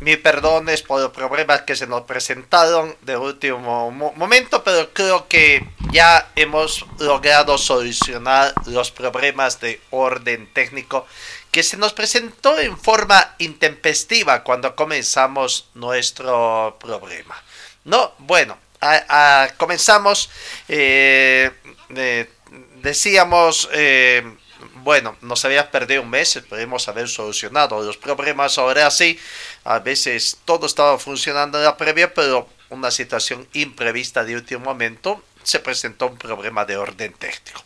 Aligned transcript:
mi 0.00 0.16
perdones 0.16 0.82
por 0.82 1.00
los 1.00 1.10
problemas 1.12 1.62
que 1.62 1.74
se 1.76 1.86
nos 1.86 2.02
presentaron 2.02 2.94
de 3.02 3.16
último 3.16 3.90
mo- 3.90 4.12
momento, 4.16 4.62
pero 4.62 4.92
creo 4.92 5.26
que 5.28 5.66
ya 5.92 6.30
hemos 6.36 6.84
logrado 6.98 7.58
solucionar 7.58 8.54
los 8.66 8.90
problemas 8.90 9.60
de 9.60 9.80
orden 9.90 10.52
técnico 10.52 11.06
que 11.50 11.62
se 11.62 11.76
nos 11.76 11.92
presentó 11.92 12.58
en 12.58 12.78
forma 12.78 13.34
intempestiva 13.38 14.44
cuando 14.44 14.76
comenzamos 14.76 15.68
nuestro 15.74 16.76
problema. 16.80 17.42
No, 17.84 18.12
bueno, 18.18 18.56
a- 18.80 19.48
comenzamos, 19.56 20.30
eh, 20.68 21.50
eh, 21.96 22.30
decíamos, 22.76 23.68
eh, 23.72 24.22
bueno, 24.88 25.18
nos 25.20 25.44
había 25.44 25.70
perdido 25.70 26.00
un 26.00 26.08
mes, 26.08 26.34
esperemos 26.34 26.88
haber 26.88 27.10
solucionado 27.10 27.82
los 27.82 27.98
problemas 27.98 28.56
ahora 28.56 28.90
sí. 28.90 29.20
A 29.64 29.80
veces 29.80 30.38
todo 30.46 30.64
estaba 30.64 30.98
funcionando 30.98 31.58
en 31.58 31.64
la 31.64 31.76
previa, 31.76 32.14
pero 32.14 32.48
una 32.70 32.90
situación 32.90 33.46
imprevista 33.52 34.24
de 34.24 34.34
último 34.34 34.64
momento 34.64 35.22
se 35.42 35.60
presentó 35.60 36.06
un 36.06 36.16
problema 36.16 36.64
de 36.64 36.78
orden 36.78 37.12
técnico. 37.12 37.62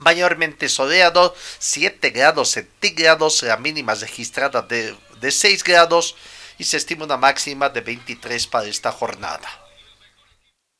Mayormente 0.00 0.68
soleado, 0.68 1.36
7 1.60 2.10
grados 2.10 2.50
centígrados, 2.50 3.44
la 3.44 3.56
mínima 3.56 3.94
registrada 3.94 4.60
de, 4.62 4.96
de 5.20 5.30
6 5.30 5.62
grados 5.62 6.16
y 6.58 6.64
se 6.64 6.78
estima 6.78 7.04
una 7.04 7.16
máxima 7.16 7.68
de 7.68 7.82
23 7.82 8.48
para 8.48 8.66
esta 8.66 8.90
jornada 8.90 9.69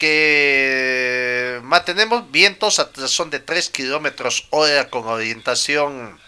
que 0.00 1.60
mantenemos 1.62 2.30
vientos 2.32 2.78
a 2.78 2.90
razón 2.96 3.28
de 3.28 3.38
3 3.38 3.68
kilómetros 3.68 4.48
hora 4.50 4.88
con 4.88 5.06
orientación 5.06 6.18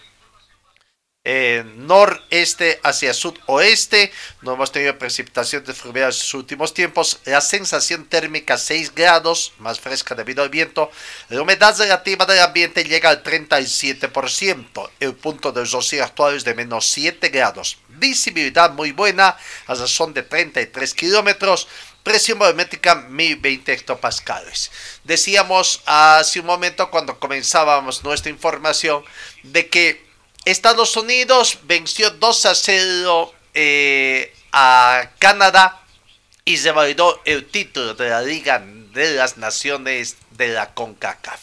eh, 1.25 1.63
noreste 1.77 2.79
hacia 2.83 3.15
sudoeste. 3.15 4.11
No 4.41 4.53
hemos 4.53 4.71
tenido 4.71 4.99
precipitaciones 4.99 5.75
fluviales 5.75 6.17
en 6.17 6.21
los 6.21 6.33
últimos 6.35 6.73
tiempos. 6.75 7.19
La 7.25 7.41
sensación 7.41 8.05
térmica 8.05 8.59
6 8.59 8.93
grados, 8.93 9.53
más 9.57 9.79
fresca 9.79 10.13
debido 10.13 10.43
al 10.43 10.49
viento. 10.49 10.91
La 11.29 11.41
humedad 11.41 11.75
relativa 11.75 12.27
del 12.27 12.41
ambiente 12.41 12.83
llega 12.83 13.09
al 13.09 13.23
37%. 13.23 14.89
El 14.99 15.15
punto 15.15 15.51
de 15.51 15.65
rocío 15.65 16.03
actual 16.03 16.35
es 16.35 16.43
de 16.43 16.53
menos 16.53 16.85
7 16.89 17.29
grados. 17.29 17.79
Visibilidad 17.87 18.71
muy 18.71 18.91
buena, 18.91 19.35
a 19.65 19.73
razón 19.73 20.13
de 20.13 20.21
33 20.21 20.93
kilómetros. 20.93 21.67
Presión 22.03 22.37
volumétrica 22.37 22.95
1020 22.95 23.71
hectopascales. 23.71 24.71
Decíamos 25.05 25.81
hace 25.85 26.41
un 26.41 26.45
momento 26.45 26.91
cuando 26.91 27.17
comenzábamos 27.17 28.03
nuestra 28.03 28.29
información 28.29 29.05
de 29.43 29.69
que 29.69 30.05
Estados 30.43 30.97
Unidos 30.97 31.59
venció 31.63 32.09
2 32.09 32.45
a 32.45 32.55
0 32.55 33.33
eh, 33.53 34.35
a 34.51 35.11
Canadá 35.17 35.81
y 36.43 36.57
se 36.57 36.71
validó 36.71 37.21
el 37.23 37.45
título 37.45 37.93
de 37.93 38.09
la 38.09 38.21
Liga 38.21 38.61
de 38.93 39.11
las 39.15 39.37
Naciones 39.37 40.17
de 40.31 40.49
la 40.49 40.73
CONCACAF. 40.73 41.39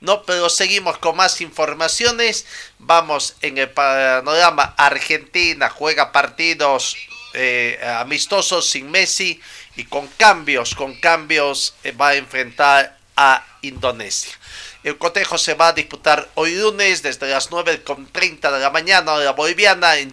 No, 0.00 0.22
pero 0.22 0.48
seguimos 0.48 0.98
con 0.98 1.16
más 1.16 1.40
informaciones. 1.40 2.46
Vamos 2.78 3.36
en 3.42 3.58
el 3.58 3.68
panorama. 3.68 4.74
Argentina 4.78 5.68
juega 5.68 6.12
partidos 6.12 6.96
eh, 7.34 7.78
amistosos 7.98 8.68
sin 8.68 8.90
Messi 8.90 9.40
y 9.76 9.84
con 9.84 10.06
cambios, 10.06 10.74
con 10.74 10.94
cambios 11.00 11.74
eh, 11.84 11.92
va 11.92 12.08
a 12.08 12.14
enfrentar 12.16 12.98
a 13.16 13.44
Indonesia. 13.62 14.32
El 14.84 14.96
cotejo 14.96 15.36
se 15.38 15.54
va 15.54 15.68
a 15.68 15.72
disputar 15.72 16.28
hoy 16.34 16.54
lunes 16.54 17.02
desde 17.02 17.28
las 17.28 17.50
9.30 17.50 18.52
de 18.52 18.60
la 18.60 18.70
mañana 18.70 19.12
hora 19.12 19.32
boliviana 19.32 19.96
en 19.96 20.12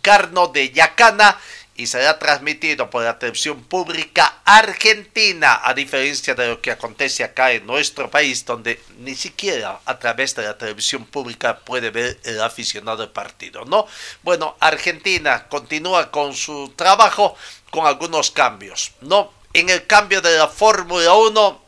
Carno 0.00 0.48
de 0.48 0.70
Yacana 0.70 1.38
y 1.78 1.86
será 1.86 2.18
transmitido 2.18 2.90
por 2.90 3.04
la 3.04 3.20
televisión 3.20 3.62
pública 3.62 4.40
argentina, 4.44 5.60
a 5.62 5.72
diferencia 5.74 6.34
de 6.34 6.48
lo 6.48 6.60
que 6.60 6.72
acontece 6.72 7.22
acá 7.22 7.52
en 7.52 7.64
nuestro 7.66 8.10
país, 8.10 8.44
donde 8.44 8.80
ni 8.98 9.14
siquiera 9.14 9.78
a 9.84 9.96
través 9.96 10.34
de 10.34 10.42
la 10.42 10.58
televisión 10.58 11.06
pública 11.06 11.60
puede 11.60 11.90
ver 11.90 12.18
el 12.24 12.42
aficionado 12.42 12.98
del 12.98 13.10
partido, 13.10 13.64
¿no? 13.64 13.86
Bueno, 14.24 14.56
Argentina 14.58 15.46
continúa 15.48 16.10
con 16.10 16.34
su 16.34 16.72
trabajo 16.74 17.36
con 17.70 17.86
algunos 17.86 18.32
cambios, 18.32 18.92
¿no? 19.00 19.32
En 19.52 19.68
el 19.68 19.86
cambio 19.86 20.20
de 20.20 20.36
la 20.36 20.48
Fórmula 20.48 21.14
1, 21.14 21.62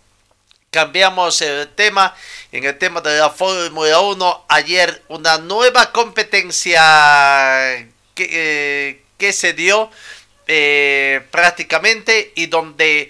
cambiamos 0.73 1.41
el 1.41 1.69
tema. 1.69 2.17
En 2.51 2.65
el 2.65 2.77
tema 2.79 3.01
de 3.01 3.17
la 3.17 3.31
Fórmula 3.31 4.01
1, 4.01 4.45
ayer 4.49 5.05
una 5.07 5.39
nueva 5.39 5.93
competencia 5.93 7.89
que, 8.15 8.29
eh, 8.33 9.05
que 9.21 9.33
se 9.33 9.53
dio 9.53 9.91
eh, 10.49 11.25
prácticamente 11.31 12.33
y 12.35 12.47
donde 12.47 13.09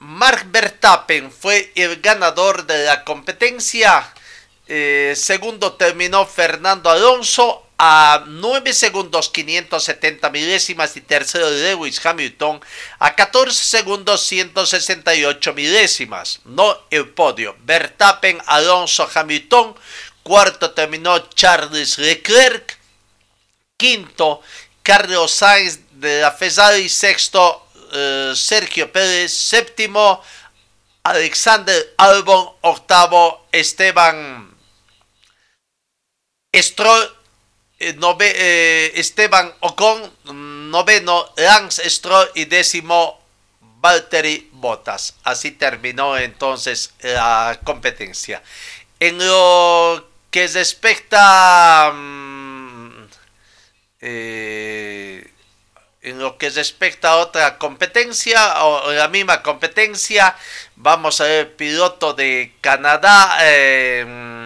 Mark 0.00 0.46
Verstappen 0.50 1.30
fue 1.30 1.72
el 1.76 2.00
ganador 2.02 2.66
de 2.66 2.84
la 2.84 3.04
competencia. 3.04 4.12
Eh, 4.66 5.14
segundo 5.16 5.74
terminó 5.74 6.26
Fernando 6.26 6.90
Alonso 6.90 7.68
a 7.78 8.24
9 8.26 8.72
segundos 8.72 9.28
570 9.30 10.30
milésimas 10.30 10.96
y 10.96 11.00
tercero 11.00 11.50
Lewis 11.50 12.04
Hamilton 12.04 12.60
a 12.98 13.14
14 13.14 13.64
segundos 13.64 14.22
168 14.26 15.54
milésimas. 15.54 16.40
No 16.44 16.76
el 16.90 17.08
podio. 17.10 17.56
Verstappen, 17.64 18.40
Alonso, 18.46 19.08
Hamilton. 19.14 19.74
Cuarto 20.22 20.72
terminó 20.72 21.18
Charles 21.30 21.98
Leclerc. 21.98 22.78
Quinto, 23.76 24.42
Carlos 24.82 25.30
Sainz 25.30 25.80
de 25.92 26.20
la 26.20 26.32
Ferrari. 26.32 26.88
Sexto, 26.88 27.68
eh, 27.92 28.32
Sergio 28.34 28.90
Pérez. 28.90 29.32
Séptimo, 29.32 30.22
Alexander 31.04 31.94
Albon. 31.98 32.52
Octavo, 32.62 33.46
Esteban 33.52 34.52
Stroll 36.54 37.22
nove, 37.96 38.32
eh, 38.34 38.92
Esteban 38.94 39.52
Ocon, 39.60 40.10
noveno 40.70 41.32
Lance 41.36 41.88
Stroll 41.90 42.30
y 42.34 42.44
décimo 42.44 43.20
Valtteri 43.60 44.50
Bottas. 44.52 45.14
Así 45.24 45.52
terminó 45.52 46.16
entonces 46.16 46.92
la 47.02 47.58
competencia. 47.64 48.42
En 49.00 49.18
lo 49.18 50.08
que 50.30 50.46
respecta 50.46 51.90
mm, 51.92 52.31
eh, 54.02 55.30
en 56.02 56.18
lo 56.18 56.36
que 56.36 56.50
respecta 56.50 57.12
a 57.12 57.16
otra 57.16 57.58
competencia 57.58 58.64
o 58.64 58.92
la 58.92 59.08
misma 59.08 59.42
competencia, 59.42 60.36
vamos 60.76 61.20
a 61.20 61.24
ver 61.24 61.56
piloto 61.56 62.12
de 62.12 62.52
Canadá. 62.60 63.38
Eh, 63.42 64.41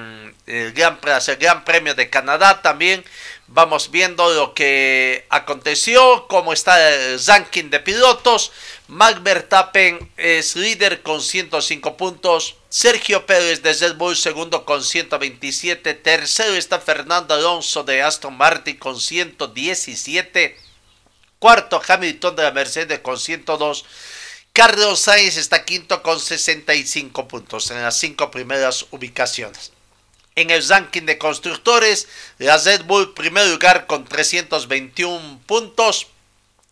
el 0.67 0.73
gran, 0.73 0.99
el 1.05 1.37
gran 1.37 1.65
Premio 1.65 1.95
de 1.95 2.11
Canadá 2.11 2.63
también. 2.63 3.05
Vamos 3.49 3.93
viendo 3.93 4.29
lo 4.35 4.55
que 4.55 5.25
aconteció, 5.31 6.27
cómo 6.29 6.53
está 6.53 6.93
el 6.93 7.25
ranking 7.25 7.71
de 7.71 7.79
pilotos. 7.79 8.51
Max 8.89 9.23
Verstappen 9.23 10.11
es 10.17 10.57
líder 10.57 11.03
con 11.03 11.23
105 11.23 11.97
puntos. 11.97 12.57
Sergio 12.69 13.25
Pérez 13.25 13.63
de 13.63 13.73
Red 13.73 13.95
Bull 13.97 14.17
segundo 14.17 14.65
con 14.65 14.83
127. 14.83 15.95
Tercero 15.95 16.55
está 16.55 16.81
Fernando 16.81 17.35
Alonso 17.35 17.85
de 17.85 18.03
Aston 18.03 18.37
Martin 18.37 18.77
con 18.77 19.01
117. 19.01 20.59
Cuarto 21.39 21.81
Hamilton 21.87 22.35
de 22.35 22.43
la 22.43 22.51
Mercedes 22.51 22.99
con 22.99 23.19
102. 23.19 23.85
Carlos 24.53 25.01
Sainz 25.01 25.37
está 25.37 25.65
quinto 25.65 26.03
con 26.03 26.19
65 26.19 27.29
puntos 27.29 27.71
en 27.71 27.83
las 27.83 27.99
cinco 27.99 28.31
primeras 28.31 28.87
ubicaciones. 28.91 29.76
En 30.37 30.51
el 30.51 30.65
ranking 30.69 31.03
de 31.03 31.19
constructores, 31.19 32.07
la 32.39 32.57
Red 32.59 32.85
Bull 32.85 33.15
primer 33.15 33.49
lugar 33.49 33.87
con 33.87 34.05
321 34.05 35.41
puntos. 35.47 36.07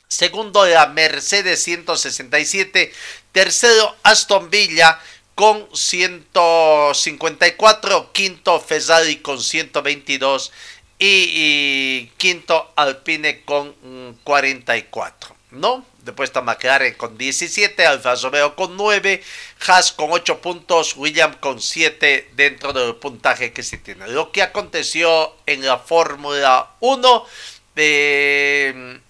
Segundo 0.07 0.67
la 0.67 0.87
Mercedes 0.89 1.63
167. 1.63 2.93
Tercero 3.33 3.97
Aston 4.03 4.51
Villa 4.51 5.01
con 5.35 5.67
154. 5.73 8.13
Quinto 8.13 8.61
Ferrari 8.61 9.17
con 9.17 9.41
122. 9.41 10.53
Y, 10.99 11.07
y 11.07 12.13
quinto 12.19 12.71
Alpine 12.77 13.43
con 13.45 13.75
mm, 13.83 14.11
44. 14.23 15.35
¿no? 15.55 15.85
Después 16.05 16.29
está 16.29 16.43
McLaren 16.43 16.95
con 16.95 17.17
17, 17.17 17.87
Alfa 17.87 18.15
Romeo 18.17 18.55
con 18.55 18.77
9, 18.77 19.23
Haas 19.67 19.93
con 19.93 20.13
8 20.13 20.41
puntos, 20.41 20.97
William 20.97 21.35
con 21.41 21.63
7 21.63 22.31
dentro 22.35 22.75
del 22.75 22.97
puntaje 22.97 23.53
que 23.53 23.63
se 23.63 23.79
tiene. 23.79 24.09
Lo 24.09 24.31
que 24.31 24.43
aconteció 24.43 25.35
en 25.47 25.65
la 25.65 25.79
Fórmula 25.79 26.73
1, 26.81 27.27
eh, 27.77 29.01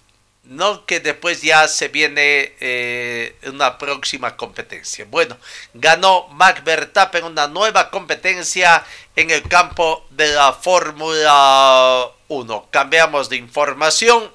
no 0.45 0.85
que 0.85 1.01
después 1.01 1.41
ya 1.41 1.67
se 1.67 1.89
viene 1.89 2.53
eh, 2.61 3.35
una 3.47 3.77
próxima 3.77 4.37
competencia. 4.37 5.05
Bueno, 5.09 5.37
ganó 5.73 6.29
Max 6.29 6.63
Verstappen 6.63 7.25
una 7.25 7.47
nueva 7.47 7.89
competencia 7.89 8.85
en 9.17 9.31
el 9.31 9.43
campo 9.43 10.05
de 10.11 10.27
la 10.33 10.53
Fórmula 10.53 12.09
1. 12.29 12.67
Cambiamos 12.71 13.27
de 13.27 13.35
información, 13.35 14.31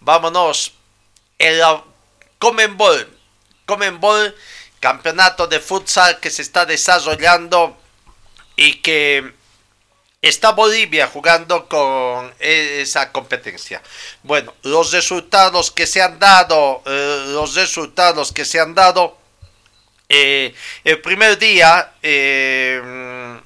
vámonos 0.00 0.72
en 1.38 1.58
la 1.58 1.82
Comenbol, 2.38 3.08
Comenbol, 3.66 4.36
campeonato 4.80 5.46
de 5.46 5.60
futsal 5.60 6.18
que 6.18 6.30
se 6.30 6.42
está 6.42 6.66
desarrollando 6.66 7.76
y 8.56 8.74
que 8.76 9.32
está 10.20 10.52
Bolivia 10.52 11.06
jugando 11.06 11.68
con 11.68 12.32
esa 12.38 13.12
competencia. 13.12 13.82
Bueno, 14.22 14.54
los 14.62 14.92
resultados 14.92 15.70
que 15.70 15.86
se 15.86 16.00
han 16.02 16.18
dado, 16.18 16.82
eh, 16.86 17.24
los 17.28 17.54
resultados 17.54 18.32
que 18.32 18.44
se 18.44 18.60
han 18.60 18.74
dado, 18.74 19.18
eh, 20.08 20.54
el 20.84 21.00
primer 21.00 21.38
día, 21.38 21.94
eh, 22.02 23.40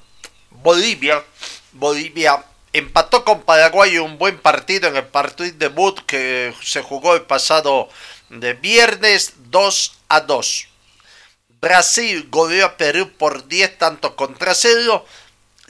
Bolivia, 0.49 1.23
Bolivia 1.71 2.43
empató 2.77 3.23
con 3.23 3.43
Paraguay 3.43 3.97
un 3.97 4.17
buen 4.17 4.39
partido 4.39 4.89
en 4.89 4.95
el 4.97 5.05
partido 5.05 5.57
debut 5.57 5.99
que 6.05 6.53
se 6.61 6.81
jugó 6.81 7.15
el 7.15 7.23
pasado 7.23 7.89
de 8.29 8.53
viernes 8.53 9.33
2 9.49 9.97
a 10.09 10.21
2. 10.21 10.67
Brasil 11.61 12.27
goleó 12.29 12.65
a 12.65 12.77
Perú 12.77 13.11
por 13.17 13.47
10 13.47 13.77
tanto 13.77 14.15
contra 14.15 14.53
0. 14.53 15.05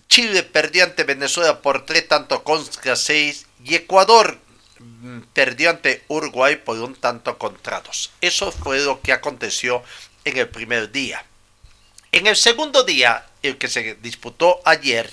Chile 0.10 0.44
perdió 0.44 0.84
ante 0.84 1.04
Venezuela 1.04 1.62
por 1.62 1.86
3 1.86 2.08
tanto 2.08 2.44
contra 2.44 2.96
6 2.96 3.46
y 3.64 3.76
Ecuador 3.76 4.40
mm, 4.80 5.20
perdió 5.34 5.70
ante 5.70 6.04
Uruguay 6.08 6.58
por 6.58 6.78
un 6.78 6.96
tanto 6.96 7.38
contra 7.38 7.82
2. 7.82 8.12
Eso 8.22 8.52
fue 8.52 8.80
lo 8.80 9.02
que 9.02 9.14
aconteció 9.14 9.84
en 10.26 10.38
el 10.38 10.50
primer 10.50 10.92
día. 10.92 11.24
En 12.12 12.28
el 12.28 12.36
segundo 12.36 12.84
día, 12.84 13.26
el 13.44 13.58
que 13.58 13.68
se 13.68 13.96
disputó 13.96 14.62
ayer, 14.66 15.12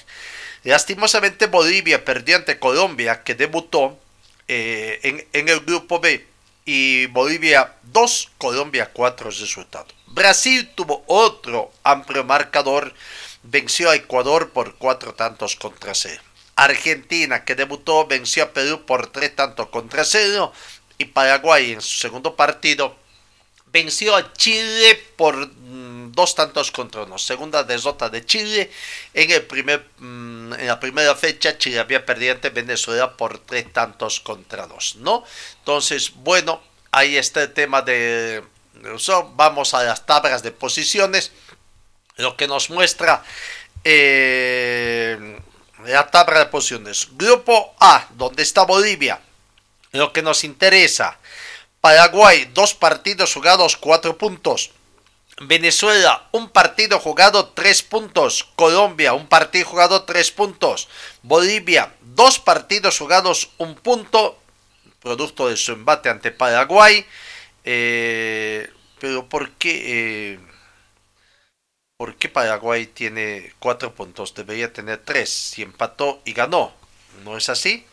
lastimosamente 0.65 1.47
Bolivia 1.47 2.05
perdió 2.05 2.37
ante 2.37 2.59
Colombia, 2.59 3.23
que 3.23 3.35
debutó 3.35 3.99
eh, 4.49 5.01
en, 5.03 5.27
en 5.33 5.49
el 5.49 5.61
grupo 5.61 6.01
B, 6.01 6.27
y 6.67 7.07
Bolivia 7.07 7.75
2, 7.83 8.31
Colombia 8.39 8.91
4 8.93 9.31
resultado. 9.31 9.87
Brasil 10.07 10.71
tuvo 10.75 11.05
otro 11.07 11.71
amplio 11.83 12.25
marcador 12.25 12.95
venció 13.45 13.91
a 13.91 13.95
Ecuador 13.95 14.51
por 14.51 14.77
cuatro 14.77 15.15
tantos 15.15 15.57
contra 15.57 15.95
cero. 15.95 16.23
Argentina, 16.57 17.45
que 17.45 17.55
debutó, 17.55 18.07
venció 18.07 18.45
a 18.45 18.53
Perú 18.53 18.85
por 18.87 19.09
tres 19.09 19.35
tantos 19.35 19.69
contra 19.69 20.05
cero. 20.05 20.53
Y 20.99 21.07
Paraguay, 21.07 21.73
en 21.73 21.83
su 21.83 21.99
segundo 21.99 22.37
partido, 22.37 22.97
venció 23.73 24.17
a 24.17 24.33
Chile 24.33 25.03
por 25.17 25.51
dos 26.13 26.35
tantos 26.35 26.71
contra 26.71 27.03
uno. 27.03 27.19
Segunda 27.19 27.65
derrota 27.65 28.09
de 28.09 28.25
Chile. 28.25 28.71
En, 29.13 29.31
el 29.31 29.43
primer, 29.43 29.87
mm, 29.99 30.55
en 30.55 30.67
la 30.67 30.81
primera 30.81 31.15
fecha, 31.15 31.59
Chile 31.59 31.79
había 31.79 32.05
perdido 32.05 32.35
ante 32.35 32.51
Venezuela 32.51 33.17
por 33.17 33.39
tres 33.39 33.73
tantos 33.73 34.21
contra 34.21 34.67
dos. 34.67 34.97
¿no? 34.97 35.25
Entonces, 35.59 36.13
bueno, 36.15 36.63
ahí 36.91 37.17
está 37.17 37.43
el 37.43 37.53
tema 37.53 37.83
de... 37.83 38.43
Vamos 39.37 39.73
a 39.73 39.85
las 39.85 40.05
tablas 40.05 40.43
de 40.43 40.51
posiciones 40.51 41.33
lo 42.17 42.37
que 42.37 42.47
nos 42.47 42.71
muestra 42.71 43.25
eh, 43.83 45.39
la 45.85 46.11
tabla 46.11 46.41
de 46.41 46.47
posiciones. 46.47 47.09
Grupo 47.13 47.75
A, 47.81 48.07
donde 48.15 48.43
está 48.43 48.65
Bolivia. 48.65 49.21
Lo 49.93 50.13
que 50.13 50.23
nos 50.23 50.45
interesa. 50.45 51.19
Paraguay, 51.81 52.51
dos 52.55 52.75
partidos 52.75 53.35
jugados, 53.35 53.77
cuatro 53.77 54.17
puntos. 54.17 54.71
Venezuela, 55.41 56.29
un 56.33 56.49
partido 56.51 57.01
jugado, 57.01 57.49
tres 57.51 57.83
puntos. 57.83 58.45
Colombia, 58.57 59.15
un 59.15 59.27
partido 59.27 59.67
jugado, 59.67 60.05
tres 60.05 60.31
puntos. 60.31 60.89
Bolivia, 61.23 61.95
dos 62.01 62.39
partidos 62.39 62.99
jugados, 62.99 63.51
un 63.59 63.75
punto. 63.75 64.39
Producto 65.01 65.49
de 65.49 65.57
su 65.57 65.73
embate 65.73 66.09
ante 66.09 66.31
Paraguay. 66.31 67.05
Eh, 67.65 68.71
pero 69.01 69.29
¿por 69.29 69.51
qué? 69.53 70.35
Eh, 70.35 70.41
¿Por 71.97 72.17
qué 72.17 72.29
Paraguay 72.29 72.87
tiene 72.87 73.53
cuatro 73.59 73.95
puntos? 73.95 74.35
Debería 74.35 74.73
tener 74.73 74.99
tres. 75.05 75.31
Si 75.31 75.63
empató 75.63 76.23
y 76.25 76.33
ganó. 76.33 76.73
¿No 77.25 77.37
es 77.37 77.49
así? 77.49 77.87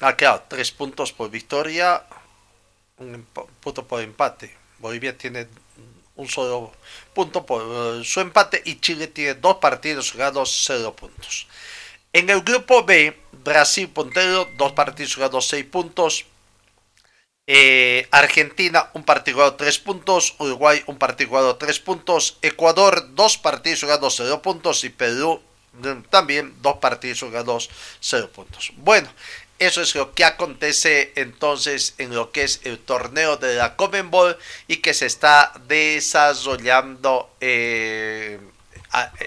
Ah, 0.00 0.16
claro, 0.16 0.44
tres 0.48 0.70
puntos 0.70 1.12
por 1.12 1.30
victoria, 1.30 2.04
un 2.98 3.26
punto 3.60 3.86
por 3.86 4.00
empate. 4.00 4.56
Bolivia 4.78 5.16
tiene 5.18 5.48
un 6.18 6.28
solo 6.28 6.72
punto 7.14 7.46
por 7.46 7.62
eh, 7.62 8.04
su 8.04 8.20
empate 8.20 8.60
y 8.64 8.80
Chile 8.80 9.06
tiene 9.06 9.34
dos 9.34 9.56
partidos 9.56 10.12
jugados, 10.12 10.64
cero 10.66 10.94
puntos. 10.94 11.46
En 12.12 12.28
el 12.28 12.42
grupo 12.42 12.84
B, 12.84 13.16
Brasil 13.44 13.88
puntero, 13.88 14.48
dos 14.56 14.72
partidos 14.72 15.14
jugados, 15.14 15.46
seis 15.46 15.64
puntos. 15.64 16.26
Eh, 17.50 18.06
Argentina, 18.10 18.90
un 18.92 19.04
partido 19.04 19.36
jugado 19.36 19.54
3 19.54 19.78
puntos. 19.78 20.34
Uruguay, 20.38 20.82
un 20.86 20.98
partido 20.98 21.30
jugado 21.30 21.56
3 21.56 21.80
puntos. 21.80 22.36
Ecuador, 22.42 23.14
dos 23.14 23.38
partidos 23.38 23.80
jugados 23.80 24.16
0 24.18 24.42
puntos. 24.42 24.84
Y 24.84 24.90
Perú, 24.90 25.40
mm, 25.72 26.02
también 26.10 26.54
dos 26.60 26.76
partidos 26.76 27.20
jugados 27.20 27.70
0 28.00 28.28
puntos. 28.34 28.72
Bueno, 28.76 29.08
eso 29.58 29.82
es 29.82 29.94
lo 29.94 30.14
que 30.14 30.24
acontece 30.24 31.12
entonces 31.16 31.94
en 31.98 32.14
lo 32.14 32.30
que 32.30 32.44
es 32.44 32.60
el 32.64 32.78
torneo 32.78 33.36
de 33.36 33.56
la 33.56 33.74
Comenbol 33.74 34.38
y 34.68 34.76
que 34.76 34.94
se 34.94 35.06
está 35.06 35.52
desarrollando 35.66 37.34
eh, 37.40 38.38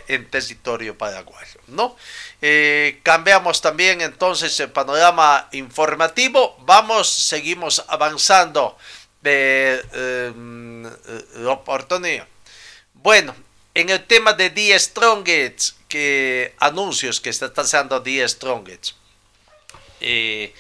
en 0.07 0.30
territorio 0.30 0.98
paraguayo, 0.98 1.60
¿no? 1.68 1.95
Eh, 2.42 3.00
cambiamos 3.04 3.62
también 3.62 4.01
entonces 4.01 4.57
el 4.62 4.72
panorama 4.72 5.50
informativo. 5.51 6.56
Vamos, 6.62 7.10
seguimos 7.10 7.84
avanzando 7.88 8.77
de 9.22 9.84
eh, 9.94 11.46
oportunidad. 11.46 12.27
Bueno, 12.94 13.36
en 13.74 13.89
el 13.89 14.05
tema 14.05 14.34
de 14.34 14.50
The 14.50 14.79
Strongest, 14.79 15.75
que 15.88 16.55
anuncios 16.60 17.20
que 17.20 17.29
está 17.29 17.51
haciendo 17.55 18.01
The 18.01 18.27
Strongest. 18.27 19.00
Eh, 20.01 20.53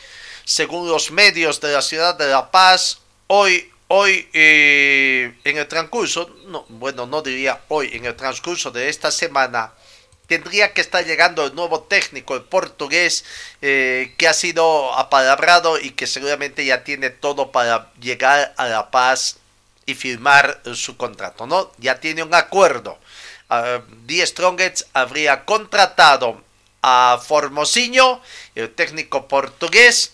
según 0.45 0.87
los 0.87 1.11
medios 1.11 1.59
de 1.59 1.73
la 1.73 1.81
ciudad 1.81 2.15
de 2.15 2.27
La 2.27 2.51
Paz, 2.51 2.99
hoy, 3.27 3.71
hoy 3.87 4.27
en 4.33 5.57
el 5.57 5.67
transcurso, 5.67 6.29
no, 6.47 6.65
bueno, 6.69 7.05
no 7.05 7.21
diría 7.21 7.61
hoy, 7.67 7.89
en 7.93 8.05
el 8.05 8.15
transcurso 8.15 8.71
de 8.71 8.89
esta 8.89 9.11
semana, 9.11 9.73
tendría 10.31 10.73
que 10.73 10.79
estar 10.79 11.05
llegando 11.05 11.45
el 11.45 11.55
nuevo 11.55 11.81
técnico, 11.81 12.35
el 12.37 12.43
portugués, 12.43 13.25
eh, 13.61 14.15
que 14.17 14.29
ha 14.29 14.33
sido 14.33 14.93
apalabrado 14.93 15.77
y 15.77 15.91
que 15.91 16.07
seguramente 16.07 16.63
ya 16.63 16.85
tiene 16.85 17.09
todo 17.09 17.51
para 17.51 17.91
llegar 17.99 18.53
a 18.55 18.67
La 18.67 18.91
Paz 18.91 19.39
y 19.85 19.93
firmar 19.93 20.61
su 20.73 20.95
contrato, 20.95 21.47
¿no? 21.47 21.69
Ya 21.79 21.99
tiene 21.99 22.23
un 22.23 22.33
acuerdo. 22.33 22.97
Uh, 23.49 23.81
Die 24.05 24.25
Strongets 24.25 24.85
habría 24.93 25.43
contratado 25.43 26.41
a 26.81 27.21
Formosinho, 27.25 28.21
el 28.55 28.73
técnico 28.73 29.27
portugués, 29.27 30.13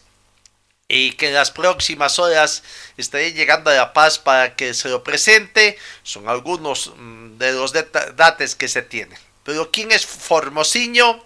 y 0.87 1.13
que 1.13 1.27
en 1.27 1.33
las 1.33 1.51
próximas 1.51 2.17
horas 2.17 2.63
estaré 2.95 3.33
llegando 3.33 3.69
a 3.69 3.73
La 3.73 3.93
Paz 3.93 4.19
para 4.19 4.55
que 4.55 4.73
se 4.73 4.89
lo 4.89 5.03
presente. 5.03 5.77
Son 6.03 6.29
algunos 6.29 6.93
mm, 6.95 7.37
de 7.37 7.51
los 7.53 7.73
datos 7.73 8.55
que 8.55 8.67
se 8.67 8.81
tienen. 8.81 9.19
Pero 9.43 9.69
¿quién 9.71 9.91
es 9.91 10.05
Formosinho? 10.05 11.25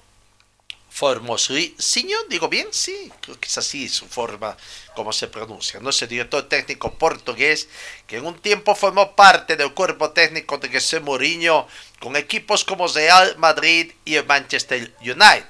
Formosinho, 0.90 2.18
digo 2.28 2.50
bien, 2.50 2.68
sí, 2.72 3.12
creo 3.22 3.40
que 3.40 3.48
es 3.48 3.58
así 3.58 3.88
su 3.88 4.08
forma 4.08 4.58
como 4.94 5.14
se 5.14 5.28
pronuncia. 5.30 5.80
No 5.80 5.90
es 5.90 6.02
el 6.02 6.10
director 6.10 6.50
técnico 6.50 6.94
portugués 6.96 7.70
que 8.08 8.18
en 8.18 8.26
un 8.26 8.38
tiempo 8.38 8.76
formó 8.76 9.16
parte 9.16 9.56
del 9.56 9.74
cuerpo 9.74 10.12
técnico 10.12 10.58
de 10.58 10.70
José 10.70 11.00
Mourinho 11.00 11.66
con 12.02 12.16
equipos 12.16 12.66
como 12.66 12.88
Real 12.88 13.36
Madrid 13.38 13.92
y 14.04 14.16
el 14.16 14.26
Manchester 14.26 14.92
United, 15.02 15.46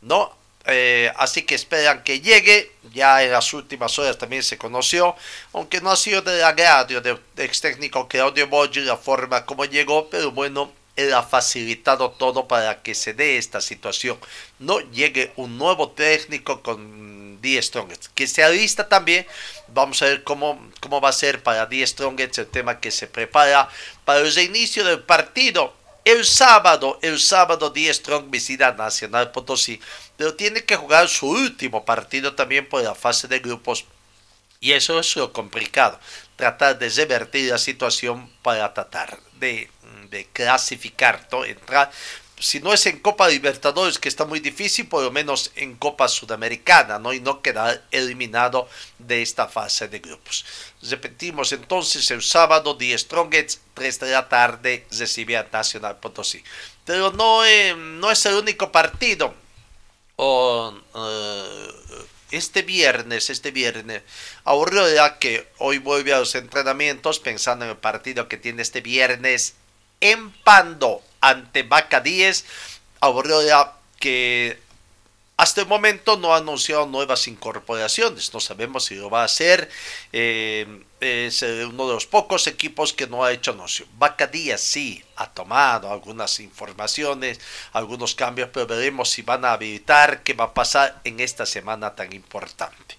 ¿no? 0.00 0.34
Eh, 0.64 1.12
así 1.16 1.42
que 1.42 1.54
esperan 1.54 2.02
que 2.02 2.20
llegue. 2.20 2.72
Ya 2.94 3.22
en 3.22 3.32
las 3.32 3.52
últimas 3.52 3.98
horas 3.98 4.16
también 4.16 4.42
se 4.42 4.56
conoció, 4.56 5.14
aunque 5.52 5.82
no 5.82 5.90
ha 5.90 5.96
sido 5.96 6.22
del 6.22 6.42
agrado 6.42 7.00
del 7.02 7.18
ex 7.36 7.60
técnico 7.60 8.08
Claudio 8.08 8.46
Boggi 8.46 8.80
la 8.80 8.96
forma 8.96 9.44
como 9.44 9.66
llegó, 9.66 10.08
pero 10.08 10.30
bueno, 10.30 10.72
él 10.94 11.12
ha 11.12 11.22
facilitado 11.22 12.10
todo 12.12 12.48
para 12.48 12.82
que 12.82 12.94
se 12.94 13.12
dé 13.12 13.36
esta 13.36 13.60
situación. 13.60 14.18
No 14.58 14.80
llegue 14.92 15.32
un 15.36 15.58
nuevo 15.58 15.90
técnico 15.90 16.62
con 16.62 17.38
Die 17.42 17.60
Strongest, 17.60 18.06
que 18.14 18.26
se 18.26 18.42
alista 18.42 18.88
también. 18.88 19.26
Vamos 19.68 20.00
a 20.00 20.06
ver 20.06 20.24
cómo, 20.24 20.58
cómo 20.80 21.00
va 21.00 21.10
a 21.10 21.12
ser 21.12 21.42
para 21.42 21.66
Die 21.66 21.86
Strongest 21.86 22.38
el 22.38 22.46
tema 22.46 22.80
que 22.80 22.90
se 22.90 23.06
prepara 23.06 23.68
para 24.06 24.20
el 24.20 24.34
reinicio 24.34 24.84
del 24.84 25.00
partido. 25.00 25.74
El 26.06 26.24
sábado, 26.24 27.00
el 27.02 27.18
sábado 27.18 27.70
Die 27.70 27.92
Strong 27.92 28.30
visita 28.30 28.72
Nacional 28.72 29.32
Potosí, 29.32 29.80
pero 30.16 30.34
tiene 30.34 30.64
que 30.64 30.76
jugar 30.76 31.08
su 31.08 31.28
último 31.28 31.84
partido 31.84 32.36
también 32.36 32.68
por 32.68 32.84
la 32.84 32.94
fase 32.94 33.26
de 33.26 33.40
grupos. 33.40 33.86
Y 34.60 34.70
eso 34.70 35.00
es 35.00 35.16
lo 35.16 35.32
complicado, 35.32 35.98
tratar 36.36 36.78
de 36.78 36.90
revertir 36.90 37.50
la 37.50 37.58
situación 37.58 38.30
para 38.42 38.72
tratar 38.72 39.18
de 39.40 39.68
de 40.10 40.26
clasificar, 40.32 41.28
entrar, 41.46 41.90
si 42.38 42.60
no 42.60 42.72
es 42.72 42.84
en 42.86 42.98
Copa 42.98 43.28
Libertadores, 43.28 43.98
que 43.98 44.08
está 44.08 44.26
muy 44.26 44.40
difícil, 44.40 44.86
por 44.88 45.02
lo 45.02 45.10
menos 45.10 45.52
en 45.56 45.74
Copa 45.76 46.06
Sudamericana, 46.06 46.98
¿no? 46.98 47.12
Y 47.12 47.20
no 47.20 47.40
quedar 47.40 47.82
eliminado 47.90 48.68
de 48.98 49.22
esta 49.22 49.48
fase 49.48 49.88
de 49.88 50.00
grupos. 50.00 50.44
Repetimos 50.82 51.52
entonces, 51.52 52.10
el 52.10 52.22
sábado, 52.22 52.76
The 52.76 52.96
Strongest, 52.98 53.60
3 53.74 54.00
de 54.00 54.10
la 54.10 54.28
tarde, 54.28 54.86
recibe 54.90 55.36
a 55.36 55.48
Nacional 55.50 55.96
Potosí. 55.96 56.42
Pero 56.84 57.10
no, 57.12 57.44
eh, 57.44 57.74
no 57.74 58.10
es 58.10 58.26
el 58.26 58.34
único 58.34 58.70
partido. 58.70 59.34
Eh, 60.18 60.70
este 62.30 62.62
viernes, 62.62 63.30
este 63.30 63.50
viernes, 63.50 64.02
Aurora 64.44 65.18
que 65.18 65.48
hoy 65.58 65.78
vuelve 65.78 66.12
a 66.12 66.18
los 66.18 66.34
entrenamientos 66.34 67.18
pensando 67.18 67.64
en 67.64 67.70
el 67.70 67.76
partido 67.76 68.28
que 68.28 68.36
tiene 68.36 68.62
este 68.62 68.80
viernes 68.80 69.54
en 70.00 70.30
Pando 70.42 71.02
ante 71.30 71.66
10. 72.02 72.44
Aurora 73.00 73.72
que 73.98 74.58
hasta 75.36 75.60
el 75.60 75.66
momento 75.66 76.16
no 76.16 76.32
ha 76.32 76.38
anunciado 76.38 76.86
nuevas 76.86 77.28
incorporaciones. 77.28 78.32
No 78.32 78.40
sabemos 78.40 78.86
si 78.86 78.94
lo 78.94 79.10
va 79.10 79.22
a 79.22 79.24
hacer. 79.26 79.68
Eh, 80.12 80.82
es 81.00 81.42
uno 81.42 81.88
de 81.88 81.94
los 81.94 82.06
pocos 82.06 82.46
equipos 82.46 82.94
que 82.94 83.06
no 83.06 83.22
ha 83.22 83.32
hecho 83.32 83.50
anuncio. 83.50 83.86
Vaca 83.98 84.26
Díaz 84.26 84.62
sí 84.62 85.04
ha 85.16 85.30
tomado 85.30 85.92
algunas 85.92 86.40
informaciones, 86.40 87.38
algunos 87.72 88.14
cambios, 88.14 88.48
pero 88.50 88.66
veremos 88.66 89.10
si 89.10 89.22
van 89.22 89.44
a 89.44 89.52
habilitar 89.52 90.22
qué 90.22 90.32
va 90.32 90.44
a 90.44 90.54
pasar 90.54 91.00
en 91.04 91.20
esta 91.20 91.44
semana 91.44 91.94
tan 91.94 92.14
importante. 92.14 92.96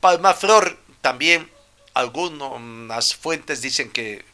Palmaflor 0.00 0.78
también 1.02 1.50
algunas 1.92 3.14
fuentes 3.14 3.60
dicen 3.60 3.90
que 3.90 4.24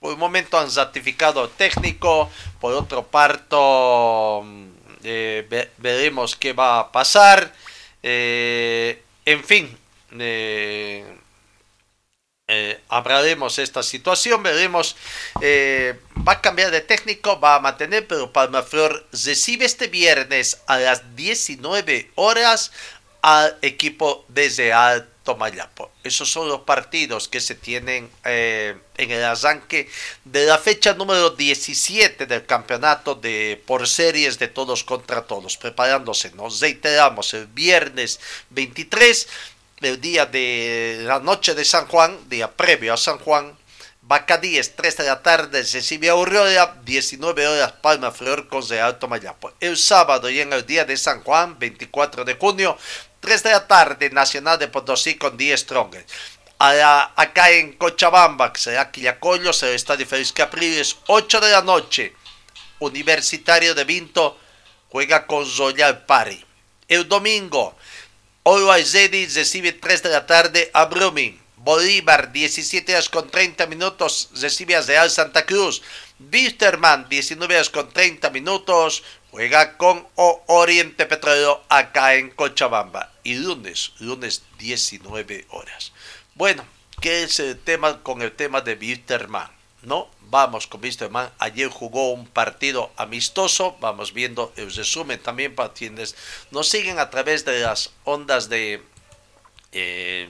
por 0.00 0.12
un 0.12 0.18
momento 0.18 0.58
han 0.58 0.74
ratificado 0.74 1.48
técnico, 1.48 2.30
por 2.60 2.74
otro 2.74 3.06
parto 3.06 4.44
eh, 5.02 5.68
veremos 5.78 6.36
qué 6.36 6.52
va 6.52 6.80
a 6.80 6.92
pasar. 6.92 7.52
Eh, 8.02 9.02
en 9.24 9.44
fin, 9.44 9.76
eh, 10.18 11.04
hablaremos 12.88 13.58
esta 13.58 13.82
situación, 13.82 14.42
veremos. 14.42 14.96
va 15.36 16.32
a 16.32 16.40
cambiar 16.40 16.70
de 16.70 16.80
técnico, 16.80 17.40
va 17.40 17.56
a 17.56 17.60
mantener, 17.60 18.06
pero 18.06 18.32
Palmaflor 18.32 19.06
recibe 19.12 19.64
este 19.64 19.88
viernes 19.88 20.62
a 20.66 20.78
las 20.78 21.16
19 21.16 22.10
horas 22.14 22.72
al 23.20 23.58
equipo 23.62 24.24
desde 24.28 24.72
Alto 24.72 25.17
Mayapo. 25.36 25.90
Esos 26.02 26.30
son 26.30 26.48
los 26.48 26.60
partidos 26.60 27.28
que 27.28 27.40
se 27.40 27.54
tienen 27.54 28.10
eh, 28.24 28.76
en 28.96 29.10
el 29.10 29.24
arranque 29.24 29.88
de 30.24 30.46
la 30.46 30.58
fecha 30.58 30.94
número 30.94 31.30
17 31.30 32.26
del 32.26 32.46
campeonato 32.46 33.14
de 33.14 33.62
por 33.66 33.86
series 33.86 34.38
de 34.38 34.48
todos 34.48 34.84
contra 34.84 35.22
todos, 35.22 35.56
preparándose. 35.56 36.30
Nos 36.32 36.60
reiteramos 36.60 37.34
el 37.34 37.46
viernes 37.46 38.20
23, 38.50 39.28
el 39.80 40.00
día 40.00 40.26
de 40.26 41.00
la 41.02 41.20
noche 41.20 41.54
de 41.54 41.64
San 41.64 41.86
Juan, 41.86 42.18
día 42.28 42.50
previo 42.50 42.94
a 42.94 42.96
San 42.96 43.18
Juan. 43.18 43.56
Bacadíes, 44.08 44.74
3 44.74 44.96
de 44.96 45.04
la 45.04 45.22
tarde, 45.22 45.62
recibe 45.70 46.08
Aurora, 46.08 46.80
19 46.82 47.46
horas, 47.46 47.72
Palma 47.72 48.10
Flor 48.10 48.48
con 48.48 48.66
Real 48.66 48.98
Tomayapo. 48.98 49.52
El 49.60 49.76
sábado 49.76 50.30
y 50.30 50.40
en 50.40 50.50
el 50.54 50.64
día 50.64 50.86
de 50.86 50.96
San 50.96 51.22
Juan, 51.22 51.58
24 51.58 52.24
de 52.24 52.34
junio, 52.36 52.78
3 53.20 53.42
de 53.42 53.50
la 53.50 53.66
tarde, 53.66 54.10
Nacional 54.10 54.58
de 54.58 54.68
Potosí 54.68 55.16
con 55.16 55.36
10 55.36 55.60
Strong. 55.60 55.96
acá 56.58 57.50
en 57.50 57.72
Cochabamba, 57.74 58.52
que 58.52 58.60
será 58.60 58.90
Quillacollo, 58.90 59.52
será 59.52 59.70
el 59.70 59.76
Estadio 59.76 60.06
Félix 60.06 60.32
Capriles, 60.32 60.96
8 61.06 61.40
de 61.40 61.50
la 61.50 61.62
noche. 61.62 62.14
Universitario 62.80 63.74
de 63.74 63.84
Vinto 63.84 64.38
juega 64.88 65.26
con 65.26 65.44
Royal 65.56 66.04
Pari. 66.06 66.44
El 66.86 67.08
domingo, 67.08 67.76
Always 68.44 68.94
Ready 68.94 69.26
recibe 69.26 69.72
3 69.72 70.02
de 70.04 70.08
la 70.10 70.26
tarde 70.26 70.70
a 70.72 70.86
Brumming. 70.86 71.38
Bolívar, 71.56 72.32
17 72.32 72.92
horas 72.92 73.08
con 73.08 73.28
30 73.28 73.66
minutos, 73.66 74.30
recibe 74.40 74.76
a 74.76 74.80
Real 74.80 75.10
Santa 75.10 75.44
Cruz. 75.44 75.82
Bisterman, 76.18 77.08
19 77.08 77.54
horas 77.56 77.68
con 77.68 77.90
30 77.90 78.30
minutos, 78.30 79.02
juega 79.30 79.76
con 79.76 80.06
Oriente 80.14 81.06
Petrolero 81.06 81.62
acá 81.68 82.14
en 82.14 82.30
Cochabamba. 82.30 83.12
Y 83.22 83.34
lunes, 83.34 83.92
lunes 83.98 84.42
19 84.58 85.46
horas. 85.50 85.92
Bueno, 86.34 86.64
¿qué 87.00 87.22
es 87.22 87.40
el 87.40 87.58
tema 87.58 88.02
con 88.02 88.22
el 88.22 88.32
tema 88.32 88.60
de 88.60 88.74
Bisterman? 88.74 89.50
¿No? 89.82 90.08
Vamos 90.30 90.66
con 90.66 90.80
Bisterman. 90.80 91.30
Ayer 91.38 91.68
jugó 91.68 92.12
un 92.12 92.26
partido 92.26 92.90
amistoso. 92.96 93.76
Vamos 93.80 94.12
viendo 94.12 94.52
el 94.56 94.74
resumen 94.74 95.22
también 95.22 95.54
para 95.54 95.72
quienes 95.72 96.16
nos 96.50 96.68
siguen 96.68 96.98
a 96.98 97.10
través 97.10 97.44
de 97.44 97.60
las 97.60 97.90
ondas 98.04 98.48
de... 98.48 98.82
Eh, 99.72 100.28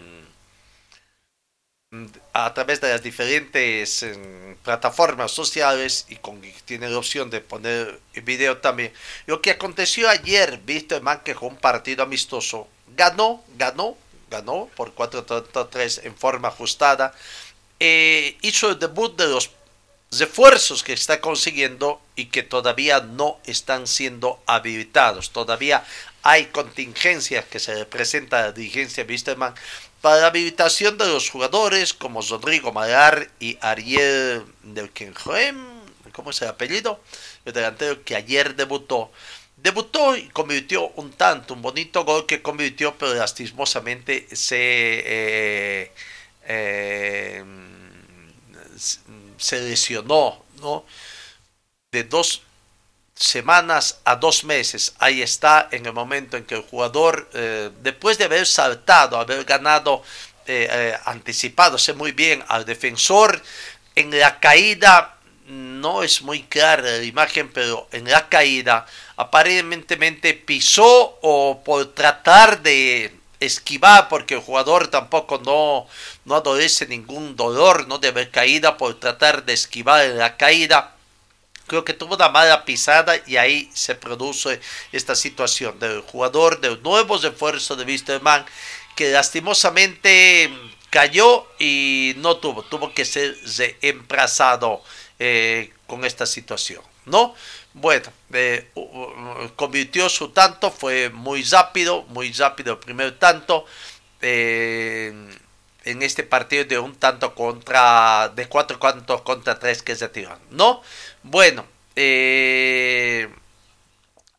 a 2.34 2.52
través 2.52 2.80
de 2.82 2.90
las 2.90 3.02
diferentes 3.02 4.02
em, 4.02 4.56
plataformas 4.56 5.32
sociales 5.32 6.04
y 6.10 6.16
con 6.16 6.40
tiene 6.66 6.90
la 6.90 6.98
opción 6.98 7.30
de 7.30 7.40
poner 7.40 7.98
video 8.24 8.58
también. 8.58 8.92
Lo 9.26 9.40
que 9.40 9.50
aconteció 9.52 10.08
ayer, 10.08 10.60
visto 10.64 11.00
man 11.00 11.22
que 11.24 11.34
fue 11.34 11.48
un 11.48 11.56
partido 11.56 12.02
amistoso, 12.02 12.68
ganó, 12.94 13.42
ganó, 13.56 13.96
ganó 14.30 14.68
por 14.76 14.94
4-3 14.94 16.04
en 16.04 16.14
forma 16.14 16.48
ajustada. 16.48 17.14
Eh, 17.80 18.36
hizo 18.42 18.68
el 18.70 18.78
debut 18.78 19.16
de 19.16 19.28
los 19.28 19.50
refuerzos 20.10 20.82
que 20.82 20.92
está 20.92 21.20
consiguiendo 21.20 22.00
y 22.16 22.26
que 22.26 22.42
todavía 22.42 23.00
no 23.00 23.38
están 23.46 23.86
siendo 23.86 24.42
habilitados. 24.46 25.30
Todavía 25.30 25.84
hay 26.22 26.46
contingencias 26.46 27.44
que 27.46 27.58
se 27.58 27.74
representa 27.74 28.40
a 28.40 28.42
la 28.42 28.52
dirigencia 28.52 29.06
Wisterman 29.08 29.54
para 30.08 30.22
la 30.22 30.28
habilitación 30.28 30.96
de 30.96 31.04
los 31.04 31.28
jugadores 31.28 31.92
como 31.92 32.22
Rodrigo 32.22 32.72
Magar 32.72 33.30
y 33.40 33.58
Ariel 33.60 34.42
del 34.62 34.90
¿cómo 36.12 36.30
es 36.30 36.40
el 36.40 36.48
apellido? 36.48 37.02
El 37.44 37.52
delantero 37.52 38.02
que 38.02 38.16
ayer 38.16 38.56
debutó. 38.56 39.12
Debutó 39.58 40.16
y 40.16 40.26
convirtió 40.30 40.88
un 40.96 41.12
tanto, 41.12 41.52
un 41.52 41.60
bonito 41.60 42.06
gol 42.06 42.24
que 42.24 42.40
convirtió, 42.40 42.96
pero 42.96 43.12
lastimosamente 43.12 44.34
se, 44.34 44.56
eh, 44.56 45.92
eh, 46.44 47.44
se 49.36 49.60
lesionó, 49.60 50.42
¿no? 50.62 50.86
De 51.92 52.04
dos 52.04 52.44
semanas 53.18 53.98
a 54.04 54.16
dos 54.16 54.44
meses. 54.44 54.94
Ahí 54.98 55.22
está 55.22 55.68
en 55.72 55.86
el 55.86 55.92
momento 55.92 56.36
en 56.36 56.44
que 56.44 56.54
el 56.54 56.62
jugador, 56.62 57.28
eh, 57.34 57.70
después 57.82 58.16
de 58.16 58.24
haber 58.24 58.46
saltado, 58.46 59.18
haber 59.18 59.44
ganado, 59.44 60.02
eh, 60.46 60.68
eh, 60.70 60.96
anticipado, 61.04 61.76
sé 61.78 61.92
muy 61.92 62.12
bien 62.12 62.42
al 62.48 62.64
defensor, 62.64 63.42
en 63.94 64.16
la 64.16 64.38
caída, 64.38 65.16
no 65.46 66.02
es 66.02 66.22
muy 66.22 66.44
clara 66.44 66.82
la 66.82 67.02
imagen, 67.02 67.50
pero 67.52 67.88
en 67.90 68.08
la 68.08 68.28
caída 68.28 68.86
aparentemente 69.16 70.34
pisó 70.34 71.18
o 71.22 71.62
por 71.64 71.92
tratar 71.94 72.62
de 72.62 73.12
esquivar, 73.40 74.08
porque 74.08 74.34
el 74.34 74.40
jugador 74.40 74.88
tampoco 74.88 75.40
no, 75.44 75.86
no 76.24 76.36
adolece 76.36 76.86
ningún 76.86 77.34
dolor, 77.34 77.88
no 77.88 77.98
de 77.98 78.08
haber 78.08 78.30
caída, 78.30 78.76
por 78.76 79.00
tratar 79.00 79.44
de 79.44 79.54
esquivar 79.54 80.06
la 80.10 80.36
caída 80.36 80.97
creo 81.68 81.84
que 81.84 81.94
tuvo 81.94 82.16
una 82.16 82.28
mala 82.28 82.64
pisada 82.64 83.14
y 83.26 83.36
ahí 83.36 83.70
se 83.72 83.94
produce 83.94 84.60
esta 84.90 85.14
situación 85.14 85.78
del 85.78 86.00
jugador, 86.00 86.60
de 86.60 86.76
nuevos 86.78 87.22
esfuerzos 87.22 87.78
de 87.78 87.84
Wisterman 87.84 88.44
que 88.96 89.12
lastimosamente 89.12 90.50
cayó 90.90 91.46
y 91.60 92.14
no 92.16 92.38
tuvo, 92.38 92.64
tuvo 92.64 92.92
que 92.92 93.04
ser 93.04 93.36
reemplazado 93.56 94.82
eh, 95.20 95.72
con 95.86 96.04
esta 96.04 96.26
situación, 96.26 96.82
¿no? 97.04 97.34
Bueno, 97.74 98.10
eh, 98.32 98.70
convirtió 99.54 100.08
su 100.08 100.30
tanto, 100.30 100.72
fue 100.72 101.10
muy 101.10 101.44
rápido, 101.44 102.02
muy 102.08 102.32
rápido 102.32 102.72
el 102.72 102.78
primer 102.80 103.18
tanto. 103.18 103.66
Eh, 104.20 105.12
en 105.88 106.02
este 106.02 106.22
partido 106.22 106.64
de 106.64 106.78
un 106.78 106.94
tanto 106.96 107.34
contra, 107.34 108.30
de 108.34 108.46
cuatro 108.46 108.78
tantos 108.78 109.22
contra 109.22 109.58
tres 109.58 109.82
que 109.82 109.96
se 109.96 110.08
tiran, 110.08 110.38
¿no? 110.50 110.82
Bueno, 111.22 111.64
eh, 111.96 113.28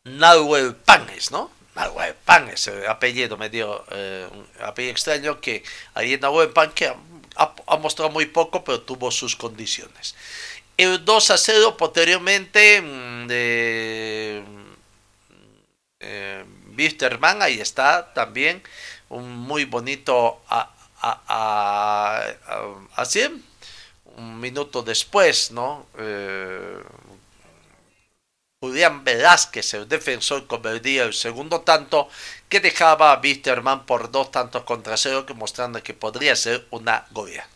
Nahuel 0.04 0.76
Panes, 0.76 1.32
¿no? 1.32 1.50
Nahuel 1.74 2.14
Panes, 2.24 2.68
el 2.68 2.86
apellido 2.86 3.36
me 3.36 3.50
dio 3.50 3.84
eh, 3.90 4.28
apellido 4.62 4.92
extraño 4.92 5.40
que 5.40 5.64
ahí 5.94 6.14
en 6.14 6.20
Nahuel 6.20 6.50
Pan 6.50 6.70
que 6.72 6.86
ha, 7.36 7.76
mostrado 7.78 8.10
muy 8.10 8.26
poco, 8.26 8.62
pero 8.62 8.82
tuvo 8.82 9.10
sus 9.10 9.34
condiciones. 9.34 10.14
El 10.76 11.04
2 11.04 11.30
a 11.32 11.36
0 11.36 11.76
posteriormente 11.76 12.80
mm, 12.80 13.26
de 13.26 14.44
eh, 15.98 16.44
ahí 17.40 17.60
está 17.60 18.14
también 18.14 18.62
un 19.08 19.36
muy 19.36 19.64
bonito 19.64 20.40
a, 21.02 22.26
así 22.96 23.44
un 24.16 24.40
minuto 24.40 24.82
después, 24.82 25.50
¿no? 25.50 25.86
Eh, 25.98 26.82
Julián 28.62 29.04
Velázquez, 29.04 29.72
el 29.74 29.88
defensor, 29.88 30.46
convertía 30.46 31.04
el 31.04 31.14
segundo 31.14 31.62
tanto 31.62 32.08
que 32.48 32.60
dejaba 32.60 33.12
a 33.12 33.20
Wisterman 33.20 33.86
por 33.86 34.10
dos 34.10 34.30
tantos 34.30 34.64
contra 34.64 34.98
cero, 34.98 35.24
mostrando 35.34 35.82
que 35.82 35.94
podría 35.94 36.36
ser 36.36 36.66
una 36.70 37.06
goya 37.10 37.48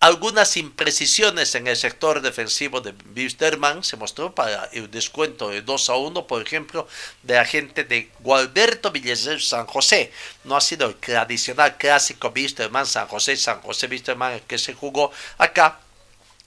algunas 0.00 0.56
imprecisiones 0.56 1.54
en 1.54 1.66
el 1.66 1.76
sector 1.76 2.20
defensivo 2.20 2.80
de 2.80 2.94
Wisterman 3.14 3.82
se 3.82 3.96
mostró 3.96 4.34
para 4.34 4.66
el 4.72 4.90
descuento 4.90 5.48
de 5.48 5.62
2 5.62 5.90
a 5.90 5.96
1, 5.96 6.26
por 6.26 6.42
ejemplo, 6.42 6.86
de 7.22 7.38
agente 7.38 7.84
de 7.84 8.10
Gualberto 8.20 8.90
Villezer 8.90 9.40
San 9.40 9.66
José. 9.66 10.12
No 10.44 10.56
ha 10.56 10.60
sido 10.60 10.86
el 10.88 10.96
tradicional 10.96 11.76
clásico 11.78 12.32
Wisterman 12.34 12.86
San 12.86 13.08
José, 13.08 13.36
San 13.36 13.60
José 13.62 13.86
Wisterman 13.86 14.40
que 14.40 14.58
se 14.58 14.74
jugó 14.74 15.10
acá. 15.38 15.80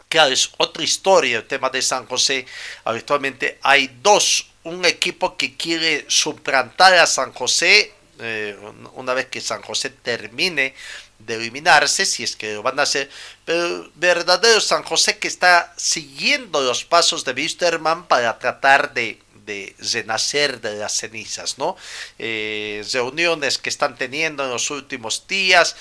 Claro, 0.07 0.31
es 0.31 0.51
otra 0.57 0.83
historia 0.83 1.37
el 1.37 1.47
tema 1.47 1.69
de 1.69 1.81
San 1.81 2.05
José. 2.05 2.45
Habitualmente 2.83 3.59
hay 3.63 3.99
dos, 4.01 4.47
un 4.63 4.85
equipo 4.85 5.35
que 5.37 5.55
quiere 5.55 6.05
suplantar 6.07 6.93
a 6.93 7.07
San 7.07 7.33
José 7.33 7.93
eh, 8.21 8.57
una 8.95 9.13
vez 9.13 9.27
que 9.27 9.39
San 9.39 9.61
José 9.61 9.89
termine 9.89 10.75
de 11.19 11.35
eliminarse, 11.35 12.05
si 12.05 12.23
es 12.23 12.35
que 12.35 12.53
lo 12.53 12.63
van 12.63 12.79
a 12.79 12.83
hacer, 12.83 13.09
pero 13.45 13.89
verdadero 13.95 14.59
San 14.61 14.83
José 14.83 15.19
que 15.19 15.27
está 15.27 15.73
siguiendo 15.77 16.61
los 16.61 16.85
pasos 16.85 17.25
de 17.25 17.33
Wisterman 17.33 18.07
para 18.07 18.39
tratar 18.39 18.93
de, 18.93 19.19
de 19.45 19.75
renacer 19.93 20.61
de 20.61 20.75
las 20.75 20.93
cenizas, 20.93 21.57
¿no? 21.57 21.75
Eh, 22.17 22.83
reuniones 22.93 23.57
que 23.57 23.69
están 23.69 23.97
teniendo 23.97 24.43
en 24.43 24.51
los 24.51 24.71
últimos 24.71 25.27
días, 25.27 25.75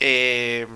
eh, 0.00 0.66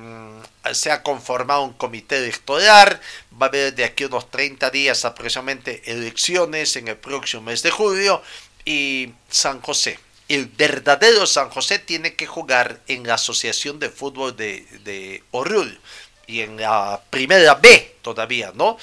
se 0.73 0.91
ha 0.91 1.03
conformado 1.03 1.63
un 1.63 1.73
comité 1.73 2.19
electoral, 2.19 3.01
va 3.33 3.47
a 3.47 3.49
haber 3.49 3.75
de 3.75 3.85
aquí 3.85 4.05
unos 4.05 4.31
30 4.31 4.71
días 4.71 5.05
aproximadamente 5.05 5.83
elecciones 5.91 6.77
en 6.77 6.89
el 6.89 6.97
próximo 6.97 7.43
mes 7.43 7.63
de 7.63 7.71
julio 7.71 8.23
y 8.65 9.13
San 9.31 9.61
José 9.61 9.99
el 10.29 10.47
verdadero 10.47 11.27
San 11.27 11.51
José 11.51 11.79
tiene 11.79 12.15
que 12.15 12.27
jugar 12.27 12.81
en 12.89 13.07
la 13.07 13.15
Asociación 13.15 13.79
de 13.79 13.91
Fútbol 13.91 14.37
de, 14.37 14.67
de 14.85 15.23
Orul 15.31 15.79
y 16.27 16.41
en 16.41 16.57
la 16.57 17.03
primera 17.11 17.55
B 17.55 17.97
todavía, 18.03 18.53
¿no? 18.55 18.79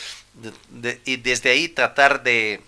y 1.05 1.17
desde 1.17 1.51
ahí 1.51 1.67
tratar 1.67 2.23
de 2.23 2.61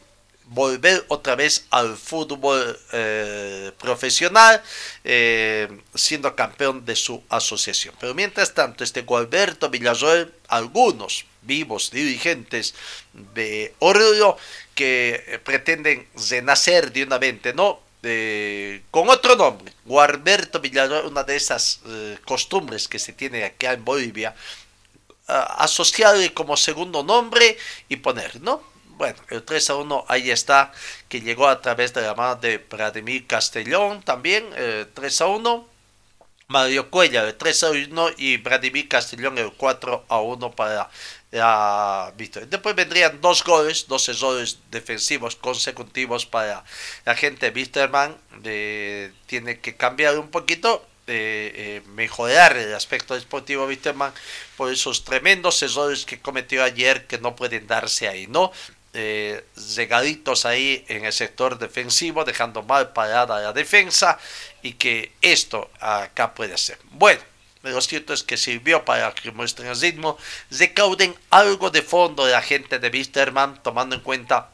volver 0.45 1.05
otra 1.07 1.35
vez 1.35 1.65
al 1.71 1.97
fútbol 1.97 2.77
eh, 2.91 3.71
profesional, 3.79 4.61
eh, 5.03 5.67
siendo 5.95 6.35
campeón 6.35 6.85
de 6.85 6.95
su 6.95 7.23
asociación. 7.29 7.95
Pero 7.99 8.13
mientras 8.13 8.53
tanto, 8.53 8.83
este 8.83 9.01
Gualberto 9.01 9.69
Villarroel, 9.69 10.31
algunos 10.49 11.25
vivos 11.41 11.91
dirigentes 11.91 12.75
de 13.33 13.73
Oruro 13.79 14.37
que 14.75 15.41
pretenden 15.43 16.07
renacer 16.29 16.91
de 16.91 17.03
una 17.03 17.17
vez, 17.17 17.55
¿no? 17.55 17.79
Con 18.91 19.09
otro 19.09 19.35
nombre, 19.35 19.73
Guarberto 19.85 20.59
Villarroel, 20.59 21.05
una 21.05 21.23
de 21.23 21.37
esas 21.37 21.79
eh, 21.87 22.17
costumbres 22.25 22.87
que 22.87 22.99
se 22.99 23.13
tiene 23.13 23.45
aquí 23.45 23.65
en 23.65 23.85
Bolivia, 23.85 24.35
asociarle 25.27 26.33
como 26.33 26.57
segundo 26.57 27.01
nombre 27.03 27.57
y 27.87 27.95
poner, 27.95 28.41
¿no? 28.41 28.61
Bueno, 28.97 29.17
el 29.29 29.43
3 29.43 29.69
a 29.69 29.75
1 29.75 30.05
ahí 30.09 30.31
está, 30.31 30.71
que 31.07 31.21
llegó 31.21 31.47
a 31.47 31.61
través 31.61 31.93
de 31.93 32.01
la 32.01 32.13
mano 32.13 32.35
de 32.35 32.57
Vladimir 32.57 33.25
Castellón 33.25 34.03
también, 34.03 34.45
3 34.93 35.21
a 35.21 35.25
1. 35.27 35.73
Mario 36.47 36.91
Cuella 36.91 37.23
el 37.23 37.35
3 37.35 37.63
a 37.63 37.71
1 37.71 38.09
y 38.17 38.37
Vladimir 38.37 38.87
Castellón 38.87 39.37
el 39.37 39.53
4 39.53 40.05
a 40.07 40.19
1 40.19 40.51
para 40.51 40.89
la 41.33 42.13
victoria. 42.15 42.47
Después 42.47 42.75
vendrían 42.75 43.19
dos 43.19 43.43
goles, 43.43 43.87
dos 43.87 44.07
errores 44.07 44.59
defensivos 44.69 45.35
consecutivos 45.35 46.27
para 46.27 46.63
la 47.05 47.15
gente 47.15 47.51
Wisterman. 47.53 48.15
tiene 49.25 49.59
que 49.59 49.75
cambiar 49.75 50.19
un 50.19 50.29
poquito, 50.29 50.85
eh, 51.07 51.81
mejorar 51.95 52.55
el 52.55 52.75
aspecto 52.75 53.15
deportivo 53.15 53.65
Wisterman 53.65 54.13
por 54.55 54.71
esos 54.71 55.03
tremendos 55.03 55.61
errores 55.63 56.05
que 56.05 56.19
cometió 56.19 56.63
ayer 56.63 57.07
que 57.07 57.17
no 57.17 57.35
pueden 57.35 57.65
darse 57.65 58.07
ahí, 58.07 58.27
¿no? 58.27 58.51
Eh, 58.93 59.43
ahí 60.45 60.85
en 60.87 61.05
el 61.05 61.13
sector 61.13 61.57
defensivo, 61.57 62.23
dejando 62.25 62.61
mal 62.61 62.93
parada 62.93 63.41
la 63.41 63.53
defensa 63.53 64.19
y 64.61 64.73
que 64.73 65.13
esto 65.19 65.71
acá 65.79 66.35
puede 66.35 66.59
ser. 66.59 66.77
Bueno, 66.91 67.21
lo 67.71 67.81
cierto 67.81 68.13
es 68.13 68.23
que 68.23 68.37
sirvió 68.37 68.83
para 68.83 69.13
que 69.15 69.31
muestren 69.31 69.69
el 69.69 69.79
ritmo, 69.79 70.17
recauden 70.51 71.15
algo 71.29 71.69
de 71.69 71.81
fondo 71.81 72.25
de 72.25 72.33
la 72.33 72.41
gente 72.41 72.79
de 72.79 72.89
Wisterman, 72.89 73.61
tomando 73.63 73.95
en 73.95 74.01
cuenta 74.01 74.49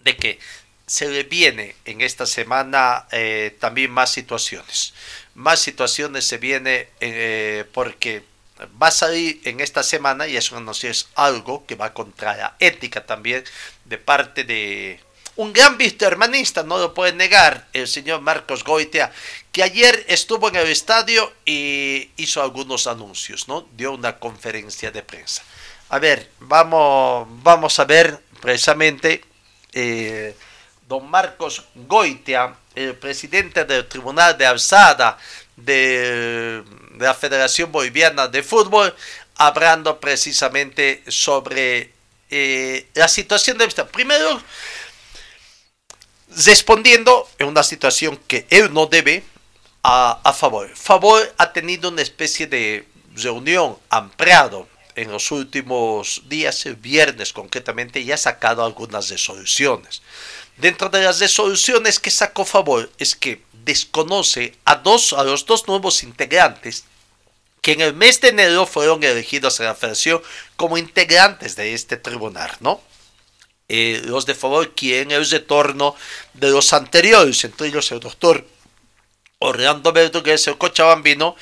de 0.00 0.16
que 0.16 0.38
se 0.86 1.08
le 1.08 1.24
viene 1.24 1.74
en 1.84 2.00
esta 2.00 2.26
semana 2.26 3.06
eh, 3.10 3.56
también 3.58 3.90
más 3.90 4.10
situaciones. 4.10 4.94
Más 5.34 5.60
situaciones 5.60 6.24
se 6.24 6.38
viene 6.38 6.88
eh, 7.00 7.64
porque 7.72 8.24
va 8.80 8.88
a 8.88 8.92
salir 8.92 9.40
en 9.44 9.60
esta 9.60 9.82
semana, 9.82 10.26
y 10.26 10.36
eso 10.36 10.58
no 10.60 10.72
es 10.72 11.08
algo 11.14 11.66
que 11.66 11.74
va 11.74 11.92
contra 11.92 12.36
la 12.36 12.56
ética 12.58 13.04
también 13.04 13.44
de 13.84 13.98
parte 13.98 14.44
de 14.44 15.00
un 15.38 15.52
gran 15.52 15.78
hermanista, 16.00 16.64
no 16.64 16.78
lo 16.78 16.92
puede 16.92 17.12
negar 17.12 17.68
el 17.72 17.86
señor 17.86 18.20
Marcos 18.20 18.64
Goitea, 18.64 19.12
que 19.52 19.62
ayer 19.62 20.04
estuvo 20.08 20.48
en 20.48 20.56
el 20.56 20.66
estadio 20.66 21.32
y 21.44 22.10
hizo 22.16 22.42
algunos 22.42 22.88
anuncios, 22.88 23.46
¿no? 23.46 23.68
Dio 23.76 23.92
una 23.92 24.18
conferencia 24.18 24.90
de 24.90 25.04
prensa. 25.04 25.44
A 25.90 26.00
ver, 26.00 26.28
vamos, 26.40 27.28
vamos 27.44 27.78
a 27.78 27.84
ver 27.84 28.18
precisamente 28.40 29.24
eh, 29.72 30.34
don 30.88 31.08
Marcos 31.08 31.66
Goitea, 31.86 32.56
el 32.74 32.96
presidente 32.96 33.64
del 33.64 33.86
Tribunal 33.86 34.36
de 34.36 34.44
Alzada 34.44 35.18
de, 35.54 36.64
la 36.98 37.14
Federación 37.14 37.70
Boliviana 37.70 38.26
de 38.26 38.42
Fútbol, 38.42 38.92
hablando 39.36 40.00
precisamente 40.00 41.04
sobre 41.06 41.92
eh, 42.28 42.88
la 42.94 43.06
situación 43.06 43.56
de... 43.56 43.68
Primero, 43.68 44.42
respondiendo 46.30 47.28
en 47.38 47.48
una 47.48 47.62
situación 47.62 48.18
que 48.26 48.46
él 48.50 48.72
no 48.72 48.86
debe 48.86 49.24
a, 49.82 50.32
favor. 50.32 50.68
Favor 50.74 51.34
ha 51.38 51.52
tenido 51.52 51.88
una 51.88 52.02
especie 52.02 52.46
de 52.46 52.86
reunión 53.14 53.78
ampliado 53.88 54.68
en 54.94 55.10
los 55.10 55.30
últimos 55.30 56.22
días, 56.28 56.66
el 56.66 56.76
viernes 56.76 57.32
concretamente, 57.32 58.00
y 58.00 58.12
ha 58.12 58.16
sacado 58.16 58.64
algunas 58.64 59.08
resoluciones. 59.08 60.02
Dentro 60.56 60.88
de 60.88 61.02
las 61.02 61.20
resoluciones 61.20 62.00
que 62.00 62.10
sacó 62.10 62.44
Favor 62.44 62.90
es 62.98 63.14
que 63.14 63.42
desconoce 63.64 64.54
a, 64.64 64.76
dos, 64.76 65.12
a 65.12 65.22
los 65.22 65.46
dos 65.46 65.68
nuevos 65.68 66.02
integrantes 66.02 66.84
que 67.62 67.72
en 67.72 67.80
el 67.80 67.94
mes 67.94 68.20
de 68.20 68.28
enero 68.28 68.66
fueron 68.66 69.02
elegidos 69.02 69.60
a 69.60 69.64
la 69.64 69.74
federación 69.74 70.22
como 70.56 70.78
integrantes 70.78 71.56
de 71.56 71.74
este 71.74 71.96
tribunal, 71.96 72.50
¿no? 72.60 72.80
Eh, 73.68 74.02
los 74.04 74.24
de 74.26 74.34
favor 74.34 74.74
quieren 74.74 75.10
el 75.10 75.28
retorno 75.28 75.94
de 76.34 76.50
los 76.50 76.72
anteriores, 76.72 77.44
entre 77.44 77.68
ellos 77.68 77.92
el 77.92 78.00
doctor 78.00 78.46
Orlando 79.40 79.92
Berto, 79.92 80.22
que 80.22 80.32
es 80.32 80.46
el 80.48 80.58
cochabambino, 80.58 81.36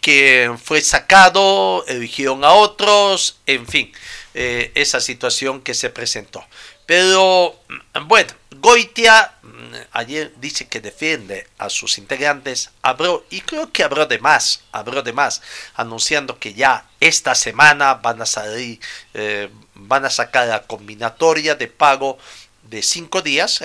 que 0.00 0.52
fue 0.62 0.80
sacado, 0.82 1.84
eligieron 1.86 2.44
a 2.44 2.52
otros, 2.52 3.38
en 3.46 3.66
fin, 3.66 3.92
eh, 4.34 4.72
esa 4.74 5.00
situación 5.00 5.62
que 5.62 5.74
se 5.74 5.90
presentó. 5.90 6.44
Pero 6.86 7.58
bueno, 8.06 8.32
Goitia 8.56 9.32
mm, 9.42 9.74
ayer 9.92 10.32
dice 10.38 10.66
que 10.68 10.80
defiende 10.80 11.46
a 11.56 11.70
sus 11.70 11.98
integrantes, 11.98 12.70
habló, 12.82 13.24
y 13.30 13.40
creo 13.40 13.72
que 13.72 13.84
habló 13.84 14.06
de 14.06 14.18
más, 14.18 14.64
habló 14.72 15.02
de 15.02 15.12
más, 15.12 15.40
anunciando 15.74 16.38
que 16.38 16.52
ya 16.52 16.86
esta 16.98 17.34
semana 17.34 17.94
van 17.94 18.20
a 18.20 18.26
salir, 18.26 18.80
eh, 19.14 19.48
van 19.86 20.04
a 20.04 20.10
sacar 20.10 20.48
la 20.48 20.62
combinatoria 20.62 21.54
de 21.54 21.68
pago 21.68 22.18
de 22.62 22.82
cinco 22.82 23.20
días, 23.20 23.60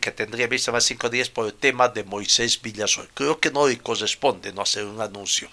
que 0.00 0.10
tendría 0.10 0.46
vista 0.48 0.72
más 0.72 0.84
cinco 0.84 1.08
días 1.08 1.28
por 1.28 1.46
el 1.46 1.54
tema 1.54 1.88
de 1.88 2.02
Moisés 2.02 2.60
Villasol. 2.60 3.08
Creo 3.14 3.38
que 3.38 3.50
no 3.50 3.68
le 3.68 3.78
corresponde 3.78 4.52
no 4.52 4.62
hacer 4.62 4.84
un 4.84 5.00
anuncio. 5.00 5.48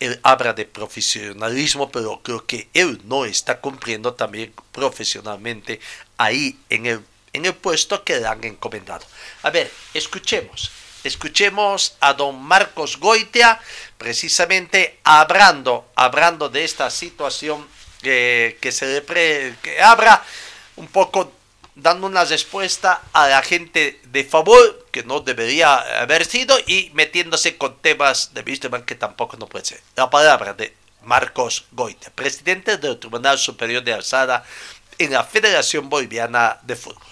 él 0.00 0.20
habla 0.22 0.52
de 0.52 0.64
profesionalismo, 0.64 1.90
pero 1.90 2.20
creo 2.22 2.46
que 2.46 2.68
él 2.74 3.00
no 3.04 3.24
está 3.24 3.60
cumpliendo 3.60 4.14
también 4.14 4.52
profesionalmente 4.72 5.80
ahí 6.18 6.58
en 6.68 6.86
el, 6.86 7.00
en 7.32 7.46
el 7.46 7.54
puesto 7.54 8.04
que 8.04 8.20
le 8.20 8.26
han 8.26 8.44
encomendado. 8.44 9.04
A 9.42 9.50
ver, 9.50 9.70
escuchemos. 9.94 10.70
Escuchemos 11.02 11.96
a 12.00 12.12
don 12.12 12.40
Marcos 12.42 12.98
Goitea, 12.98 13.60
precisamente 13.96 15.00
hablando, 15.04 15.88
hablando 15.94 16.48
de 16.48 16.64
esta 16.64 16.90
situación 16.90 17.66
que 18.02 18.70
se 18.72 19.00
pre, 19.02 19.54
que 19.62 19.80
abra 19.80 20.22
un 20.76 20.86
poco 20.86 21.32
dando 21.78 22.06
una 22.06 22.24
respuesta 22.24 23.02
a 23.12 23.28
la 23.28 23.42
gente 23.42 24.00
de 24.04 24.24
favor 24.24 24.86
que 24.90 25.04
no 25.04 25.20
debería 25.20 26.00
haber 26.00 26.24
sido 26.24 26.56
y 26.66 26.90
metiéndose 26.94 27.56
con 27.56 27.78
temas 27.80 28.34
de 28.34 28.42
Wisterman 28.42 28.84
que 28.84 28.94
tampoco 28.94 29.36
no 29.36 29.46
puede 29.46 29.64
ser. 29.64 29.80
La 29.96 30.10
palabra 30.10 30.54
de 30.54 30.74
Marcos 31.02 31.66
Goite, 31.72 32.10
presidente 32.10 32.76
del 32.78 32.98
Tribunal 32.98 33.38
Superior 33.38 33.82
de 33.84 33.94
Alzada 33.94 34.44
en 34.98 35.12
la 35.12 35.24
Federación 35.24 35.88
Boliviana 35.88 36.58
de 36.62 36.76
Fútbol. 36.76 37.02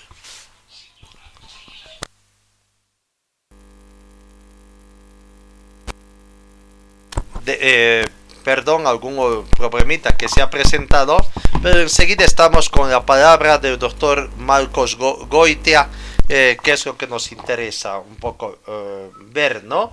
De, 7.45 7.59
eh, 7.61 8.09
perdón, 8.47 8.87
algún 8.87 9.45
problemita 9.57 10.17
que 10.17 10.29
se 10.29 10.41
ha 10.41 10.49
presentado, 10.49 11.17
pero 11.65 11.81
enseguida 11.81 12.25
estamos 12.25 12.71
con 12.71 12.89
la 12.89 13.05
palabra 13.05 13.59
del 13.59 13.77
doctor 13.77 14.31
Marcos 14.37 14.97
Goitia, 14.97 15.89
eh, 16.29 16.57
que 16.63 16.71
es 16.71 16.87
lo 16.87 16.97
que 16.97 17.09
nos 17.09 17.33
interesa 17.33 17.99
un 17.99 18.15
poco 18.15 18.61
eh, 18.69 19.11
ver, 19.33 19.65
¿no? 19.65 19.91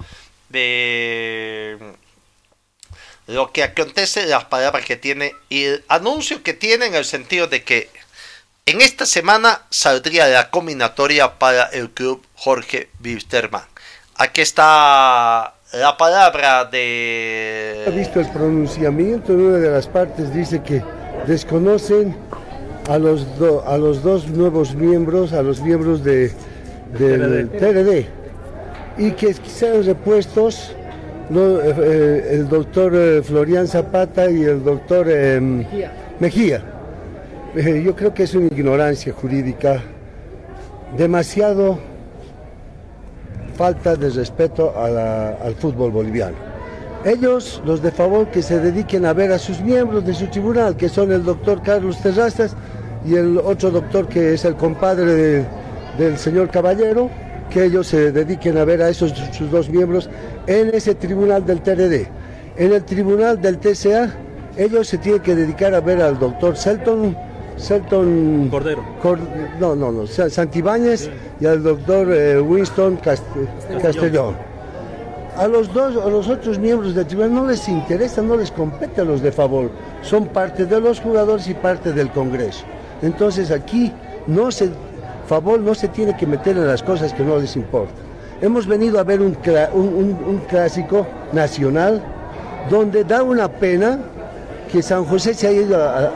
De 0.49 1.79
lo 3.25 3.51
que 3.51 3.63
acontece, 3.63 4.27
las 4.27 4.45
palabras 4.45 4.85
que 4.85 4.97
tiene 4.97 5.33
y 5.49 5.63
el 5.63 5.83
anuncio 5.87 6.43
que 6.43 6.53
tiene 6.53 6.85
en 6.85 6.93
el 6.93 7.05
sentido 7.05 7.47
de 7.47 7.63
que 7.63 7.89
en 8.67 8.81
esta 8.81 9.07
semana 9.07 9.63
saldría 9.71 10.27
la 10.27 10.51
combinatoria 10.51 11.39
para 11.39 11.63
el 11.63 11.89
club 11.89 12.23
Jorge 12.35 12.91
Wisterman. 13.03 13.65
Aquí 14.13 14.41
está 14.41 15.55
la 15.73 15.97
palabra 15.97 16.65
de... 16.65 17.83
Ha 17.87 17.89
visto 17.89 18.19
el 18.19 18.29
pronunciamiento 18.29 19.33
en 19.33 19.41
una 19.41 19.57
de 19.57 19.71
las 19.71 19.87
partes, 19.87 20.33
dice 20.33 20.61
que 20.61 20.83
desconocen 21.27 22.15
a 22.89 22.97
los, 22.97 23.25
a 23.65 23.77
los 23.77 24.03
dos 24.03 24.27
nuevos 24.27 24.75
miembros, 24.75 25.33
a 25.33 25.41
los 25.41 25.61
miembros 25.61 26.03
de, 26.03 26.31
del 26.97 27.49
TRD, 27.49 28.05
y 28.97 29.11
que 29.11 29.33
sean 29.33 29.83
repuestos 29.83 30.75
eh, 31.31 31.73
eh, 31.77 32.27
el 32.31 32.49
doctor 32.49 32.93
eh, 32.93 33.23
Florian 33.23 33.67
Zapata 33.67 34.29
y 34.29 34.43
el 34.43 34.63
doctor 34.63 35.09
em, 35.09 35.65
Mejía. 36.19 36.61
yo 37.55 37.95
creo 37.95 38.13
que 38.13 38.23
es 38.23 38.35
una 38.35 38.47
ignorancia 38.47 39.13
jurídica 39.13 39.81
demasiado 40.95 41.79
falta 43.55 43.95
de 43.95 44.09
respeto 44.09 44.73
al 44.77 45.55
fútbol 45.55 45.91
boliviano. 45.91 46.35
Ellos, 47.05 47.61
los 47.65 47.81
de 47.81 47.91
favor, 47.91 48.27
que 48.27 48.41
se 48.41 48.59
dediquen 48.59 49.05
a 49.05 49.13
ver 49.13 49.31
a 49.31 49.39
sus 49.39 49.59
miembros 49.59 50.05
de 50.05 50.13
su 50.13 50.27
tribunal, 50.27 50.77
que 50.77 50.87
son 50.87 51.11
el 51.11 51.23
doctor 51.23 51.61
Carlos 51.61 51.97
Terrazas 52.01 52.55
y 53.05 53.15
el 53.15 53.37
otro 53.39 53.71
doctor 53.71 54.07
que 54.07 54.33
es 54.33 54.45
el 54.45 54.55
compadre 54.55 55.45
del 55.97 56.17
señor 56.17 56.49
Caballero, 56.49 57.09
que 57.49 57.65
ellos 57.65 57.87
se 57.87 58.11
dediquen 58.11 58.57
a 58.57 58.63
ver 58.63 58.81
a 58.81 58.89
esos 58.89 59.13
sus 59.31 59.51
dos 59.51 59.69
miembros 59.69 60.09
en 60.47 60.73
ese 60.73 60.95
tribunal 60.95 61.45
del 61.45 61.61
TRD. 61.61 62.07
En 62.55 62.71
el 62.71 62.83
tribunal 62.83 63.41
del 63.41 63.57
TCA, 63.57 64.09
ellos 64.55 64.87
se 64.87 64.97
tienen 64.97 65.21
que 65.21 65.35
dedicar 65.35 65.73
a 65.73 65.81
ver 65.81 66.01
al 66.01 66.17
doctor 66.17 66.55
Selton 66.55 67.17
Selton 67.57 68.49
Cordero. 68.49 68.83
no, 69.59 69.75
no, 69.75 69.91
no, 69.91 70.07
Santibáñez 70.07 71.09
y 71.39 71.45
al 71.45 71.63
doctor 71.63 72.07
eh, 72.11 72.39
Winston 72.39 72.97
Castellón. 72.97 74.35
A 75.37 75.47
los 75.47 75.73
dos, 75.73 75.95
a 75.95 76.09
los 76.09 76.29
otros 76.29 76.59
miembros 76.59 76.93
del 76.93 77.07
tribunal 77.07 77.33
no 77.33 77.47
les 77.47 77.67
interesa, 77.67 78.21
no 78.21 78.37
les 78.37 78.51
compete 78.51 79.01
a 79.01 79.03
los 79.03 79.21
de 79.21 79.31
favor. 79.31 79.71
Son 80.01 80.27
parte 80.27 80.65
de 80.65 80.79
los 80.79 80.99
jugadores 80.99 81.47
y 81.47 81.53
parte 81.55 81.91
del 81.91 82.11
Congreso. 82.11 82.65
Entonces 83.01 83.49
aquí 83.49 83.91
no 84.27 84.51
se, 84.51 84.69
favor 85.27 85.59
no 85.59 85.73
se 85.73 85.87
tiene 85.87 86.15
que 86.15 86.27
meter 86.27 86.55
en 86.57 86.67
las 86.67 86.83
cosas 86.83 87.13
que 87.13 87.23
no 87.23 87.37
les 87.37 87.55
importan. 87.55 87.95
Hemos 88.41 88.67
venido 88.67 88.99
a 88.99 89.03
ver 89.03 89.21
un, 89.21 89.35
un 89.73 90.41
clásico 90.47 91.07
nacional 91.31 92.03
donde 92.69 93.03
da 93.03 93.23
una 93.23 93.47
pena 93.47 93.99
que 94.71 94.81
San 94.81 95.05
José 95.05 95.33
se 95.33 95.47
haya 95.47 95.61
ido 95.61 95.77
a, 95.77 96.11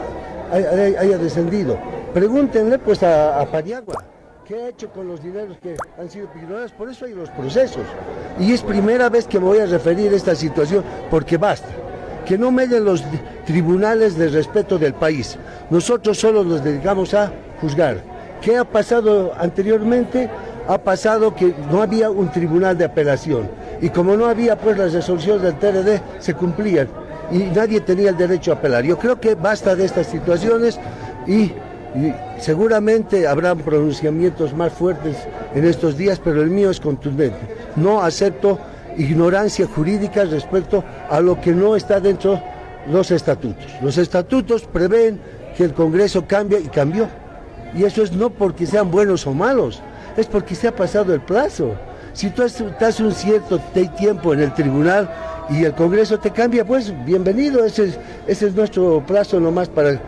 haya 0.52 1.18
descendido. 1.18 1.78
Pregúntenle 2.14 2.78
pues 2.78 3.02
a, 3.02 3.40
a 3.40 3.46
¿qué 4.46 4.54
ha 4.54 4.68
hecho 4.68 4.90
con 4.90 5.06
los 5.06 5.22
dineros 5.22 5.58
que 5.58 5.76
han 5.98 6.08
sido 6.10 6.28
ignorados? 6.34 6.72
Por 6.72 6.88
eso 6.88 7.04
hay 7.04 7.14
los 7.14 7.28
procesos. 7.30 7.82
Y 8.40 8.52
es 8.52 8.62
primera 8.62 9.08
vez 9.08 9.26
que 9.26 9.38
me 9.38 9.44
voy 9.44 9.58
a 9.58 9.66
referir 9.66 10.12
a 10.12 10.16
esta 10.16 10.34
situación, 10.34 10.82
porque 11.10 11.36
basta. 11.36 11.68
Que 12.24 12.38
no 12.38 12.50
meden 12.50 12.84
los 12.84 13.04
tribunales 13.46 14.16
de 14.16 14.28
respeto 14.28 14.78
del 14.78 14.94
país. 14.94 15.38
Nosotros 15.70 16.18
solo 16.18 16.44
nos 16.44 16.64
dedicamos 16.64 17.12
a 17.14 17.30
juzgar. 17.60 17.98
¿Qué 18.40 18.56
ha 18.56 18.64
pasado 18.64 19.32
anteriormente? 19.38 20.30
Ha 20.66 20.78
pasado 20.78 21.34
que 21.34 21.54
no 21.70 21.82
había 21.82 22.10
un 22.10 22.30
tribunal 22.30 22.76
de 22.76 22.84
apelación. 22.84 23.50
Y 23.80 23.90
como 23.90 24.16
no 24.16 24.26
había 24.26 24.56
pues 24.56 24.78
las 24.78 24.92
resoluciones 24.92 25.42
del 25.42 25.58
TRD, 25.58 26.00
se 26.20 26.34
cumplían 26.34 26.88
y 27.30 27.38
nadie 27.38 27.80
tenía 27.80 28.10
el 28.10 28.16
derecho 28.16 28.52
a 28.52 28.54
apelar. 28.56 28.84
Yo 28.84 28.98
creo 28.98 29.20
que 29.20 29.34
basta 29.34 29.74
de 29.74 29.84
estas 29.84 30.06
situaciones 30.06 30.78
y, 31.26 31.52
seguramente 32.38 33.26
habrán 33.26 33.58
pronunciamientos 33.58 34.54
más 34.54 34.72
fuertes 34.72 35.16
en 35.54 35.64
estos 35.64 35.96
días, 35.96 36.20
pero 36.22 36.42
el 36.42 36.50
mío 36.50 36.70
es 36.70 36.80
contundente. 36.80 37.38
No 37.76 38.02
acepto 38.02 38.58
ignorancia 38.96 39.66
jurídica 39.66 40.24
respecto 40.24 40.84
a 41.08 41.20
lo 41.20 41.40
que 41.40 41.52
no 41.52 41.76
está 41.76 42.00
dentro 42.00 42.34
de 42.34 42.42
los 42.92 43.10
estatutos. 43.10 43.64
Los 43.82 43.98
estatutos 43.98 44.62
prevén 44.62 45.20
que 45.56 45.64
el 45.64 45.74
Congreso 45.74 46.26
cambie 46.26 46.60
y 46.60 46.68
cambió. 46.68 47.08
Y 47.74 47.84
eso 47.84 48.02
es 48.02 48.12
no 48.12 48.30
porque 48.30 48.66
sean 48.66 48.90
buenos 48.90 49.26
o 49.26 49.34
malos, 49.34 49.82
es 50.16 50.26
porque 50.26 50.54
se 50.54 50.68
ha 50.68 50.74
pasado 50.74 51.12
el 51.12 51.20
plazo. 51.20 51.74
Si 52.12 52.30
tú 52.30 52.42
estás 52.42 53.00
un 53.00 53.12
cierto 53.12 53.60
tiempo 53.98 54.32
en 54.32 54.40
el 54.40 54.54
tribunal, 54.54 55.08
y 55.50 55.64
el 55.64 55.74
Congreso 55.74 56.18
te 56.18 56.30
cambia, 56.30 56.64
pues 56.64 56.92
bienvenido, 57.04 57.64
ese 57.64 57.84
es, 57.84 57.98
ese 58.26 58.48
es 58.48 58.54
nuestro 58.54 59.02
plazo 59.06 59.40
nomás 59.40 59.68
para 59.68 60.00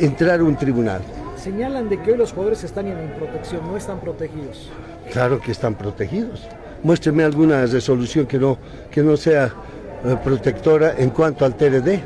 entrar 0.00 0.40
a 0.40 0.44
un 0.44 0.56
tribunal. 0.56 1.00
Señalan 1.36 1.88
de 1.88 2.00
que 2.02 2.12
hoy 2.12 2.18
los 2.18 2.32
jugadores 2.32 2.64
están 2.64 2.88
en 2.88 2.96
protección, 3.16 3.62
no 3.66 3.76
están 3.76 4.00
protegidos. 4.00 4.68
Claro 5.12 5.40
que 5.40 5.52
están 5.52 5.74
protegidos. 5.74 6.42
Muéstreme 6.82 7.22
alguna 7.22 7.64
resolución 7.66 8.26
que 8.26 8.38
no, 8.38 8.58
que 8.90 9.02
no 9.02 9.16
sea 9.16 9.52
eh, 10.04 10.16
protectora 10.24 10.94
en 10.98 11.10
cuanto 11.10 11.44
al 11.44 11.54
TRD. 11.54 12.00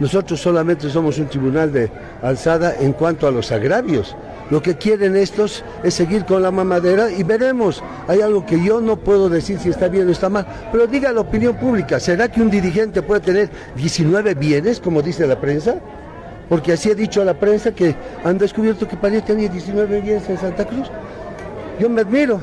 Nosotros 0.00 0.40
solamente 0.40 0.90
somos 0.90 1.18
un 1.18 1.26
tribunal 1.26 1.72
de 1.72 1.90
alzada 2.22 2.74
en 2.78 2.92
cuanto 2.92 3.26
a 3.26 3.30
los 3.30 3.50
agravios. 3.52 4.16
Lo 4.50 4.62
que 4.62 4.76
quieren 4.76 5.14
estos 5.16 5.62
es 5.82 5.94
seguir 5.94 6.24
con 6.24 6.42
la 6.42 6.50
mamadera 6.50 7.10
y 7.10 7.22
veremos. 7.22 7.82
Hay 8.06 8.22
algo 8.22 8.46
que 8.46 8.62
yo 8.62 8.80
no 8.80 8.96
puedo 8.96 9.28
decir 9.28 9.58
si 9.58 9.68
está 9.68 9.88
bien 9.88 10.08
o 10.08 10.10
está 10.10 10.30
mal, 10.30 10.46
pero 10.72 10.86
diga 10.86 11.12
la 11.12 11.20
opinión 11.20 11.56
pública. 11.56 12.00
¿Será 12.00 12.30
que 12.30 12.40
un 12.40 12.50
dirigente 12.50 13.02
puede 13.02 13.20
tener 13.20 13.50
19 13.76 14.34
bienes, 14.34 14.80
como 14.80 15.02
dice 15.02 15.26
la 15.26 15.38
prensa? 15.38 15.76
Porque 16.48 16.72
así 16.72 16.90
ha 16.90 16.94
dicho 16.94 17.20
a 17.20 17.26
la 17.26 17.34
prensa 17.34 17.72
que 17.72 17.94
han 18.24 18.38
descubierto 18.38 18.88
que 18.88 18.96
París 18.96 19.22
tenía 19.24 19.50
19 19.50 20.00
bienes 20.00 20.28
en 20.30 20.38
Santa 20.38 20.64
Cruz. 20.66 20.90
Yo 21.78 21.90
me 21.90 22.00
admiro 22.00 22.40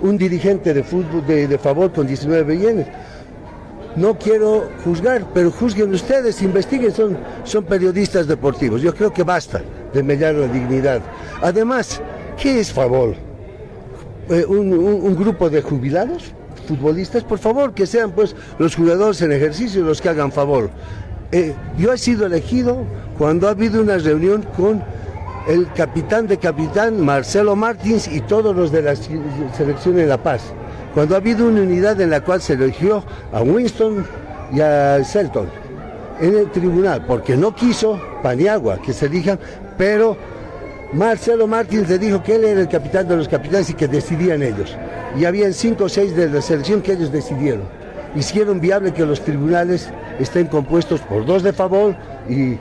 un 0.00 0.16
dirigente 0.16 0.72
de 0.72 0.82
fútbol 0.82 1.26
de, 1.26 1.46
de 1.46 1.58
favor 1.58 1.92
con 1.92 2.06
19 2.06 2.56
bienes. 2.56 2.86
No 3.96 4.18
quiero 4.18 4.70
juzgar, 4.82 5.26
pero 5.34 5.50
juzguen 5.50 5.92
ustedes, 5.92 6.40
investiguen, 6.40 6.90
son, 6.90 7.18
son 7.44 7.64
periodistas 7.64 8.26
deportivos. 8.26 8.80
Yo 8.80 8.94
creo 8.94 9.12
que 9.12 9.22
basta 9.22 9.62
de 9.94 10.02
mediar 10.02 10.34
la 10.34 10.48
dignidad. 10.48 11.00
Además, 11.42 12.00
¿qué 12.40 12.60
es 12.60 12.72
favor? 12.72 13.14
Eh, 14.28 14.44
un, 14.46 15.14
grupo 15.16 15.48
de 15.48 15.62
jubilados, 15.62 16.32
futbolistas, 16.66 17.24
por 17.24 17.38
favor, 17.38 17.74
que 17.74 17.86
sean 17.86 18.10
pues 18.12 18.34
los 18.58 18.74
jugadores 18.74 19.22
en 19.22 19.32
ejercicio 19.32 19.82
los 19.84 20.00
que 20.00 20.08
hagan 20.08 20.32
favor. 20.32 20.70
Eh, 21.32 21.54
yo 21.78 21.92
he 21.92 21.98
sido 21.98 22.26
elegido 22.26 22.84
cuando 23.18 23.48
ha 23.48 23.50
habido 23.50 23.80
una 23.80 23.98
reunión 23.98 24.44
con 24.56 24.82
el 25.46 25.70
capitán 25.72 26.26
de 26.26 26.38
capitán, 26.38 27.00
Marcelo 27.00 27.54
Martins, 27.54 28.08
y 28.08 28.20
todos 28.20 28.56
los 28.56 28.72
de 28.72 28.82
la 28.82 28.96
selección 28.96 29.96
de 29.96 30.06
La 30.06 30.22
Paz 30.22 30.54
cuando 30.94 31.16
ha 31.16 31.18
habido 31.18 31.48
una 31.48 31.60
unidad 31.60 32.00
en 32.00 32.10
la 32.10 32.20
cual 32.20 32.40
se 32.40 32.52
eligió 32.52 33.02
a 33.32 33.42
Winston 33.42 34.06
y 34.52 34.60
a 34.60 35.02
Selton 35.02 35.48
en 36.20 36.36
el 36.36 36.50
tribunal, 36.52 37.04
porque 37.06 37.36
no 37.36 37.52
quiso 37.52 38.00
Paniagua 38.22 38.80
que 38.80 38.92
se 38.92 39.06
elijan, 39.06 39.38
pero 39.76 40.16
Marcelo 40.92 41.46
Martins 41.46 41.88
le 41.88 41.98
dijo 41.98 42.22
que 42.22 42.36
él 42.36 42.44
era 42.44 42.60
el 42.60 42.68
capitán 42.68 43.08
de 43.08 43.16
los 43.16 43.28
capitanes 43.28 43.70
y 43.70 43.74
que 43.74 43.88
decidían 43.88 44.42
ellos. 44.42 44.76
Y 45.18 45.24
habían 45.24 45.52
cinco 45.52 45.84
o 45.84 45.88
seis 45.88 46.14
de 46.14 46.28
la 46.28 46.40
selección 46.40 46.82
que 46.82 46.92
ellos 46.92 47.10
decidieron. 47.12 47.62
hicieron 48.16 48.60
viable 48.60 48.92
que 48.92 49.04
los 49.04 49.20
tribunales 49.20 49.88
estén 50.20 50.46
compuestos 50.46 51.00
por 51.00 51.26
dos 51.26 51.42
de 51.42 51.52
favor 51.52 51.96
y, 52.28 52.58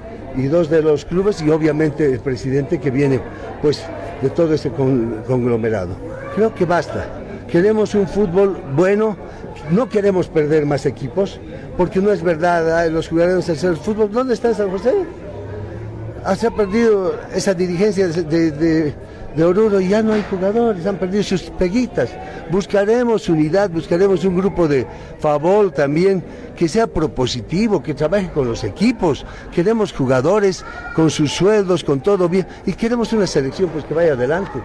dos 0.47 0.67
de 0.67 0.81
los 0.81 1.05
clubes 1.05 1.43
y 1.43 1.51
obviamente 1.51 2.05
el 2.11 2.19
presidente 2.19 2.79
que 2.79 2.89
viene 2.89 3.19
pues 3.61 3.83
de 4.23 4.29
todo 4.31 4.55
ese 4.55 4.71
con- 4.71 5.21
conglomerado. 5.27 5.95
Creo 6.35 6.55
que 6.55 6.65
basta. 6.65 7.05
Queremos 7.47 7.93
un 7.93 8.07
fútbol 8.07 8.57
bueno, 8.75 9.15
no 9.69 9.87
queremos 9.87 10.27
perder 10.27 10.65
más 10.65 10.87
equipos, 10.87 11.39
porque 11.77 11.99
no 11.99 12.11
es 12.11 12.23
verdad, 12.23 12.75
ay, 12.79 12.89
los 12.89 13.07
jugadores 13.09 13.47
hacer 13.47 13.69
el 13.71 13.77
fútbol. 13.77 14.09
¿Dónde 14.11 14.33
está 14.33 14.55
San 14.55 14.71
José? 14.71 14.93
Ah, 16.25 16.35
se 16.35 16.47
ha 16.47 16.51
perdido 16.51 17.13
esa 17.33 17.53
dirigencia 17.53 18.07
de, 18.07 18.23
de, 18.23 18.51
de- 18.51 18.95
Oruro 19.43 19.81
y 19.81 19.87
ya 19.89 20.03
no 20.03 20.13
hay 20.13 20.23
jugadores, 20.29 20.85
han 20.85 20.97
perdido 20.97 21.23
sus 21.23 21.41
peguitas. 21.43 22.09
Buscaremos 22.51 23.27
unidad, 23.29 23.67
buscaremos 23.71 24.23
un 24.25 24.37
grupo 24.37 24.67
de 24.67 24.85
favor 25.19 25.71
también 25.71 26.23
que 26.55 26.67
sea 26.69 26.85
propositivo, 26.85 27.81
que 27.81 27.95
trabaje 27.95 28.29
con 28.29 28.47
los 28.47 28.63
equipos. 28.63 29.25
Queremos 29.51 29.91
jugadores 29.91 30.63
con 30.95 31.09
sus 31.09 31.31
sueldos, 31.31 31.83
con 31.83 31.99
todo 32.01 32.29
bien 32.29 32.45
y 32.67 32.73
queremos 32.73 33.11
una 33.11 33.25
selección 33.25 33.69
pues 33.71 33.85
que 33.85 33.95
vaya 33.95 34.13
adelante. 34.13 34.61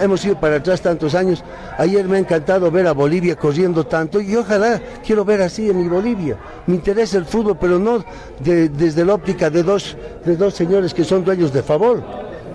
Hemos 0.00 0.24
ido 0.24 0.38
para 0.38 0.56
atrás 0.56 0.80
tantos 0.80 1.14
años. 1.14 1.42
Ayer 1.78 2.06
me 2.06 2.16
ha 2.16 2.20
encantado 2.20 2.70
ver 2.70 2.86
a 2.86 2.92
Bolivia 2.92 3.36
corriendo 3.36 3.86
tanto 3.86 4.20
y 4.20 4.36
ojalá 4.36 4.80
quiero 5.04 5.24
ver 5.24 5.40
así 5.42 5.70
en 5.70 5.80
mi 5.80 5.88
Bolivia. 5.88 6.36
Me 6.66 6.74
interesa 6.74 7.16
el 7.18 7.24
fútbol, 7.24 7.56
pero 7.58 7.78
no 7.78 8.04
de- 8.40 8.68
desde 8.68 9.04
la 9.04 9.14
óptica 9.14 9.48
de 9.48 9.62
dos, 9.62 9.96
de 10.24 10.36
dos 10.36 10.54
señores 10.54 10.92
que 10.92 11.04
son 11.04 11.24
dueños 11.24 11.52
de 11.52 11.62
favor. 11.62 12.02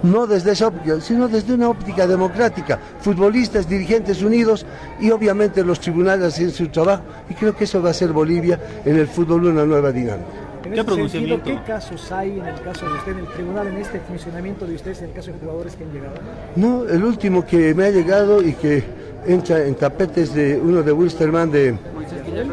No 0.04 0.28
desde 0.28 0.52
esa 0.52 0.68
óptica, 0.68 1.02
sino 1.02 1.28
desde 1.28 1.54
una 1.56 1.70
óptica 1.70 2.06
democrática. 2.06 2.78
Futbolistas, 3.00 3.68
dirigentes 3.68 4.22
unidos 4.22 4.64
y 5.00 5.10
obviamente 5.10 5.64
los 5.64 5.80
tribunales 5.80 6.28
haciendo 6.34 6.54
su 6.54 6.68
trabajo. 6.68 7.02
Y 7.30 7.34
creo 7.34 7.56
que 7.56 7.64
eso 7.64 7.82
va 7.82 7.90
a 7.90 7.94
ser 7.94 8.12
Bolivia 8.12 8.60
en 8.86 8.98
el 8.98 9.08
fútbol 9.08 9.46
una 9.46 9.66
nueva 9.66 9.92
dinámica. 9.92 10.28
En 10.66 10.72
¿Qué 10.74 10.80
ese 10.82 11.10
sentido? 11.10 11.44
¿qué 11.44 11.60
casos 11.66 12.12
hay 12.12 12.40
en 12.40 12.46
el 12.46 12.60
caso 12.62 12.86
de 12.88 12.94
usted, 12.94 13.12
en 13.12 13.20
el 13.20 13.28
tribunal, 13.28 13.68
en 13.68 13.78
este 13.78 14.00
funcionamiento 14.00 14.66
de 14.66 14.76
ustedes, 14.76 15.00
en 15.02 15.10
el 15.10 15.14
caso 15.14 15.32
de 15.32 15.38
jugadores 15.40 15.76
que 15.76 15.84
han 15.84 15.92
llegado? 15.94 16.16
No, 16.56 16.84
el 16.86 17.04
último 17.04 17.46
que 17.46 17.74
me 17.76 17.86
ha 17.86 17.92
llegado 17.92 18.42
y 18.42 18.54
que 18.54 18.84
entra 19.28 19.64
en 19.66 19.76
tapetes 19.76 20.34
de 20.34 20.60
uno 20.60 20.82
de 20.84 20.92
Wilstermann 20.92 21.52
de 21.52 21.78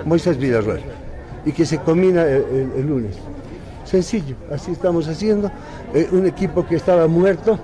Moisés 0.05 0.37
Villarreal 0.39 0.81
y 1.45 1.53
que 1.53 1.65
se 1.67 1.79
combina 1.79 2.23
el, 2.23 2.37
el- 2.45 2.73
el 2.77 2.87
lunes. 2.87 3.17
Sencillo, 3.85 4.37
así 4.51 4.73
estamos 4.73 5.09
haciendo. 5.09 5.51
Eh, 5.95 6.09
un 6.13 6.27
equipo 6.27 6.67
que 6.67 6.77
estaba 6.77 7.07
muerto, 7.09 7.59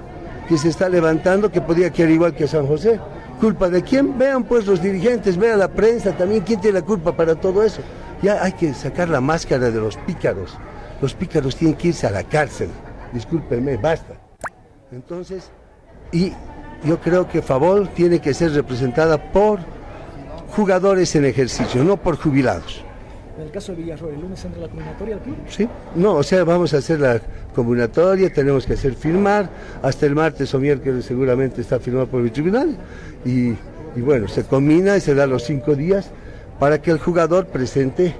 que 0.49 0.59
se 0.59 0.69
está 0.69 0.89
levantando, 0.89 1.51
que 1.51 1.61
podía 1.61 1.91
quedar 1.91 2.11
igual 2.11 2.35
que 2.35 2.47
San 2.47 2.67
José. 2.67 2.99
¿Culpa 3.41 3.69
de 3.71 3.83
quién? 3.83 4.19
Vean 4.19 4.43
pues 4.45 4.67
los 4.67 4.83
dirigentes, 4.83 5.37
vean 5.37 5.59
la 5.61 5.69
prensa 5.69 6.11
también, 6.13 6.43
¿quién 6.43 6.61
tiene 6.61 6.81
la 6.81 6.85
culpa 6.85 7.13
para 7.13 7.35
todo 7.37 7.63
eso? 7.63 7.81
Ya 8.23 8.43
hay 8.43 8.53
que 8.53 8.75
sacar 8.75 9.09
la 9.09 9.21
máscara 9.21 9.71
de 9.71 9.81
los 9.81 9.97
pícaros. 9.99 10.57
Los 11.01 11.15
pícaros 11.15 11.57
tienen 11.57 11.77
que 11.77 11.89
irse 11.89 12.07
a 12.07 12.11
la 12.11 12.25
cárcel. 12.25 12.69
Discúlpenme, 13.13 13.77
basta. 13.77 14.15
Entonces, 14.91 15.51
y 16.13 16.33
yo 16.85 16.99
creo 17.01 17.29
que 17.29 17.43
Favol 17.43 17.89
tiene 17.91 18.21
que 18.21 18.35
ser 18.35 18.53
representada 18.53 19.33
por 19.33 19.61
jugadores 20.57 21.15
en 21.15 21.25
ejercicio, 21.25 21.85
no 21.85 21.97
por 21.97 22.17
jubilados. 22.17 22.85
En 23.37 23.45
el 23.45 23.51
caso 23.53 23.71
de 23.73 23.83
Villarroel, 23.83 24.17
el 24.17 24.21
lunes 24.23 24.45
entra 24.45 24.63
la 24.63 24.69
combinatoria 24.69 25.15
al 25.15 25.21
club. 25.21 25.37
¿Sí? 25.49 25.69
No, 25.95 26.15
o 26.15 26.23
sea, 26.25 26.43
vamos 26.43 26.75
a 26.75 26.79
hacer 26.79 26.99
la 26.99 27.21
combinatoria, 27.55 28.33
tenemos 28.33 28.67
que 28.67 28.73
hacer 28.73 28.95
firmar, 28.95 29.49
hasta 29.83 30.07
el 30.07 30.17
martes 30.17 30.53
o 30.55 30.59
miércoles 30.59 31.05
seguramente 31.05 31.61
está 31.61 31.79
firmado 31.79 32.09
por 32.09 32.21
el 32.23 32.33
tribunal, 32.33 32.77
y, 33.25 33.51
y 33.95 34.01
bueno, 34.01 34.27
se 34.27 34.43
combina 34.43 34.97
y 34.97 35.01
se 35.01 35.15
da 35.15 35.27
los 35.27 35.45
cinco 35.45 35.77
días 35.77 36.11
para 36.59 36.81
que 36.81 36.91
el 36.91 36.99
jugador 36.99 37.47
presente 37.47 38.15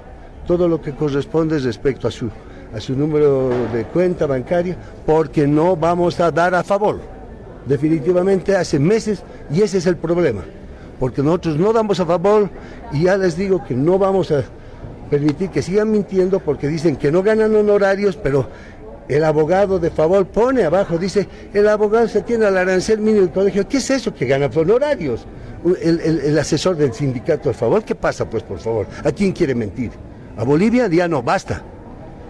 todo 0.47 0.67
lo 0.67 0.81
que 0.81 0.93
corresponde 0.93 1.59
respecto 1.59 2.07
a 2.07 2.11
su, 2.11 2.29
a 2.73 2.79
su 2.79 2.95
número 2.95 3.49
de 3.71 3.83
cuenta 3.85 4.25
bancaria, 4.25 4.77
porque 5.05 5.47
no 5.47 5.75
vamos 5.75 6.19
a 6.19 6.31
dar 6.31 6.55
a 6.55 6.63
favor. 6.63 6.99
Definitivamente 7.65 8.55
hace 8.55 8.79
meses, 8.79 9.21
y 9.51 9.61
ese 9.61 9.77
es 9.77 9.85
el 9.85 9.97
problema, 9.97 10.41
porque 10.99 11.21
nosotros 11.21 11.57
no 11.57 11.71
damos 11.73 11.99
a 11.99 12.05
favor, 12.05 12.49
y 12.91 13.03
ya 13.03 13.17
les 13.17 13.37
digo 13.37 13.63
que 13.63 13.75
no 13.75 13.99
vamos 13.99 14.31
a 14.31 14.43
permitir 15.09 15.49
que 15.49 15.61
sigan 15.61 15.91
mintiendo 15.91 16.39
porque 16.39 16.67
dicen 16.67 16.95
que 16.95 17.11
no 17.11 17.23
ganan 17.23 17.55
honorarios, 17.55 18.15
pero 18.15 18.47
el 19.07 19.23
abogado 19.23 19.79
de 19.79 19.89
favor 19.89 20.27
pone 20.27 20.63
abajo, 20.63 20.97
dice, 20.97 21.27
el 21.53 21.67
abogado 21.67 22.07
se 22.07 22.21
tiene 22.21 22.45
al 22.45 22.57
arancel 22.57 22.99
mínimo 22.99 23.21
del 23.25 23.31
colegio. 23.33 23.67
¿Qué 23.67 23.77
es 23.77 23.89
eso 23.89 24.13
que 24.13 24.27
gana 24.27 24.49
honorarios? 24.55 25.25
El, 25.83 26.37
asesor 26.39 26.77
del 26.77 26.93
sindicato 26.93 27.49
de 27.49 27.55
favor, 27.55 27.83
¿qué 27.83 27.95
pasa 27.95 28.29
pues 28.29 28.43
por 28.43 28.59
favor? 28.59 28.87
¿A 29.03 29.11
quién 29.11 29.33
quiere 29.33 29.53
mentir? 29.53 29.91
¿A 30.37 30.43
Bolivia? 30.43 30.87
Ya 30.87 31.07
no, 31.07 31.21
basta. 31.21 31.61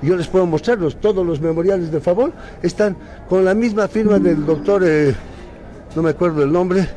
Yo 0.01 0.15
les 0.15 0.27
puedo 0.27 0.45
mostrarlos, 0.45 0.99
todos 0.99 1.25
los 1.25 1.41
memoriales 1.41 1.91
de 1.91 1.99
favor 1.99 2.31
están 2.63 2.95
con 3.27 3.43
la 3.43 3.53
misma 3.53 3.87
firma 3.87 4.17
del 4.17 4.45
doctor, 4.45 4.81
eh, 4.85 5.13
no 5.95 6.01
me 6.01 6.11
acuerdo 6.11 6.43
el 6.43 6.51
nombre, 6.51 6.87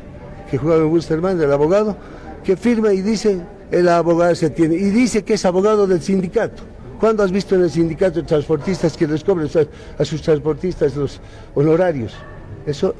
que 0.49 0.57
jugaba 0.57 0.81
en 0.81 0.87
Wilstermann, 0.87 1.37
del 1.37 1.51
abogado, 1.51 1.97
que 2.43 2.55
firma 2.55 2.93
y 2.93 3.01
dice, 3.01 3.41
el 3.71 3.89
abogado 3.89 4.33
se 4.35 4.49
tiene, 4.49 4.75
y 4.75 4.89
dice 4.89 5.23
que 5.23 5.33
es 5.33 5.45
abogado 5.45 5.85
del 5.85 6.01
sindicato. 6.01 6.63
¿Cuándo 6.99 7.23
has 7.23 7.31
visto 7.31 7.55
en 7.55 7.63
el 7.63 7.69
sindicato 7.69 8.21
de 8.21 8.23
transportistas 8.25 8.95
que 8.95 9.05
les 9.05 9.23
cobren 9.23 9.49
a, 9.53 10.01
a 10.01 10.05
sus 10.05 10.21
transportistas 10.21 10.95
los 10.95 11.19
honorarios? 11.53 12.13
Eso 12.65 12.95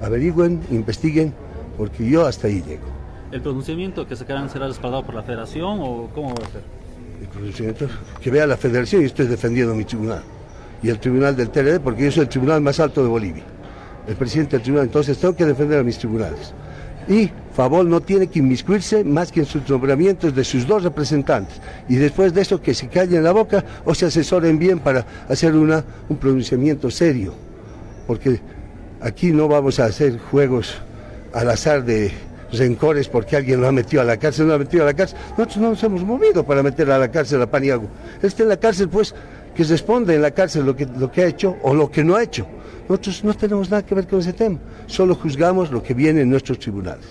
averigüen, 0.00 0.60
investiguen, 0.70 1.34
porque 1.76 2.08
yo 2.08 2.26
hasta 2.26 2.46
ahí 2.46 2.62
llego. 2.62 2.86
¿El 3.32 3.40
pronunciamiento 3.40 4.06
que 4.06 4.16
sacarán 4.16 4.48
será 4.48 4.68
respaldado 4.68 5.04
por 5.04 5.14
la 5.14 5.22
federación 5.22 5.78
o 5.80 6.08
cómo 6.14 6.28
va 6.28 6.46
a 6.46 6.50
ser? 6.50 6.62
El 7.20 7.28
pronunciamiento, 7.28 7.88
que 8.20 8.30
vea 8.30 8.46
la 8.46 8.56
federación 8.56 9.02
y 9.02 9.06
estoy 9.06 9.26
defendiendo 9.26 9.74
mi 9.74 9.84
tribunal. 9.84 10.22
Y 10.82 10.88
el 10.88 10.98
tribunal 10.98 11.34
del 11.34 11.50
TLD, 11.50 11.80
porque 11.80 12.04
yo 12.04 12.12
soy 12.12 12.22
el 12.22 12.28
tribunal 12.28 12.60
más 12.60 12.78
alto 12.78 13.02
de 13.02 13.08
Bolivia. 13.08 13.42
El 14.06 14.14
presidente 14.14 14.56
del 14.56 14.62
tribunal, 14.62 14.86
entonces 14.86 15.18
tengo 15.18 15.34
que 15.34 15.44
defender 15.44 15.80
a 15.80 15.82
mis 15.82 15.98
tribunales. 15.98 16.54
Y 17.08 17.30
Favol 17.54 17.88
no 17.88 18.00
tiene 18.00 18.26
que 18.26 18.40
inmiscuirse 18.40 19.02
más 19.02 19.32
que 19.32 19.40
en 19.40 19.46
sus 19.46 19.68
nombramientos 19.68 20.34
de 20.34 20.44
sus 20.44 20.66
dos 20.66 20.82
representantes. 20.82 21.60
Y 21.88 21.96
después 21.96 22.34
de 22.34 22.42
eso 22.42 22.60
que 22.60 22.74
se 22.74 22.88
callen 22.88 23.24
la 23.24 23.32
boca 23.32 23.64
o 23.84 23.94
se 23.94 24.06
asesoren 24.06 24.58
bien 24.58 24.78
para 24.78 25.06
hacer 25.28 25.54
una, 25.54 25.84
un 26.08 26.16
pronunciamiento 26.16 26.90
serio. 26.90 27.32
Porque 28.06 28.40
aquí 29.00 29.32
no 29.32 29.48
vamos 29.48 29.80
a 29.80 29.86
hacer 29.86 30.18
juegos 30.18 30.76
al 31.36 31.50
azar 31.50 31.84
de 31.84 32.10
rencores 32.50 33.08
porque 33.08 33.36
alguien 33.36 33.60
lo 33.60 33.68
ha 33.68 33.72
metido 33.72 34.00
a 34.00 34.04
la 34.04 34.16
cárcel, 34.16 34.46
no 34.46 34.50
lo 34.50 34.54
ha 34.54 34.58
metido 34.58 34.82
a 34.82 34.86
la 34.86 34.94
cárcel. 34.94 35.18
Nosotros 35.36 35.56
no 35.58 35.70
nos 35.70 35.82
hemos 35.82 36.02
movido 36.02 36.44
para 36.44 36.62
meter 36.62 36.90
a 36.90 36.98
la 36.98 37.10
cárcel 37.10 37.42
a 37.42 37.46
Paniagua. 37.46 37.88
Está 38.22 38.42
en 38.42 38.48
la 38.48 38.56
cárcel, 38.56 38.88
pues, 38.88 39.14
que 39.54 39.62
responde 39.64 40.14
en 40.14 40.22
la 40.22 40.30
cárcel 40.30 40.64
lo 40.64 40.74
que, 40.74 40.86
lo 40.86 41.12
que 41.12 41.22
ha 41.22 41.26
hecho 41.26 41.56
o 41.62 41.74
lo 41.74 41.90
que 41.90 42.02
no 42.02 42.16
ha 42.16 42.22
hecho. 42.22 42.46
Nosotros 42.88 43.24
no 43.24 43.34
tenemos 43.34 43.68
nada 43.70 43.84
que 43.84 43.94
ver 43.94 44.06
con 44.06 44.20
ese 44.20 44.32
tema, 44.32 44.58
solo 44.86 45.14
juzgamos 45.14 45.70
lo 45.70 45.82
que 45.82 45.92
viene 45.92 46.22
en 46.22 46.30
nuestros 46.30 46.58
tribunales. 46.58 47.06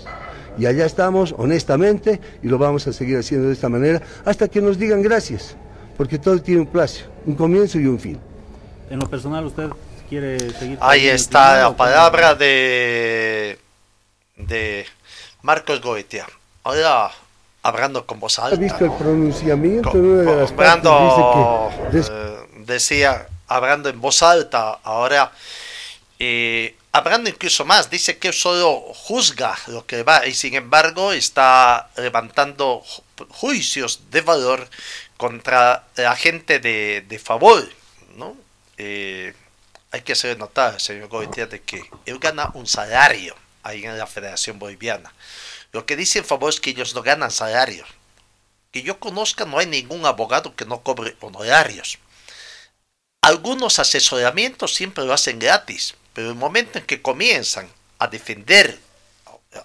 Y 0.57 0.65
allá 0.65 0.85
estamos, 0.85 1.35
honestamente, 1.37 2.19
y 2.41 2.47
lo 2.47 2.57
vamos 2.57 2.87
a 2.87 2.93
seguir 2.93 3.17
haciendo 3.17 3.47
de 3.47 3.53
esta 3.53 3.67
manera 3.67 4.01
hasta 4.23 4.47
que 4.47 4.61
nos 4.61 4.79
digan 4.79 5.01
gracias, 5.01 5.55
porque 5.97 6.17
todo 6.17 6.41
tiene 6.41 6.61
un 6.61 6.67
plazo, 6.67 7.05
un 7.25 7.35
comienzo 7.35 7.77
y 7.77 7.85
un 7.85 7.99
fin. 7.99 8.17
En 8.89 8.99
lo 8.99 9.09
personal, 9.09 9.45
¿usted 9.45 9.69
quiere 10.07 10.39
seguir? 10.51 10.77
Ahí 10.79 11.07
está 11.07 11.63
la 11.63 11.75
palabra 11.75 12.35
de, 12.35 13.57
de 14.35 14.85
Marcos 15.41 15.81
Goetia. 15.81 16.27
Ahora, 16.63 17.11
hablando 17.63 18.05
con 18.05 18.19
voz 18.19 18.39
¿Ha 18.39 18.45
alta. 18.45 18.57
visto 18.57 18.85
el 18.85 18.91
pronunciamiento 18.91 19.91
Co- 19.91 19.97
en 19.97 20.05
una 20.05 20.31
de 20.31 20.37
las 20.41 20.51
partes? 20.51 20.85
Hablando, 20.85 21.71
Dice 21.91 22.09
que 22.09 22.13
eh, 22.13 22.37
decía, 22.65 23.27
hablando 23.47 23.89
en 23.89 23.99
voz 24.01 24.21
alta, 24.23 24.79
ahora, 24.83 25.31
eh, 26.19 26.75
hablando 26.91 27.29
incluso 27.29 27.65
más, 27.65 27.89
dice 27.89 28.17
que 28.17 28.31
solo 28.33 28.81
juzga 28.93 29.55
lo 29.67 29.85
que 29.85 30.03
va 30.03 30.25
y 30.25 30.33
sin 30.33 30.53
embargo 30.55 31.11
está 31.13 31.89
levantando 31.97 32.81
ju- 32.83 33.27
juicios 33.29 34.01
de 34.11 34.21
valor 34.21 34.67
contra 35.17 35.83
la 35.95 36.15
gente 36.15 36.59
de, 36.59 37.05
de 37.07 37.19
favor, 37.19 37.63
¿no? 38.17 38.35
Eh, 38.77 39.33
hay 39.91 40.01
que 40.01 40.11
hacer 40.13 40.37
notar, 40.37 40.81
señor 40.81 41.07
Goitia, 41.07 41.45
de 41.47 41.61
que 41.61 41.81
él 42.05 42.19
gana 42.19 42.49
un 42.53 42.67
salario 42.67 43.33
ahí 43.65 43.83
en 43.83 43.97
la 43.97 44.07
Federación 44.07 44.59
Boliviana. 44.59 45.13
Lo 45.73 45.85
que 45.85 45.97
dice 45.97 46.19
en 46.19 46.25
favor 46.25 46.49
es 46.49 46.61
que 46.61 46.69
ellos 46.69 46.95
no 46.95 47.01
ganan 47.03 47.31
salario. 47.31 47.85
Que 48.71 48.83
yo 48.83 48.99
conozca, 48.99 49.43
no 49.45 49.57
hay 49.57 49.65
ningún 49.65 50.05
abogado 50.05 50.55
que 50.55 50.65
no 50.65 50.81
cobre 50.83 51.17
honorarios. 51.19 51.97
Algunos 53.21 53.79
asesoramientos 53.79 54.73
siempre 54.73 55.03
lo 55.03 55.13
hacen 55.13 55.39
gratis, 55.39 55.95
pero 56.13 56.29
el 56.29 56.35
momento 56.35 56.77
en 56.77 56.85
que 56.85 57.01
comienzan 57.01 57.67
a 57.97 58.07
defender 58.07 58.79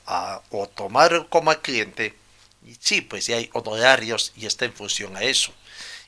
a- 0.06 0.40
o 0.50 0.66
tomar 0.68 1.28
como 1.28 1.52
cliente, 1.60 2.14
y 2.64 2.76
sí, 2.80 3.00
pues 3.02 3.26
ya 3.26 3.36
hay 3.36 3.50
honorarios 3.52 4.32
y 4.36 4.46
está 4.46 4.64
en 4.64 4.72
función 4.72 5.16
a 5.16 5.22
eso. 5.22 5.52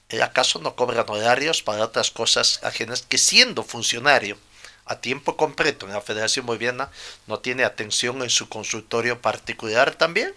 ¿El 0.08 0.22
acaso 0.22 0.60
no 0.60 0.76
cobra 0.76 1.02
honorarios 1.02 1.62
para 1.62 1.84
otras 1.84 2.10
cosas 2.10 2.60
ajenas 2.62 3.02
que 3.02 3.18
siendo 3.18 3.62
funcionario 3.62 4.38
a 4.86 5.00
tiempo 5.00 5.36
completo 5.36 5.86
en 5.86 5.92
la 5.92 6.00
Federación 6.00 6.46
Boliviana 6.46 6.90
no 7.26 7.38
tiene 7.40 7.64
atención 7.64 8.22
en 8.22 8.30
su 8.30 8.48
consultorio 8.48 9.20
particular 9.20 9.94
también? 9.94 10.34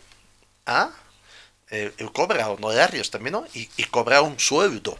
¿Ah? 0.65 0.91
eh, 1.69 1.93
él 1.97 2.11
cobra 2.11 2.49
honorarios 2.49 3.11
también, 3.11 3.33
¿no? 3.33 3.45
Y, 3.53 3.69
y 3.77 3.83
cobra 3.85 4.21
un 4.21 4.39
sueldo 4.39 4.97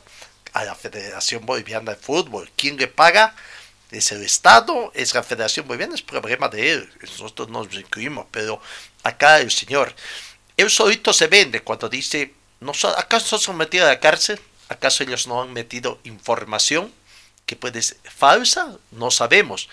a 0.54 0.64
la 0.66 0.76
Federación 0.76 1.46
Boliviana 1.46 1.92
de 1.94 1.98
Fútbol. 1.98 2.50
¿Quién 2.56 2.78
le 2.78 2.88
paga? 2.88 3.36
Es 3.92 4.12
el 4.12 4.24
Estado, 4.24 4.92
es 4.96 5.14
la 5.14 5.24
Federación 5.24 5.68
Boliviana, 5.68 5.96
es 5.96 6.02
problema 6.02 6.50
de 6.50 6.72
él. 6.72 6.94
Nosotros 7.02 7.50
nos 7.50 7.74
incluimos, 7.74 8.26
pero 8.32 8.60
acá 9.04 9.40
el 9.42 9.52
señor, 9.52 9.94
él 10.58 10.70
solito 10.70 11.14
se 11.14 11.28
vende 11.28 11.62
cuando 11.62 11.90
dice, 11.90 12.34
no, 12.60 12.74
so- 12.74 12.98
¿acaso 12.98 13.38
son 13.38 13.58
metidos 13.58 13.88
a 13.88 13.92
la 13.94 14.00
cárcel? 14.00 14.40
¿Acaso 14.70 15.04
ellos 15.04 15.28
no 15.28 15.42
han 15.42 15.54
metido 15.54 16.00
información 16.04 16.92
que 17.46 17.56
puede 17.56 17.82
ser 17.82 17.98
falsa? 18.04 18.78
No 18.92 19.12
sabemos. 19.12 19.70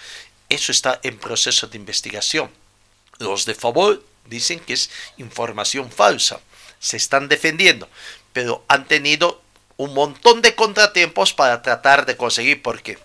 Eso 0.48 0.72
está 0.72 1.00
en 1.02 1.18
proceso 1.18 1.66
de 1.66 1.78
investigación. 1.78 2.50
Los 3.18 3.44
de 3.44 3.54
favor 3.54 4.04
dicen 4.26 4.60
que 4.60 4.74
es 4.74 4.90
información 5.16 5.90
falsa. 5.90 6.40
Se 6.78 6.96
están 6.96 7.28
defendiendo, 7.28 7.88
pero 8.32 8.64
han 8.68 8.86
tenido 8.86 9.42
un 9.76 9.94
montón 9.94 10.42
de 10.42 10.54
contratiempos 10.54 11.32
para 11.32 11.62
tratar 11.62 12.06
de 12.06 12.16
conseguir, 12.16 12.62
porque 12.62 12.98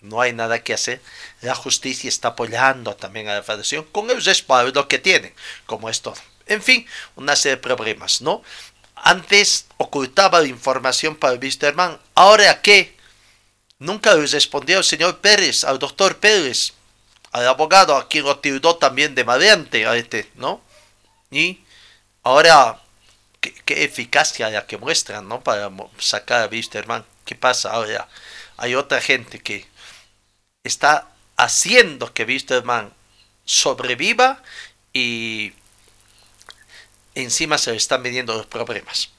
no 0.00 0.20
hay 0.20 0.32
nada 0.32 0.62
que 0.62 0.74
hacer. 0.74 1.02
La 1.42 1.54
justicia 1.54 2.08
está 2.08 2.28
apoyando 2.28 2.94
también 2.96 3.28
a 3.28 3.34
la 3.34 3.42
federación 3.42 3.84
con 3.84 4.10
el 4.10 4.24
respaldo 4.24 4.88
que 4.88 4.98
tienen, 4.98 5.34
como 5.66 5.88
es 5.88 6.00
todo. 6.00 6.16
En 6.46 6.62
fin, 6.62 6.86
una 7.16 7.36
serie 7.36 7.56
de 7.56 7.62
problemas, 7.62 8.20
¿no? 8.22 8.42
Antes 8.94 9.66
ocultaba 9.76 10.44
información 10.46 11.14
para 11.14 11.34
el 11.34 11.40
Wisterman, 11.40 12.00
ahora 12.14 12.62
qué? 12.62 12.97
Nunca 13.78 14.14
le 14.14 14.26
respondió 14.26 14.78
el 14.78 14.84
señor 14.84 15.20
Pérez, 15.20 15.64
al 15.64 15.78
doctor 15.78 16.18
Pérez, 16.18 16.72
al 17.30 17.46
abogado 17.46 17.96
a 17.96 18.08
quien 18.08 18.24
lo 18.24 18.38
tildó 18.40 18.76
también 18.76 19.14
de 19.14 19.24
maleante 19.24 19.86
a 19.86 19.96
este, 19.96 20.30
¿no? 20.34 20.60
Y 21.30 21.60
ahora, 22.22 22.80
¿qué, 23.40 23.84
eficacia 23.84 24.50
la 24.50 24.66
que 24.66 24.78
muestran, 24.78 25.28
¿no? 25.28 25.42
Para 25.42 25.70
sacar 25.98 26.42
a 26.42 26.46
Wisterman. 26.48 27.04
¿Qué 27.24 27.34
pasa 27.34 27.70
ahora? 27.70 28.08
Hay 28.56 28.74
otra 28.74 29.00
gente 29.00 29.40
que 29.40 29.66
está 30.64 31.08
haciendo 31.36 32.12
que 32.12 32.24
Wisterman 32.24 32.92
sobreviva 33.44 34.42
y 34.92 35.52
encima 37.14 37.58
se 37.58 37.70
le 37.70 37.76
están 37.76 38.02
midiendo 38.02 38.34
los 38.34 38.46
problemas. 38.46 39.10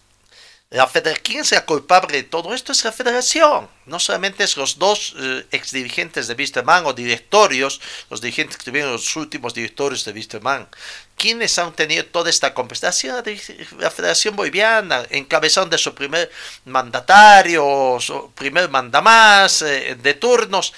La 0.72 0.88
¿Quién 1.24 1.40
es 1.40 1.52
la 1.52 1.66
culpable 1.66 2.18
de 2.18 2.24
todo 2.24 2.54
esto? 2.54 2.74
Es 2.74 2.84
la 2.84 2.92
federación. 2.92 3.68
No 3.88 4.00
solamente 4.00 4.44
es 4.44 4.56
los 4.56 4.78
dos 4.78 5.16
eh, 5.18 5.48
ex 5.50 5.72
dirigentes 5.72 6.28
de 6.28 6.36
Wisterman 6.36 6.86
o 6.86 6.94
directorios, 6.94 7.82
los 8.12 8.22
dirigentes 8.22 8.58
que 8.58 8.66
tuvieron 8.66 8.92
los 8.92 9.16
últimos 9.16 9.56
directorios 9.56 10.06
de 10.06 10.12
Wisterman. 10.12 10.70
¿Quiénes 11.16 11.58
han 11.58 11.74
tenido 11.74 12.06
toda 12.06 12.30
esta 12.30 12.54
compensación? 12.54 13.16
La, 13.16 13.36
la 13.80 13.90
Federación 13.90 14.36
Boliviana, 14.36 15.08
encabezón 15.10 15.72
de 15.72 15.80
su 15.80 15.96
primer 15.96 16.30
mandatario, 16.66 17.98
su 18.00 18.32
primer 18.34 18.70
mandamás 18.70 19.64
eh, 19.64 19.98
de 20.00 20.14
turnos. 20.14 20.74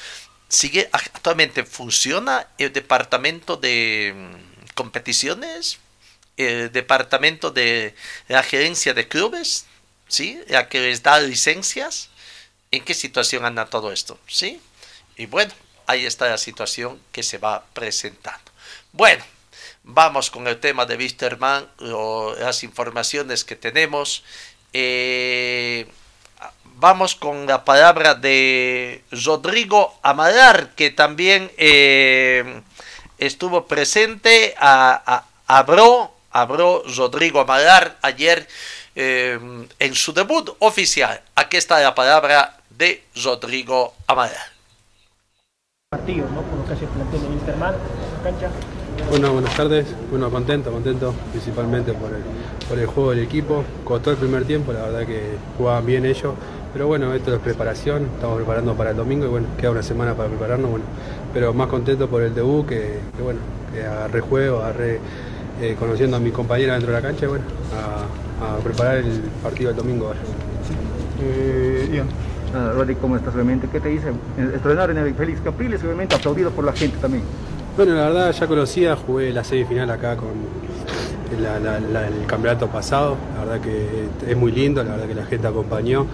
Sigue 0.48 0.90
actualmente, 0.94 1.66
¿funciona 1.66 2.48
el 2.58 2.72
departamento 2.72 3.58
de 3.58 4.14
mm, 4.16 4.74
competiciones? 4.74 5.80
el 6.38 6.72
departamento 6.72 7.52
de 7.52 7.94
la 8.28 8.42
gerencia 8.42 8.94
de 8.94 9.08
clubes, 9.08 9.66
¿sí? 10.12 10.40
La 10.50 10.68
que 10.68 10.80
les 10.82 11.02
da 11.04 11.20
licencias. 11.20 12.10
¿En 12.70 12.84
qué 12.84 12.94
situación 12.94 13.46
anda 13.46 13.66
todo 13.66 13.92
esto? 13.92 14.20
¿Sí? 14.28 14.62
Y 15.18 15.26
bueno, 15.26 15.52
ahí 15.88 16.06
está 16.06 16.30
la 16.30 16.38
situación 16.38 17.02
que 17.12 17.24
se 17.24 17.38
va 17.38 17.64
presentando. 17.74 18.52
Bueno, 18.92 19.24
vamos 19.84 20.30
con 20.30 20.48
el 20.48 20.60
tema 20.60 20.86
de 20.86 20.96
Wisterman, 20.98 21.68
las 22.40 22.64
informaciones 22.64 23.44
que 23.44 23.56
tenemos. 23.56 24.24
Eh, 24.74 25.88
vamos 26.76 27.16
con 27.16 27.46
la 27.48 27.64
palabra 27.66 28.16
de 28.16 29.04
Rodrigo 29.12 29.98
Amalar, 30.02 30.74
que 30.76 30.92
también 30.92 31.52
eh, 31.58 32.62
estuvo 33.18 33.68
presente, 33.68 34.56
a, 34.58 35.02
a- 35.06 35.26
Rodrigo 36.96 37.42
Amalar 37.42 37.98
ayer 38.02 38.48
eh, 38.96 39.40
en 39.80 39.96
su 39.96 40.14
debut 40.14 40.50
oficial. 40.60 41.22
Aquí 41.36 41.58
está 41.58 41.80
la 41.80 41.96
palabra 41.96 42.58
de 42.70 43.04
Rodrigo 43.24 43.94
partido, 45.92 46.26
¿no? 46.30 46.42
Por 46.44 46.60
lo 46.60 46.66
que 46.66 46.76
cancha. 48.24 48.50
Bueno, 49.10 49.34
buenas 49.34 49.54
tardes. 49.58 49.86
Bueno, 50.10 50.32
contento, 50.32 50.72
contento 50.72 51.14
principalmente 51.32 51.92
por 51.92 52.12
el, 52.12 52.22
por 52.70 52.80
el 52.80 52.86
juego 52.86 53.10
del 53.10 53.20
equipo. 53.20 53.66
Costó 53.84 54.12
el 54.12 54.16
primer 54.16 54.46
tiempo, 54.46 54.72
la 54.72 54.84
verdad 54.84 55.06
que 55.06 55.36
jugaban 55.58 55.86
bien 55.86 56.06
ellos. 56.06 56.34
Pero 56.72 56.88
bueno, 56.88 57.14
esto 57.14 57.36
es 57.36 57.42
preparación, 57.42 58.10
estamos 58.16 58.38
preparando 58.38 58.74
para 58.76 58.92
el 58.92 58.96
domingo 58.96 59.26
y 59.26 59.30
bueno, 59.30 59.48
queda 59.58 59.72
una 59.72 59.84
semana 59.84 60.16
para 60.16 60.30
prepararnos. 60.30 60.72
Bueno, 60.72 60.86
pero 61.34 61.54
más 61.54 61.68
contento 61.68 62.10
por 62.10 62.22
el 62.22 62.34
debut 62.34 62.66
que, 62.70 63.00
que 63.18 63.22
bueno, 63.22 63.42
que 63.74 63.84
agarré 63.84 64.22
juego, 64.22 64.60
agarré 64.60 65.02
eh, 65.62 65.76
conociendo 65.80 66.18
a 66.18 66.20
mis 66.20 66.34
compañeras 66.34 66.76
dentro 66.78 66.94
de 66.96 67.02
la 67.02 67.08
cancha 67.08 67.28
bueno, 67.28 67.44
a, 67.74 68.56
a 68.56 68.58
preparar 68.60 68.98
el 68.98 69.22
partido 69.44 69.70
del 69.70 69.78
domingo 69.78 70.08
ahora. 70.08 70.20
Ah, 72.54 72.72
Rodri, 72.76 72.96
¿cómo 72.96 73.16
estás 73.16 73.34
obviamente? 73.34 73.68
¿Qué 73.72 73.80
te 73.80 73.90
dice? 73.90 74.12
Estrenar 74.54 74.90
en 74.92 74.98
el 74.98 75.14
Félix 75.14 75.40
Capriles, 75.42 75.82
obviamente 75.84 76.16
aplaudido 76.16 76.52
por 76.52 76.66
la 76.66 76.74
gente 76.74 76.98
también. 76.98 77.24
Bueno, 77.78 77.94
la 77.94 78.06
verdad 78.10 78.32
ya 78.34 78.48
conocía, 78.48 78.96
jugué 78.98 79.32
la 79.32 79.44
semifinal 79.46 79.90
acá 79.90 80.18
con 80.18 80.30
la- 81.42 81.60
la- 81.60 81.80
la- 81.80 82.08
el 82.08 82.26
campeonato 82.28 82.68
pasado, 82.68 83.16
la 83.38 83.46
verdad 83.46 83.62
que 83.62 84.08
es 84.30 84.36
muy 84.36 84.52
lindo, 84.52 84.84
la 84.84 84.92
verdad 84.92 85.08
que 85.08 85.16
la 85.16 85.26
gente 85.26 85.48
acompañó 85.48 86.06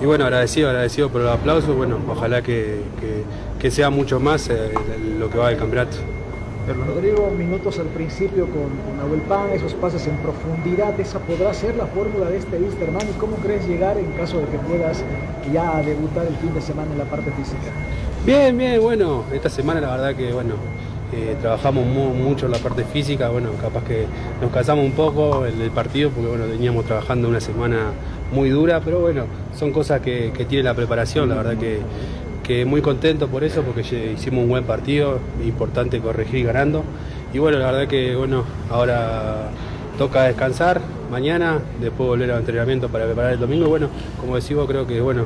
y 0.00 0.06
bueno, 0.06 0.24
agradecido, 0.24 0.70
agradecido 0.70 1.10
por 1.10 1.20
el 1.20 1.28
aplauso, 1.28 1.74
bueno, 1.74 1.98
ojalá 2.08 2.40
que, 2.42 2.80
que- 2.98 3.24
que 3.60 3.70
sea 3.70 3.90
mucho 3.90 4.18
más 4.18 4.48
eh, 4.48 4.72
lo 5.18 5.28
que 5.28 5.36
va 5.38 5.50
del 5.50 5.58
campeonato. 5.58 5.98
Rodrigo, 6.68 7.30
minutos 7.36 7.78
al 7.80 7.86
principio 7.86 8.44
con, 8.46 8.70
con 8.86 8.96
Nahuel 8.96 9.20
Pan, 9.22 9.50
esos 9.52 9.74
pases 9.74 10.06
en 10.06 10.14
profundidad, 10.18 10.98
¿esa 11.00 11.18
podrá 11.18 11.52
ser 11.52 11.74
la 11.76 11.86
fórmula 11.86 12.30
de 12.30 12.36
este 12.38 12.56
Wisterman? 12.56 13.02
¿Y 13.08 13.18
cómo 13.18 13.36
crees 13.36 13.66
llegar 13.66 13.98
en 13.98 14.06
caso 14.12 14.38
de 14.38 14.44
que 14.46 14.58
puedas 14.58 15.02
ya 15.52 15.82
debutar 15.82 16.24
el 16.26 16.36
fin 16.36 16.54
de 16.54 16.60
semana 16.60 16.92
en 16.92 16.98
la 16.98 17.04
parte 17.04 17.32
física? 17.32 17.58
Bien, 18.24 18.56
bien, 18.56 18.80
bueno, 18.80 19.24
esta 19.32 19.48
semana 19.50 19.80
la 19.80 19.90
verdad 19.90 20.14
que 20.14 20.32
bueno, 20.32 20.54
eh, 21.12 21.36
trabajamos 21.40 21.84
mu- 21.84 22.14
mucho 22.14 22.46
en 22.46 22.52
la 22.52 22.58
parte 22.58 22.84
física, 22.84 23.28
bueno, 23.28 23.50
capaz 23.60 23.82
que 23.82 24.06
nos 24.40 24.52
cansamos 24.52 24.84
un 24.84 24.92
poco 24.92 25.44
en 25.44 25.60
el 25.60 25.70
partido 25.72 26.10
porque 26.10 26.28
bueno, 26.28 26.46
veníamos 26.46 26.84
trabajando 26.84 27.28
una 27.28 27.40
semana 27.40 27.90
muy 28.32 28.50
dura, 28.50 28.80
pero 28.84 29.00
bueno, 29.00 29.24
son 29.54 29.72
cosas 29.72 30.00
que 30.00 30.30
tiene 30.48 30.62
la 30.62 30.74
preparación, 30.74 31.28
la 31.28 31.34
verdad 31.34 31.56
que, 31.56 31.80
que 32.42 32.64
muy 32.64 32.82
contento 32.82 33.28
por 33.28 33.44
eso 33.44 33.62
porque 33.62 33.80
hicimos 33.80 34.42
un 34.42 34.48
buen 34.48 34.64
partido, 34.64 35.20
importante 35.44 36.00
corregir 36.00 36.46
ganando 36.46 36.84
y 37.32 37.38
bueno, 37.38 37.58
la 37.58 37.72
verdad 37.72 37.88
que 37.88 38.14
bueno, 38.14 38.44
ahora 38.70 39.50
toca 39.98 40.24
descansar 40.24 40.80
mañana, 41.10 41.60
después 41.80 42.08
volver 42.08 42.30
al 42.30 42.40
entrenamiento 42.40 42.88
para 42.88 43.04
preparar 43.06 43.32
el 43.32 43.40
domingo. 43.40 43.68
Bueno, 43.68 43.88
como 44.20 44.34
decimos, 44.34 44.66
creo 44.66 44.86
que 44.86 45.00
bueno, 45.00 45.24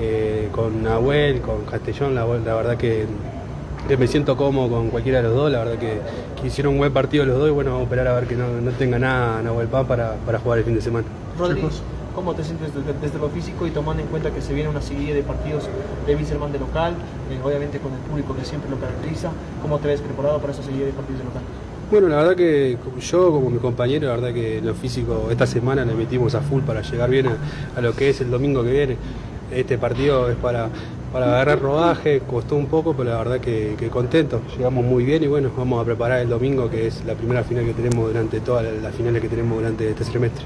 eh, 0.00 0.48
con 0.52 0.82
Nahuel, 0.82 1.40
con 1.40 1.64
Castellón, 1.64 2.14
la, 2.14 2.26
la 2.26 2.54
verdad 2.54 2.76
que, 2.76 3.06
me 3.96 4.06
siento 4.08 4.36
cómodo 4.36 4.68
con 4.68 4.88
cualquiera 4.88 5.18
de 5.18 5.28
los 5.28 5.34
dos. 5.34 5.50
La 5.50 5.58
verdad 5.60 5.78
que, 5.78 6.00
hicieron 6.46 6.74
un 6.74 6.78
buen 6.78 6.92
partido 6.92 7.24
los 7.24 7.38
dos 7.38 7.48
y 7.48 7.52
bueno, 7.52 7.70
vamos 7.70 7.82
a 7.82 7.84
esperar 7.84 8.08
a 8.08 8.14
ver 8.14 8.26
que 8.28 8.36
no, 8.36 8.46
tenga 8.78 8.98
nada 8.98 9.42
Nahuel 9.42 9.68
Pan 9.68 9.86
para, 9.86 10.14
para 10.26 10.38
jugar 10.38 10.58
el 10.58 10.64
fin 10.64 10.74
de 10.74 10.82
semana. 10.82 11.06
Rodri, 11.38 11.62
¿cómo 12.16 12.34
te 12.34 12.42
sientes 12.42 12.70
desde, 12.74 13.18
lo 13.18 13.28
físico 13.28 13.66
y 13.66 13.70
tomando 13.70 14.02
en 14.02 14.08
cuenta 14.08 14.32
que 14.32 14.40
se 14.40 14.54
viene 14.54 14.70
una 14.70 14.80
serie 14.80 15.14
de 15.14 15.22
partidos 15.22 15.68
de 16.06 16.16
Wilstermann 16.16 16.50
de 16.50 16.58
local, 16.58 16.94
eh, 17.30 17.38
obviamente 17.44 17.78
con 17.78 17.92
el 17.92 17.98
público 18.00 18.34
que 18.34 18.44
siempre 18.44 18.70
lo 18.70 18.80
caracteriza? 18.80 19.30
¿Cómo 19.62 19.78
te 19.78 19.88
ves 19.88 20.00
preparado 20.00 20.40
para 20.40 20.52
esa 20.54 20.62
serie 20.62 20.86
de 20.86 20.92
partidos 20.92 21.18
de 21.20 21.24
local? 21.26 21.42
Bueno, 21.90 22.08
la 22.08 22.16
verdad 22.16 22.34
que 22.34 22.78
yo 23.00 23.30
como 23.30 23.50
mi 23.50 23.58
compañero, 23.58 24.08
la 24.08 24.16
verdad 24.16 24.34
que 24.34 24.60
lo 24.60 24.74
físico 24.74 25.28
esta 25.30 25.46
semana 25.46 25.84
le 25.84 25.94
metimos 25.94 26.34
a 26.34 26.40
full 26.40 26.62
para 26.62 26.80
llegar 26.80 27.10
bien 27.10 27.28
a, 27.76 27.80
lo 27.80 27.94
que 27.94 28.08
es 28.08 28.20
el 28.22 28.30
domingo 28.30 28.64
que 28.64 28.72
viene. 28.72 28.96
Este 29.52 29.78
partido 29.78 30.28
es 30.28 30.36
para, 30.36 30.68
para 31.12 31.26
agarrar 31.26 31.60
rodaje, 31.60 32.22
costó 32.28 32.56
un 32.56 32.66
poco, 32.66 32.94
pero 32.96 33.10
la 33.10 33.18
verdad 33.18 33.40
que, 33.40 33.76
contento. 33.92 34.40
Llegamos 34.56 34.84
muy 34.84 35.04
bien 35.04 35.22
y 35.22 35.28
bueno, 35.28 35.50
vamos 35.56 35.80
a 35.80 35.84
preparar 35.84 36.20
el 36.20 36.28
domingo 36.28 36.68
que 36.68 36.88
es 36.88 37.04
la 37.04 37.14
primera 37.14 37.44
final 37.44 37.64
que 37.66 37.74
tenemos 37.74 38.08
durante 38.08 38.40
todas 38.40 38.64
las 38.82 38.94
finales 38.94 39.22
que 39.22 39.28
tenemos 39.28 39.58
durante 39.58 39.88
este 39.88 40.02
semestre. 40.02 40.44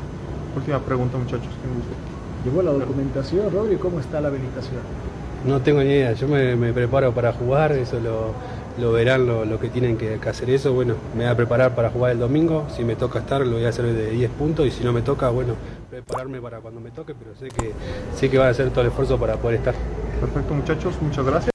Última 0.57 0.79
pregunta, 0.81 1.17
muchachos. 1.19 1.49
Llegó 2.45 2.63
la 2.63 2.73
documentación, 2.73 3.51
Rodri, 3.53 3.77
¿cómo 3.77 4.01
está 4.01 4.21
la 4.21 4.29
habilitación? 4.29 4.81
No 5.47 5.61
tengo 5.61 5.81
ni 5.81 5.91
idea, 5.91 6.13
yo 6.13 6.29
me, 6.29 6.57
me 6.57 6.73
preparo 6.73 7.13
para 7.13 7.33
jugar, 7.33 7.73
eso 7.73 7.99
lo, 8.01 8.33
lo 8.79 8.93
verán 8.93 9.27
lo, 9.27 9.45
lo 9.45 9.59
que 9.59 9.69
tienen 9.69 9.97
que, 9.97 10.19
que 10.19 10.29
hacer 10.29 10.51
eso. 10.51 10.73
Bueno, 10.73 10.95
me 11.15 11.25
voy 11.25 11.33
a 11.33 11.37
preparar 11.37 11.75
para 11.75 11.91
jugar 11.91 12.13
el 12.13 12.19
domingo, 12.19 12.67
si 12.75 12.85
me 12.85 12.97
toca 12.97 13.21
estar 13.21 13.47
lo 13.47 13.53
voy 13.57 13.65
a 13.65 13.69
hacer 13.71 13.87
de 13.87 14.11
10 14.11 14.31
puntos 14.33 14.67
y 14.67 14.71
si 14.71 14.85
no 14.85 14.93
me 14.93 15.03
toca, 15.03 15.31
bueno, 15.31 15.55
prepararme 15.91 16.41
para 16.41 16.59
cuando 16.61 16.81
me 16.81 16.91
toque, 16.91 17.15
pero 17.19 17.35
sé 17.37 17.49
que, 17.49 17.73
sé 18.17 18.31
que 18.31 18.39
van 18.39 18.49
a 18.49 18.51
hacer 18.51 18.71
todo 18.71 18.83
el 18.83 18.89
esfuerzo 18.89 19.19
para 19.19 19.37
poder 19.37 19.59
estar. 19.59 19.75
Perfecto, 20.21 20.55
muchachos, 20.55 20.95
muchas 21.01 21.25
gracias. 21.25 21.50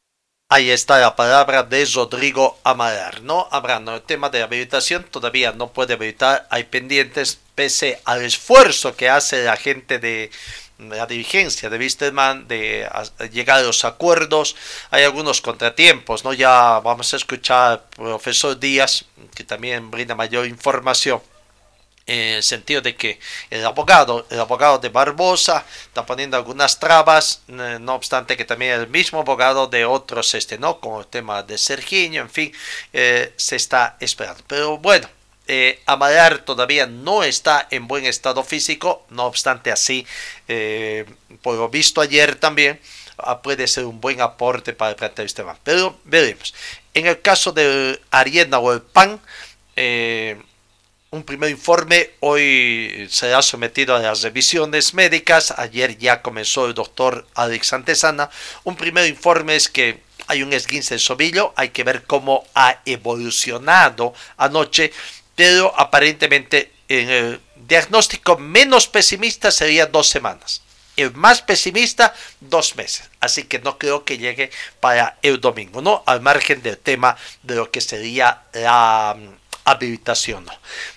Ahí 0.56 0.72
está 0.72 1.00
la 1.00 1.18
palabra 1.18 1.64
de 1.64 1.84
Rodrigo 1.84 2.58
Amaral, 2.64 3.26
¿no? 3.26 3.46
Hablando 3.52 3.94
el 3.94 4.02
tema 4.02 4.30
de 4.30 4.42
habilitación, 4.42 5.04
todavía 5.04 5.52
no 5.52 5.74
puede 5.74 5.96
habilitar, 5.96 6.48
hay 6.50 6.64
pendientes, 6.64 7.40
pese 7.56 8.00
al 8.06 8.24
esfuerzo 8.24 8.96
que 8.96 9.10
hace 9.10 9.44
la 9.44 9.58
gente 9.58 10.00
de 10.00 10.32
la 10.80 11.08
dirigencia 11.08 11.70
de 11.70 11.78
Wisterman 11.78 12.48
de 12.48 12.88
llegar 13.34 13.60
a 13.60 13.64
los 13.64 13.84
acuerdos. 13.84 14.56
Hay 14.92 15.04
algunos 15.04 15.42
contratiempos, 15.42 16.24
¿no? 16.24 16.32
Ya 16.32 16.80
vamos 16.80 17.14
a 17.14 17.18
escuchar 17.18 17.72
al 17.72 17.82
profesor 17.90 18.58
Díaz, 18.58 19.04
que 19.36 19.44
también 19.44 19.92
brinda 19.92 20.16
mayor 20.16 20.48
información 20.48 21.22
en 22.08 22.36
el 22.36 22.44
sentido 22.44 22.82
de 22.82 22.96
que 22.96 23.20
el 23.50 23.66
abogado, 23.66 24.28
el 24.30 24.40
abogado 24.40 24.78
de 24.78 24.90
Barbosa 24.90 25.66
está 25.88 26.06
poniendo 26.06 26.38
algunas 26.38 26.80
trabas, 26.80 27.42
no 27.48 27.96
obstante 27.96 28.38
que 28.38 28.46
también 28.46 28.74
el 28.74 28.88
mismo 28.88 29.20
abogado 29.20 29.68
de 29.68 29.86
otros, 29.86 30.34
este, 30.36 30.58
¿no? 30.58 30.80
Como 30.80 31.02
el 31.02 31.08
tema 31.08 31.42
de 31.44 31.58
Serginho, 31.58 32.22
en 32.22 32.30
fin, 32.30 32.54
eh, 32.94 33.34
se 33.38 33.56
está 33.56 33.98
esperando. 34.00 34.44
Pero 34.48 34.78
bueno, 34.78 35.08
eh, 35.48 35.82
todavía 36.46 36.88
no 36.88 37.24
está 37.24 37.68
en 37.72 37.88
buen 37.88 38.06
estado 38.06 38.44
físico, 38.44 39.06
no 39.10 39.26
obstante 39.26 39.72
así, 39.72 40.06
eh, 40.48 41.06
por 41.42 41.56
lo 41.56 41.70
visto 41.70 42.02
ayer 42.02 42.36
también, 42.36 42.80
ah, 43.18 43.42
puede 43.42 43.68
ser 43.68 43.86
un 43.86 44.02
buen 44.02 44.22
aporte 44.22 44.74
para 44.74 44.92
el 44.92 44.96
plantel 44.96 45.28
sistema. 45.28 45.58
Pero 45.64 46.00
veremos. 46.04 46.54
En 46.94 47.08
el 47.08 47.22
caso 47.22 47.52
de 47.52 48.00
Arienda 48.12 48.60
o 48.60 48.74
el 48.74 48.82
PAN, 48.82 49.20
eh, 49.76 50.42
un 51.12 51.24
primer 51.24 51.50
informe 51.50 52.12
hoy 52.20 53.08
será 53.10 53.42
sometido 53.42 53.96
a 53.96 54.00
las 54.00 54.22
revisiones 54.22 54.94
médicas. 54.94 55.54
Ayer 55.58 55.98
ya 55.98 56.22
comenzó 56.22 56.66
el 56.66 56.74
doctor 56.74 57.26
Alex 57.36 57.68
Santesana. 57.68 58.30
Un 58.64 58.76
primer 58.76 59.08
informe 59.08 59.56
es 59.56 59.70
que 59.70 60.02
hay 60.28 60.44
un 60.44 60.52
esguince 60.52 60.96
de 60.96 61.00
sobillo. 61.00 61.54
Hay 61.56 61.70
que 61.70 61.84
ver 61.84 62.04
cómo 62.04 62.46
ha 62.54 62.82
evolucionado 62.86 64.14
anoche. 64.38 64.92
Pero 65.36 65.74
aparentemente 65.78 66.74
en 66.88 67.10
el 67.10 67.42
diagnóstico 67.56 68.38
menos 68.38 68.88
pesimista 68.88 69.52
sería 69.52 69.86
dos 69.86 70.10
semanas. 70.10 70.62
El 70.98 71.14
más 71.14 71.42
pesimista, 71.42 72.14
dos 72.40 72.76
meses. 72.76 73.10
Así 73.20 73.44
que 73.44 73.60
no 73.60 73.78
creo 73.78 74.06
que 74.06 74.18
llegue 74.18 74.50
para 74.80 75.18
el 75.22 75.42
domingo, 75.42 75.82
¿no? 75.82 76.04
Al 76.06 76.22
margen 76.22 76.62
del 76.62 76.78
tema 76.78 77.18
de 77.44 77.56
lo 77.56 77.70
que 77.70 77.82
sería 77.82 78.44
la 78.54 79.18
habilitación. 79.66 80.46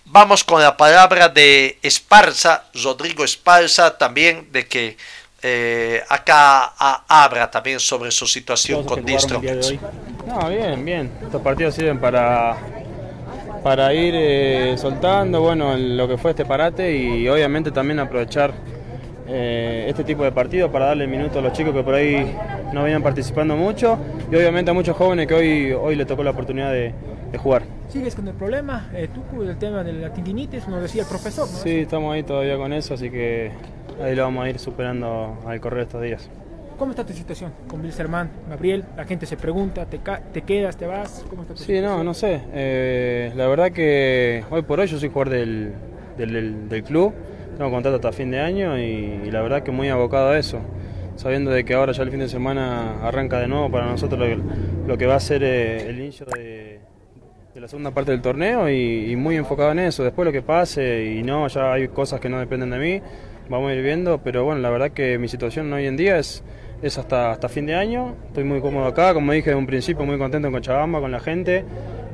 Vamos 0.05 0.45
con 0.45 0.63
la 0.63 0.77
palabra 0.77 1.29
de 1.29 1.79
Esparza, 1.83 2.65
Rodrigo 2.85 3.25
Esparza, 3.25 3.97
también 3.97 4.53
de 4.53 4.67
que 4.69 4.97
eh, 5.43 6.03
acá 6.09 6.75
habla 7.09 7.51
también 7.51 7.81
sobre 7.81 8.11
su 8.11 8.27
situación 8.27 8.85
con 8.85 9.05
Distro. 9.05 9.41
No, 10.27 10.49
bien, 10.49 10.85
bien. 10.85 11.13
Estos 11.23 11.41
partidos 11.41 11.75
sirven 11.75 11.99
para, 11.99 12.57
para 13.63 13.95
ir 13.95 14.15
eh, 14.17 14.77
soltando 14.77 15.41
bueno, 15.41 15.77
lo 15.77 16.07
que 16.07 16.19
fue 16.19 16.33
este 16.33 16.45
parate 16.45 16.95
y 16.97 17.29
obviamente 17.29 17.71
también 17.71 18.01
aprovechar 18.01 18.53
eh, 19.29 19.87
este 19.89 20.05
tipo 20.05 20.25
de 20.25 20.33
partidos 20.33 20.71
para 20.71 20.87
darle 20.87 21.07
minutos 21.07 21.37
a 21.37 21.41
los 21.41 21.53
chicos 21.53 21.73
que 21.75 21.83
por 21.83 21.95
ahí 21.95 22.35
no 22.73 22.83
venían 22.83 23.03
participando 23.03 23.57
mucho 23.57 23.99
y 24.31 24.35
obviamente 24.35 24.71
a 24.71 24.75
muchos 24.75 24.97
jóvenes 24.97 25.27
que 25.27 25.35
hoy, 25.35 25.73
hoy 25.73 25.97
le 25.97 26.05
tocó 26.05 26.25
la 26.25 26.31
oportunidad 26.31 26.73
de, 26.73 26.93
de 27.31 27.39
jugar. 27.39 27.63
¿Sigues 27.89 28.15
con 28.15 28.29
el 28.29 28.35
problema? 28.35 28.89
Eh, 28.93 29.09
tú, 29.13 29.43
el 29.43 29.57
tema 29.57 29.83
de 29.83 29.95
la 29.95 30.13
tendinitis, 30.13 30.69
nos 30.69 30.83
decía 30.83 31.03
el 31.03 31.09
profesor, 31.09 31.49
¿no? 31.51 31.59
Sí, 31.59 31.81
estamos 31.81 32.15
ahí 32.15 32.23
todavía 32.23 32.57
con 32.57 32.73
eso, 32.73 32.95
así 32.95 33.11
que 33.11 33.51
ahí 34.03 34.15
lo 34.15 34.23
vamos 34.23 34.45
a 34.45 34.51
ir 34.51 34.59
superando 34.59 35.39
al 35.47 35.61
correr 35.61 35.85
estos 35.85 36.03
días. 36.03 36.29
¿Cómo 36.79 36.93
está 36.93 37.05
tu 37.05 37.13
situación 37.13 37.53
con 37.67 37.83
Bilzerman, 37.83 38.31
Gabriel? 38.49 38.85
La 38.97 39.05
gente 39.05 39.27
se 39.27 39.37
pregunta, 39.37 39.87
¿te, 39.87 39.99
te 40.33 40.43
quedas, 40.43 40.77
te 40.77 40.87
vas? 40.87 41.25
¿Cómo 41.29 41.43
está 41.43 41.55
tu 41.55 41.63
sí, 41.63 41.81
no, 41.81 42.05
no 42.05 42.15
sé. 42.15 42.41
Eh, 42.53 43.33
la 43.35 43.49
verdad 43.49 43.73
que 43.73 44.45
hoy 44.49 44.63
por 44.63 44.79
hoy 44.79 44.87
yo 44.87 44.97
soy 44.99 45.09
jugador 45.09 45.31
del, 45.31 45.73
del, 46.17 46.69
del 46.69 46.85
club, 46.85 47.13
tengo 47.57 47.71
contrato 47.73 47.97
hasta 47.97 48.13
fin 48.13 48.31
de 48.31 48.39
año 48.39 48.79
y, 48.79 49.29
la 49.31 49.43
verdad 49.43 49.65
que 49.65 49.73
muy 49.73 49.89
abocado 49.89 50.29
a 50.29 50.39
eso 50.39 50.61
sabiendo 51.17 51.51
de 51.51 51.65
que 51.65 51.75
ahora 51.75 51.91
ya 51.91 52.05
el 52.05 52.13
fin 52.13 52.21
de 52.21 52.29
semana 52.29 53.05
arranca 53.05 53.41
de 53.41 53.49
nuevo 53.49 53.69
para 53.73 53.87
nosotros 53.87 54.21
lo, 54.21 54.87
lo 54.87 54.97
que 54.97 55.07
va 55.07 55.17
a 55.17 55.21
ser 55.21 55.43
eh, 55.43 55.89
el 55.89 55.99
inicio 55.99 56.25
de, 56.27 56.81
de 57.59 57.63
la 57.63 57.69
segunda 57.69 57.91
parte 57.91 58.13
del 58.13 58.23
torneo 58.23 58.71
y, 58.71 59.17
muy 59.17 59.35
enfocado 59.35 59.73
en 59.73 59.81
eso. 59.81 60.05
Después 60.05 60.25
lo 60.25 60.31
que 60.31 60.43
pase 60.43 61.17
y 61.17 61.25
no, 61.25 61.49
ya 61.49 61.73
hay 61.73 61.89
cosas 61.89 62.21
que 62.21 62.29
no 62.29 62.39
dependen 62.39 62.71
de 62.71 62.79
mí, 62.79 63.03
vamos 63.49 63.73
a 63.73 63.75
ir 63.75 63.83
viendo, 63.83 64.19
pero 64.19 64.45
bueno, 64.45 64.61
la 64.61 64.71
verdad 64.71 64.93
que 64.93 65.19
mi 65.19 65.27
situación 65.27 65.73
hoy 65.73 65.87
en 65.87 65.97
día 65.97 66.19
es, 66.19 66.45
es 66.83 66.99
hasta, 66.99 67.33
hasta 67.33 67.49
fin 67.49 67.67
de 67.67 67.75
año. 67.75 68.15
Estoy 68.29 68.45
muy 68.45 68.61
cómodo 68.61 68.87
acá, 68.87 69.13
como 69.13 69.33
dije 69.33 69.51
en 69.51 69.57
un 69.57 69.67
principio, 69.67 70.07
muy 70.07 70.19
contento 70.19 70.47
en 70.47 70.55
Cochabamba, 70.55 71.01
con 71.01 71.11
la 71.11 71.19
gente. 71.19 71.65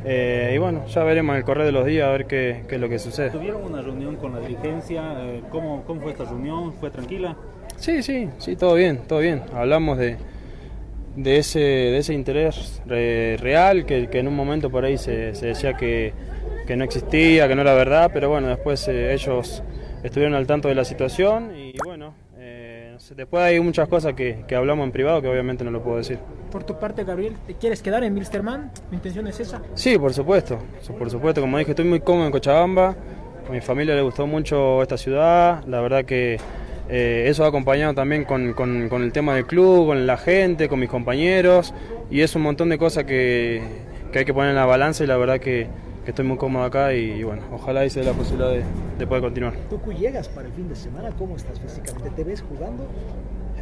Eh, 0.07 0.53
y 0.55 0.57
bueno, 0.57 0.87
ya 0.87 1.05
veremos 1.05 1.35
en 1.35 1.39
el 1.41 1.45
correr 1.45 1.67
de 1.67 1.73
los 1.73 1.85
días 1.85 2.09
a 2.09 2.13
ver 2.13 2.25
qué, 2.25 2.63
qué, 2.67 2.77
es 2.77 2.81
lo 2.81 2.89
que 2.89 2.99
sucede. 2.99 3.29
¿Tuvieron 3.29 3.65
una 3.65 3.83
reunión 3.83 4.17
con 4.17 4.33
la 4.33 4.41
dirigencia? 4.41 5.13
Eh, 5.27 5.43
¿Cómo, 5.51 5.85
¿Cómo 5.87 6.01
fue 6.01 6.13
esta 6.13 6.25
reunión? 6.25 6.73
¿Fue 6.81 6.89
tranquila? 6.89 7.37
Sí, 7.77 8.03
sí, 8.03 8.31
sí, 8.39 8.57
todo 8.57 8.77
bien, 8.77 9.01
todo 9.07 9.19
bien. 9.19 9.43
Hablamos 9.55 9.99
de, 9.99 10.17
de 11.17 11.39
ese, 11.39 11.59
de 11.59 11.99
ese 11.99 12.15
interés 12.15 12.83
real 12.87 13.87
que, 13.87 14.09
que, 14.09 14.19
en 14.19 14.29
un 14.29 14.35
momento 14.35 14.71
por 14.71 14.85
ahí 14.85 14.99
se, 14.99 15.35
se 15.35 15.47
decía 15.47 15.77
que, 15.77 16.13
que, 16.67 16.77
no 16.77 16.85
existía, 16.85 17.49
que 17.49 17.55
no 17.55 17.63
era 17.63 17.75
verdad, 17.75 18.11
pero 18.13 18.31
bueno, 18.31 18.49
después 18.49 18.87
eh, 18.89 19.13
ellos 19.13 19.63
estuvieron 20.03 20.35
al 20.35 20.47
tanto 20.47 20.69
de 20.69 20.75
la 20.75 20.85
situación 20.85 21.57
y 21.57 21.75
bueno, 21.85 22.15
eh, 22.39 22.97
después 23.17 23.43
hay 23.43 23.61
muchas 23.61 23.89
cosas 23.89 24.15
que, 24.15 24.45
que, 24.47 24.57
hablamos 24.57 24.85
en 24.85 24.93
privado 24.93 25.23
que 25.23 25.29
obviamente 25.29 25.65
no 25.65 25.71
lo 25.71 25.83
puedo 25.83 25.99
decir. 25.99 26.19
Por 26.51 26.65
tu 26.65 26.79
parte, 26.79 27.05
Gabriel, 27.05 27.35
¿te 27.47 27.55
quieres 27.55 27.83
quedar 27.83 28.05
en 28.05 28.15
Milsterman? 28.15 28.71
¿Mi 28.91 28.97
intención 28.97 29.27
es 29.27 29.41
esa? 29.41 29.63
Sí, 29.75 29.99
por 29.99 30.13
supuesto, 30.13 30.59
por 30.99 31.11
supuesto, 31.11 31.41
como 31.41 31.59
dije, 31.59 31.73
estoy 31.73 31.85
muy 31.85 32.01
cómodo 32.01 32.27
en 32.27 32.33
Cochabamba, 32.33 32.97
a 33.49 33.53
mi 33.53 33.61
familia 33.61 33.95
le 33.95 34.03
gustó 34.03 34.27
mucho 34.27 34.83
esta 34.83 34.97
ciudad, 34.97 35.65
la 35.67 35.81
verdad 35.81 36.05
que 36.05 36.39
eh, 36.89 37.27
eso 37.29 37.45
ha 37.45 37.49
acompañado 37.49 37.95
también 37.95 38.25
con, 38.25 38.53
con, 38.53 38.89
con, 38.89 39.03
el 39.03 39.13
tema 39.13 39.35
del 39.35 39.47
club, 39.47 39.87
con 39.87 40.07
la 40.07 40.17
gente, 40.17 40.69
con 40.69 40.79
mis 40.81 40.91
compañeros 40.91 41.73
y 42.11 42.21
es 42.21 42.35
un 42.37 42.43
montón 42.43 42.69
de 42.69 42.77
cosas 42.77 43.05
que, 43.05 43.63
que 44.13 44.19
hay 44.19 44.25
que 44.25 44.35
poner 44.35 44.51
en 44.51 44.57
la 44.57 44.67
balanza 44.67 45.03
y 45.03 45.07
la 45.07 45.17
verdad 45.17 45.41
que, 45.41 45.67
que 46.05 46.11
estoy 46.11 46.27
muy 46.27 46.37
cómodo 46.37 46.65
acá 46.65 46.93
y, 46.93 47.13
y 47.13 47.23
bueno, 47.23 47.43
ojalá 47.53 47.87
hice 47.87 48.03
la 48.05 48.13
posibilidad 48.13 48.51
de, 48.51 48.63
de, 48.99 49.07
poder 49.07 49.23
continuar. 49.23 49.55
¿Tú 49.71 49.81
llegas 49.93 50.29
para 50.29 50.47
el 50.47 50.53
fin 50.53 50.69
de 50.69 50.77
semana? 50.77 51.11
¿Cómo 51.19 51.37
estás 51.37 51.59
físicamente? 51.59 52.11
¿Te 52.11 52.25
ves 52.25 52.43
jugando? 52.43 52.87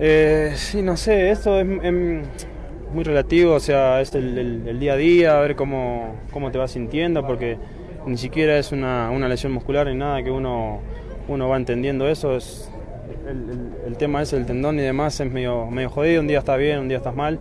Eh, 0.01 0.53
sí, 0.57 0.83
no 0.83 0.97
sé, 0.97 1.31
esto 1.31 1.61
es, 1.61 1.67
es, 1.83 2.47
muy 2.93 3.05
relativo, 3.05 3.55
o 3.55 3.61
sea, 3.61 4.01
es 4.01 4.15
el, 4.15 4.37
el, 4.37 4.69
el, 4.69 4.81
día 4.81 4.95
a 4.95 4.97
día, 4.97 5.39
a 5.39 5.41
ver 5.41 5.57
cómo, 5.57 6.17
cómo 6.31 6.51
te 6.51 6.59
vas 6.59 6.73
sintiendo, 6.73 7.27
porque 7.27 7.57
ni 8.05 8.19
siquiera 8.19 8.59
es 8.59 8.73
una, 8.73 9.11
una 9.11 9.29
lesión 9.29 9.53
muscular 9.53 9.87
ni 9.87 9.95
nada 9.95 10.23
que 10.23 10.31
uno, 10.31 10.81
uno 11.29 11.49
va 11.49 11.57
entendiendo 11.57 12.09
eso, 12.09 12.37
es 12.37 12.71
el, 13.29 13.51
el, 13.51 13.71
el, 13.87 13.97
tema 13.97 14.23
ese 14.23 14.37
del 14.37 14.47
tendón 14.47 14.79
y 14.79 14.83
demás 14.83 15.19
es 15.21 15.31
medio, 15.31 15.67
medio 15.71 15.91
jodido, 15.91 16.21
un 16.21 16.29
día 16.29 16.39
está 16.39 16.57
bien, 16.57 16.81
un 16.81 16.89
día 16.89 16.99
estás 16.99 17.15
mal, 17.15 17.39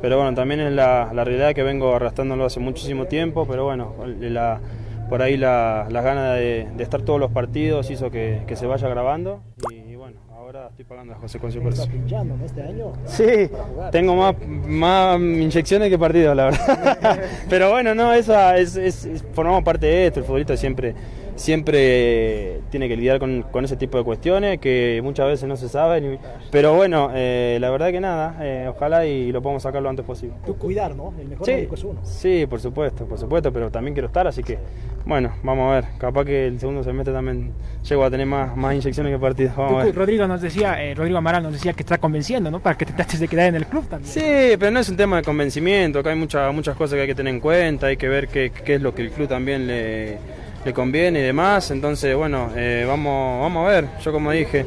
pero 0.00 0.16
bueno, 0.16 0.34
también 0.34 0.60
es 0.60 0.72
la, 0.72 1.10
la 1.12 1.24
realidad 1.24 1.54
que 1.54 1.62
vengo 1.62 1.94
arrastrándolo 1.94 2.44
hace 2.44 2.60
muchísimo 2.60 3.06
tiempo, 3.06 3.46
pero 3.46 3.64
bueno, 3.64 3.94
la, 4.20 4.60
por 5.08 5.22
ahí 5.22 5.36
la, 5.36 5.86
las 5.90 6.04
ganas 6.04 6.36
de, 6.36 6.68
de, 6.76 6.82
estar 6.82 7.02
todos 7.02 7.18
los 7.20 7.30
partidos 7.30 7.90
hizo 7.90 8.10
que, 8.10 8.42
que 8.46 8.56
se 8.56 8.66
vaya 8.66 8.88
grabando 8.88 9.42
y, 9.70 9.92
y, 9.92 9.96
bueno, 9.96 10.18
ahora 10.32 10.68
estoy 10.68 10.84
pagando 10.84 11.12
las 11.12 11.20
consecuencias 11.20 11.62
por 11.62 11.72
eso. 11.72 11.88
pinchando 11.88 12.34
en 12.34 12.40
este 12.42 12.62
año? 12.62 12.92
Sí, 13.06 13.50
tengo 13.92 14.14
más, 14.14 14.34
más 14.46 15.20
inyecciones 15.20 15.90
que 15.90 15.98
partidos, 15.98 16.36
la 16.36 16.44
verdad. 16.46 17.20
pero 17.50 17.70
bueno, 17.70 17.94
no, 17.94 18.12
esa 18.12 18.56
es, 18.56 18.76
es, 18.76 19.04
es, 19.04 19.24
formamos 19.32 19.64
parte 19.64 19.86
de 19.86 20.06
esto, 20.06 20.20
el 20.20 20.26
futbolista 20.26 20.56
siempre 20.56 20.94
siempre 21.40 22.60
tiene 22.70 22.86
que 22.86 22.96
lidiar 22.96 23.18
con, 23.18 23.42
con, 23.50 23.64
ese 23.64 23.76
tipo 23.76 23.96
de 23.96 24.04
cuestiones 24.04 24.60
que 24.60 25.00
muchas 25.02 25.26
veces 25.26 25.48
no 25.48 25.56
se 25.56 25.68
saben. 25.68 26.18
Pero 26.50 26.74
bueno, 26.74 27.10
eh, 27.14 27.56
la 27.60 27.70
verdad 27.70 27.90
que 27.90 28.00
nada, 28.00 28.36
eh, 28.40 28.66
ojalá 28.68 29.06
y 29.06 29.32
lo 29.32 29.40
podamos 29.40 29.62
sacar 29.62 29.82
lo 29.82 29.88
antes 29.88 30.04
posible. 30.04 30.36
Tú 30.44 30.56
cuidar, 30.56 30.94
¿no? 30.94 31.14
El 31.18 31.28
mejor 31.28 31.46
sí, 31.46 31.52
médico 31.52 31.74
es 31.76 31.84
uno. 31.84 32.00
Sí, 32.04 32.46
por 32.46 32.60
supuesto, 32.60 33.06
por 33.06 33.18
supuesto, 33.18 33.50
pero 33.52 33.70
también 33.70 33.94
quiero 33.94 34.08
estar, 34.08 34.26
así 34.26 34.42
que 34.42 34.58
bueno, 35.06 35.32
vamos 35.42 35.70
a 35.70 35.74
ver. 35.76 35.84
Capaz 35.98 36.26
que 36.26 36.46
el 36.46 36.60
segundo 36.60 36.84
semestre 36.84 37.14
también 37.14 37.52
llego 37.88 38.04
a 38.04 38.10
tener 38.10 38.26
más, 38.26 38.54
más 38.54 38.74
inyecciones 38.74 39.12
que 39.12 39.18
partidos. 39.18 39.56
Vamos 39.56 39.72
Tú, 39.72 39.78
a 39.78 39.84
ver. 39.84 39.94
Rodrigo 39.94 40.26
nos 40.26 40.42
decía, 40.42 40.82
eh, 40.84 40.94
Rodrigo 40.94 41.16
Amaral 41.16 41.42
nos 41.42 41.54
decía 41.54 41.72
que 41.72 41.82
está 41.82 41.96
convenciendo, 41.96 42.50
¿no? 42.50 42.60
Para 42.60 42.76
que 42.76 42.84
te 42.84 42.92
trates 42.92 43.18
de 43.18 43.28
quedar 43.28 43.46
en 43.46 43.54
el 43.54 43.66
club 43.66 43.88
también. 43.88 44.12
Sí, 44.12 44.56
pero 44.58 44.70
no 44.70 44.80
es 44.80 44.90
un 44.90 44.96
tema 44.98 45.16
de 45.16 45.22
convencimiento, 45.22 46.00
acá 46.00 46.10
hay 46.10 46.16
muchas 46.16 46.54
muchas 46.54 46.76
cosas 46.76 46.96
que 46.96 47.02
hay 47.02 47.06
que 47.06 47.14
tener 47.14 47.32
en 47.32 47.40
cuenta, 47.40 47.86
hay 47.86 47.96
que 47.96 48.08
ver 48.08 48.28
qué, 48.28 48.50
qué 48.50 48.74
es 48.74 48.82
lo 48.82 48.94
que 48.94 49.02
el 49.02 49.10
club 49.10 49.26
también 49.26 49.66
le 49.66 50.18
le 50.64 50.72
conviene 50.72 51.20
y 51.20 51.22
demás. 51.22 51.70
Entonces, 51.70 52.14
bueno, 52.16 52.50
eh, 52.56 52.84
vamos, 52.86 53.42
vamos 53.42 53.66
a 53.66 53.70
ver. 53.70 53.86
Yo 54.02 54.12
como 54.12 54.30
dije, 54.32 54.66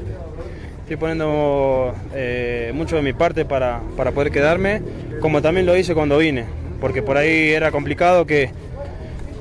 estoy 0.81 0.97
poniendo 0.97 1.93
eh, 2.13 2.71
mucho 2.73 2.95
de 2.95 3.01
mi 3.01 3.13
parte 3.13 3.45
para, 3.45 3.81
para, 3.95 4.11
poder 4.11 4.31
quedarme, 4.31 4.81
como 5.21 5.41
también 5.41 5.65
lo 5.65 5.77
hice 5.77 5.93
cuando 5.93 6.17
vine, 6.17 6.45
porque 6.81 7.01
por 7.01 7.17
ahí 7.17 7.51
era 7.51 7.71
complicado 7.71 8.25
que, 8.25 8.51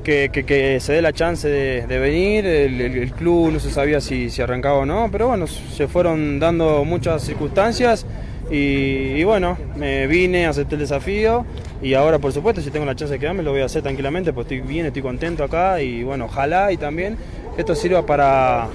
que, 0.03 0.29
que, 0.31 0.45
que 0.45 0.79
se 0.79 0.93
dé 0.93 1.01
la 1.01 1.13
chance 1.13 1.47
de, 1.47 1.85
de 1.85 1.99
venir, 1.99 2.45
el, 2.45 2.79
el, 2.79 2.97
el, 2.97 3.11
club 3.11 3.51
no 3.51 3.59
se 3.59 3.71
sabía 3.71 3.99
si, 3.99 4.29
si 4.29 4.41
arrancaba 4.41 4.79
o 4.79 4.85
no, 4.85 5.09
pero 5.11 5.27
bueno, 5.27 5.47
se 5.47 5.87
fueron 5.87 6.39
dando 6.39 6.85
muchas 6.85 7.23
circunstancias 7.23 8.05
Y, 8.53 9.15
y 9.19 9.23
bueno, 9.23 9.57
me 9.75 10.05
vine, 10.05 10.45
acepté 10.45 10.75
el 10.75 10.81
desafío 10.81 11.43
y 11.81 11.95
ahora 11.95 12.19
por 12.19 12.31
supuesto 12.31 12.61
si 12.61 12.69
tengo 12.69 12.85
la 12.85 12.95
chance 12.95 13.11
de 13.11 13.19
quedarme 13.19 13.41
lo 13.41 13.49
voy 13.49 13.61
a 13.61 13.65
hacer 13.65 13.81
tranquilamente, 13.81 14.31
pues 14.31 14.45
estoy 14.45 14.61
bien, 14.61 14.85
estoy 14.85 15.01
contento 15.01 15.43
acá 15.43 15.81
y 15.81 16.03
bueno, 16.03 16.25
ojalá 16.25 16.71
y 16.71 16.77
también 16.77 17.17
esto 17.57 17.73
sirva 17.73 18.05
para, 18.05 18.67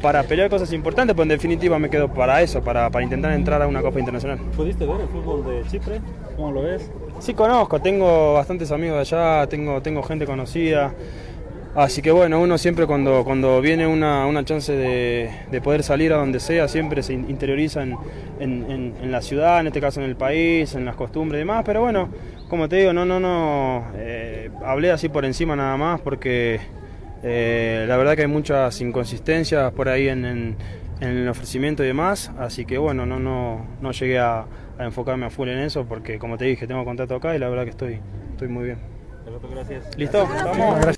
para 0.00 0.22
pelear 0.22 0.48
cosas 0.48 0.72
importantes, 0.72 1.14
pues 1.14 1.24
en 1.24 1.28
definitiva 1.28 1.78
me 1.78 1.90
quedo 1.90 2.08
para 2.08 2.40
eso, 2.40 2.62
para, 2.62 2.88
para 2.88 3.04
intentar 3.04 3.30
entrar 3.32 3.60
a 3.60 3.66
una 3.66 3.82
Copa 3.82 3.98
Internacional. 3.98 4.38
¿Pudiste 4.56 4.86
ver 4.86 5.02
el 5.02 5.08
fútbol 5.08 5.44
de 5.44 5.68
Chipre? 5.68 6.00
¿Cómo 6.36 6.52
lo 6.52 6.62
ves? 6.62 6.90
Sí 7.18 7.34
conozco, 7.34 7.78
tengo 7.78 8.32
bastantes 8.32 8.72
amigos 8.72 8.96
de 8.96 9.16
allá, 9.16 9.46
tengo, 9.48 9.82
tengo 9.82 10.02
gente 10.02 10.24
conocida. 10.24 10.94
Así 11.76 12.00
que 12.00 12.10
bueno, 12.10 12.40
uno 12.40 12.56
siempre 12.56 12.86
cuando, 12.86 13.22
cuando 13.22 13.60
viene 13.60 13.86
una, 13.86 14.26
una 14.26 14.44
chance 14.46 14.72
de, 14.72 15.30
de 15.50 15.60
poder 15.60 15.82
salir 15.82 16.10
a 16.14 16.16
donde 16.16 16.40
sea, 16.40 16.68
siempre 16.68 17.02
se 17.02 17.12
in- 17.12 17.28
interioriza 17.28 17.82
en, 17.82 17.96
en- 18.40 18.70
en- 18.70 18.94
en 19.02 19.12
la 19.12 19.20
ciudad, 19.20 19.60
en 19.60 19.66
este 19.66 19.80
caso 19.82 20.00
en 20.00 20.06
el 20.08 20.16
país, 20.16 20.74
en 20.74 20.86
las 20.86 20.96
costumbres 20.96 21.38
y 21.38 21.40
demás. 21.40 21.64
Pero 21.66 21.82
bueno, 21.82 22.08
como 22.48 22.66
te 22.68 22.76
digo, 22.76 22.94
no, 22.94 23.04
no, 23.04 23.20
no, 23.20 23.84
eh, 23.94 24.48
hablé 24.64 24.90
así 24.90 25.10
por 25.10 25.26
encima 25.26 25.54
nada 25.54 25.76
más 25.76 26.00
porque 26.00 26.60
eh, 27.22 27.84
la 27.86 27.98
verdad 27.98 28.16
que 28.16 28.22
hay 28.22 28.28
muchas 28.28 28.80
inconsistencias 28.80 29.70
por 29.72 29.90
ahí 29.90 30.08
en, 30.08 30.24
en- 30.24 30.56
en 31.02 31.08
el 31.08 31.28
ofrecimiento 31.28 31.84
y 31.84 31.88
demás. 31.88 32.32
Así 32.38 32.64
que 32.64 32.78
bueno, 32.78 33.04
no, 33.04 33.18
no, 33.20 33.66
no 33.82 33.92
llegué 33.92 34.18
a, 34.18 34.46
a 34.78 34.84
enfocarme 34.84 35.26
a 35.26 35.30
full 35.30 35.48
en 35.50 35.58
eso 35.58 35.84
porque 35.84 36.18
como 36.18 36.38
te 36.38 36.46
dije, 36.46 36.66
tengo 36.66 36.86
contacto 36.86 37.16
acá 37.16 37.36
y 37.36 37.38
la 37.38 37.50
verdad 37.50 37.64
que 37.64 37.70
estoy, 37.70 37.98
estoy 38.30 38.48
muy 38.48 38.64
bien. 38.64 38.78
Gracias. 39.52 39.98
¿Listo? 39.98 40.26
Vamos. 40.44 40.96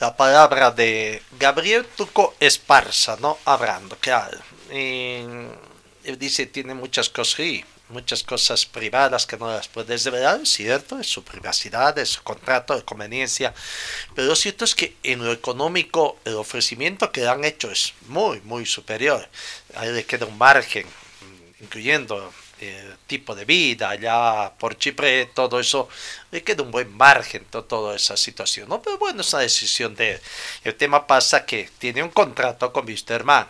La 0.00 0.16
palabra 0.16 0.70
de 0.70 1.22
Gabriel 1.38 1.84
Tuco 1.84 2.34
Esparza, 2.40 3.18
¿no? 3.20 3.36
Hablando, 3.44 3.98
claro. 3.98 4.38
Y, 4.72 5.20
él 6.04 6.18
dice, 6.18 6.46
tiene 6.46 6.72
muchas 6.72 7.10
cosas, 7.10 7.36
sí, 7.36 7.62
muchas 7.90 8.22
cosas 8.22 8.64
privadas 8.64 9.26
que 9.26 9.36
no 9.36 9.50
las 9.50 9.68
puedes 9.68 10.02
revelar, 10.06 10.46
cierto, 10.46 10.98
es 10.98 11.06
su 11.06 11.22
privacidad, 11.22 11.98
es 11.98 12.08
su 12.08 12.22
contrato 12.22 12.74
de 12.74 12.82
conveniencia. 12.82 13.52
Pero 14.14 14.28
lo 14.28 14.36
cierto 14.36 14.64
es 14.64 14.74
que 14.74 14.96
en 15.02 15.22
lo 15.22 15.32
económico, 15.32 16.16
el 16.24 16.36
ofrecimiento 16.36 17.12
que 17.12 17.20
le 17.20 17.28
han 17.28 17.44
hecho 17.44 17.70
es 17.70 17.92
muy, 18.06 18.40
muy 18.40 18.64
superior. 18.64 19.28
Ahí 19.74 19.92
le 19.92 20.06
queda 20.06 20.24
un 20.24 20.38
margen, 20.38 20.86
incluyendo 21.60 22.32
el 22.60 22.96
tipo 23.06 23.34
de 23.34 23.44
vida 23.44 23.90
allá 23.90 24.52
por 24.58 24.76
Chipre, 24.76 25.26
todo 25.26 25.58
eso, 25.60 25.88
le 26.30 26.42
queda 26.42 26.62
un 26.62 26.70
buen 26.70 26.94
margen 26.96 27.44
to- 27.46 27.64
toda 27.64 27.96
esa 27.96 28.16
situación, 28.16 28.68
¿no? 28.68 28.80
Pero 28.82 28.98
bueno, 28.98 29.20
es 29.22 29.32
una 29.32 29.42
decisión 29.42 29.94
de 29.94 30.12
él. 30.12 30.20
El 30.64 30.74
tema 30.76 31.06
pasa 31.06 31.44
que 31.46 31.68
tiene 31.78 32.02
un 32.02 32.10
contrato 32.10 32.72
con 32.72 32.86
Wisterman, 32.86 33.46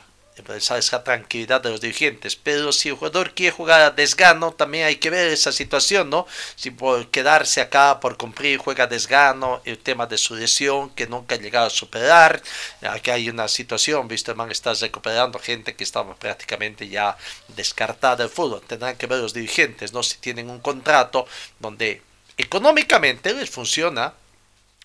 esa 0.57 1.05
tranquilidad 1.05 1.61
de 1.61 1.71
los 1.71 1.81
dirigentes, 1.81 2.35
pero 2.35 2.73
si 2.73 2.89
el 2.89 2.95
jugador 2.95 3.35
quiere 3.35 3.55
jugar 3.55 3.83
a 3.83 3.91
desgano, 3.91 4.53
también 4.53 4.87
hay 4.87 4.97
que 4.97 5.11
ver 5.11 5.31
esa 5.33 5.53
situación, 5.53 6.09
¿no? 6.11 6.27
Si 6.57 6.71
por 6.71 7.09
quedarse 7.09 7.61
acá, 7.61 8.01
por 8.01 8.17
cumplir, 8.17 8.59
juega 8.59 8.85
a 8.85 8.87
desgano, 8.87 9.61
el 9.65 9.79
tema 9.79 10.07
de 10.07 10.19
su 10.19 10.35
lesión, 10.35 10.91
que 10.91 11.07
nunca 11.07 11.35
ha 11.35 11.39
llegado 11.39 11.67
a 11.67 11.71
superar, 11.71 12.43
aquí 12.83 13.11
hay 13.11 13.29
una 13.29 13.49
situación, 13.49 14.09
Wisterman 14.11 14.51
está 14.51 14.73
recuperando 14.75 15.39
gente 15.39 15.75
que 15.75 15.85
estaba 15.85 16.15
prácticamente 16.15 16.89
ya 16.89 17.17
descartada 17.49 18.17
del 18.17 18.29
fútbol, 18.29 18.63
tendrán 18.67 18.97
que 18.97 19.07
ver 19.07 19.19
los 19.21 19.35
dirigentes, 19.35 19.93
¿no? 19.93 20.03
Si 20.03 20.19
tienen 20.19 20.49
un 20.49 20.61
contrato 20.61 21.27
donde 21.59 22.03
económicamente 22.37 23.35
les 23.35 23.51
funciona, 23.51 24.15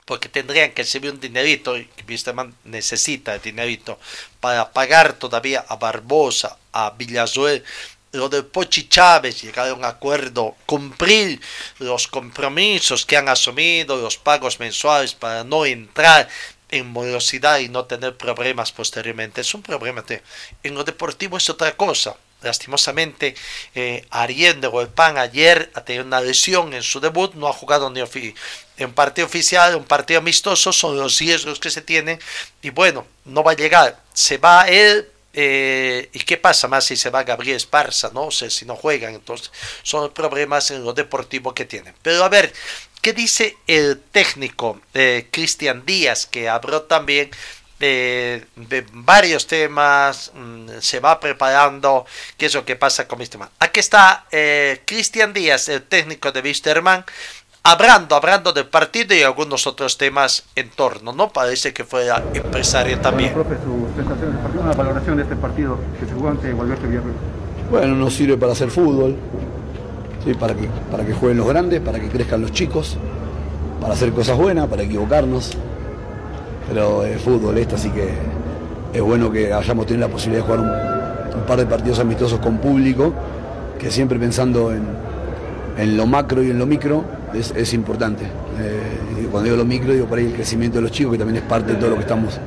porque 0.05 0.29
tendrían 0.29 0.71
que 0.71 0.83
recibir 0.83 1.11
un 1.11 1.19
dinerito, 1.19 1.77
y 1.77 1.89
Wisterman 2.07 2.55
necesita 2.63 3.35
el 3.35 3.41
dinerito 3.41 3.99
para 4.39 4.71
pagar 4.71 5.13
todavía 5.13 5.65
a 5.67 5.75
Barbosa, 5.77 6.57
a 6.71 6.91
Villazuel, 6.91 7.63
lo 8.11 8.29
de 8.29 8.43
Pochi 8.43 8.87
Chávez, 8.87 9.41
llegar 9.41 9.67
a 9.69 9.73
un 9.73 9.83
acuerdo, 9.83 10.55
cumplir 10.65 11.41
los 11.79 12.07
compromisos 12.07 13.05
que 13.05 13.17
han 13.17 13.27
asumido, 13.27 13.97
los 13.97 14.17
pagos 14.17 14.59
mensuales 14.59 15.13
para 15.13 15.43
no 15.43 15.65
entrar 15.65 16.29
en 16.71 16.87
morosidad 16.87 17.59
y 17.59 17.67
no 17.67 17.85
tener 17.85 18.15
problemas 18.15 18.71
posteriormente. 18.71 19.41
Es 19.41 19.53
un 19.53 19.61
problema. 19.63 20.01
de- 20.03 20.23
En 20.63 20.75
lo 20.75 20.83
deportivo 20.83 21.37
es 21.37 21.49
otra 21.49 21.75
cosa. 21.75 22.15
Lastimosamente, 22.41 23.35
eh, 23.73 24.05
Ariel 24.11 24.61
de 24.61 24.67
Golpán 24.67 25.17
ayer 25.17 25.71
ha 25.73 25.83
tenido 25.83 26.05
una 26.05 26.21
lesión 26.21 26.73
en 26.73 26.83
su 26.83 26.99
debut, 26.99 27.33
no 27.33 27.47
ha 27.47 27.53
jugado 27.53 27.89
ni 27.89 28.01
en 28.77 28.93
partido 28.93 29.27
oficial, 29.27 29.75
un 29.75 29.85
partido 29.85 30.19
amistoso, 30.19 30.71
son 30.73 30.97
los 30.97 31.19
riesgos 31.19 31.59
que 31.59 31.69
se 31.69 31.81
tienen. 31.81 32.19
Y 32.61 32.69
bueno, 32.69 33.05
no 33.25 33.43
va 33.43 33.51
a 33.51 33.55
llegar. 33.55 34.01
Se 34.13 34.37
va 34.37 34.67
él, 34.67 35.07
eh, 35.33 36.09
¿y 36.13 36.19
qué 36.19 36.37
pasa 36.37 36.67
más 36.67 36.85
si 36.85 36.95
se 36.95 37.09
va 37.09 37.23
Gabriel 37.23 37.57
Esparza? 37.57 38.11
No 38.13 38.31
sé 38.31 38.49
si 38.49 38.65
no 38.65 38.75
juegan, 38.75 39.13
entonces 39.13 39.51
son 39.83 40.11
problemas 40.13 40.71
en 40.71 40.83
lo 40.83 40.93
deportivo 40.93 41.53
que 41.53 41.65
tienen. 41.65 41.93
Pero 42.01 42.23
a 42.23 42.29
ver, 42.29 42.53
¿qué 43.01 43.13
dice 43.13 43.57
el 43.67 44.01
técnico 44.11 44.81
eh, 44.93 45.27
Cristian 45.31 45.85
Díaz, 45.85 46.25
que 46.25 46.47
habló 46.49 46.83
también 46.83 47.31
de, 47.79 48.45
de 48.55 48.85
varios 48.91 49.47
temas, 49.47 50.31
mm, 50.33 50.79
se 50.79 50.99
va 50.99 51.19
preparando 51.19 52.05
qué 52.37 52.45
es 52.45 52.53
lo 52.53 52.63
que 52.63 52.75
pasa 52.75 53.07
con 53.07 53.19
Wisterman. 53.19 53.49
Aquí 53.59 53.79
está 53.79 54.25
eh, 54.31 54.81
Cristian 54.85 55.33
Díaz, 55.33 55.67
el 55.69 55.83
técnico 55.83 56.31
de 56.31 56.41
Wisterman, 56.41 57.05
hablando, 57.65 58.15
hablando 58.15 58.53
del 58.53 58.67
partido 58.67 59.15
y 59.15 59.23
algunos 59.23 59.65
otros 59.65 59.97
temas 59.97 60.43
en 60.55 60.69
torno, 60.69 61.11
¿no? 61.11 61.29
Parece 61.29 61.73
que 61.73 61.83
fuera 61.83 62.23
empresario 62.33 62.99
también. 62.99 63.33
Bueno, 63.33 63.49
profe, 63.49 63.63
su 63.63 63.87
sensación 63.97 64.31
del 64.31 64.39
partido, 64.39 64.63
una 64.63 64.73
valoración 64.73 65.17
de 65.17 65.23
este 65.23 65.35
partido 65.35 65.79
que 65.99 66.05
se 66.05 66.13
jugó 66.13 66.29
ante 66.29 66.53
Gualberto 66.53 66.87
Villarreal. 66.87 67.15
Bueno, 67.71 67.95
nos 67.95 68.13
sirve 68.13 68.37
para 68.37 68.51
hacer 68.51 68.69
fútbol, 68.69 69.15
¿sí? 70.23 70.35
para, 70.35 70.53
que, 70.53 70.69
para 70.91 71.03
que 71.03 71.13
jueguen 71.13 71.39
los 71.39 71.47
grandes, 71.47 71.81
para 71.81 71.99
que 71.99 72.07
crezcan 72.07 72.41
los 72.41 72.51
chicos, 72.51 72.97
para 73.81 73.93
hacer 73.93 74.11
cosas 74.11 74.37
buenas, 74.37 74.67
para 74.67 74.83
equivocarnos. 74.83 75.57
Pero 76.67 77.03
es 77.03 77.19
fútbol 77.19 77.57
esto, 77.57 77.77
así 77.77 77.89
que 77.89 78.13
es 78.93 79.01
bueno 79.01 79.31
que 79.31 79.51
hayamos 79.51 79.87
tenido 79.87 80.07
la 80.07 80.13
posibilidad 80.13 80.45
de 80.45 80.53
jugar 80.53 80.59
un, 81.33 81.39
un 81.39 81.45
par 81.47 81.57
de 81.57 81.65
partidos 81.65 81.97
amistosos 81.97 82.39
con 82.39 82.59
público, 82.59 83.11
que 83.79 83.89
siempre 83.89 84.19
pensando 84.19 84.71
en, 84.71 84.85
en 85.79 85.97
lo 85.97 86.05
macro 86.05 86.43
y 86.43 86.51
en 86.51 86.59
lo 86.59 86.67
micro 86.67 87.03
es, 87.37 87.53
es 87.55 87.73
importante. 87.73 88.23
Eh, 88.59 89.27
cuando 89.31 89.45
digo 89.45 89.57
lo 89.57 89.65
micro, 89.65 89.93
digo 89.93 90.05
por 90.05 90.17
ahí 90.17 90.25
el 90.25 90.33
crecimiento 90.33 90.77
de 90.77 90.83
los 90.83 90.91
chicos, 90.91 91.13
que 91.13 91.17
también 91.17 91.43
es 91.43 91.49
parte 91.49 91.73
de 91.73 91.77
todo 91.77 91.89
lo 91.89 91.95
que 91.95 92.01
estamos 92.01 92.39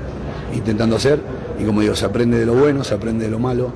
intentando 0.55 0.97
hacer. 0.97 1.20
Y 1.61 1.64
como 1.64 1.80
digo, 1.80 1.95
se 1.95 2.05
aprende 2.05 2.39
de 2.39 2.47
lo 2.47 2.55
bueno, 2.55 2.84
se 2.84 2.95
aprende 2.95 3.24
de 3.24 3.30
lo 3.30 3.39
malo, 3.39 3.70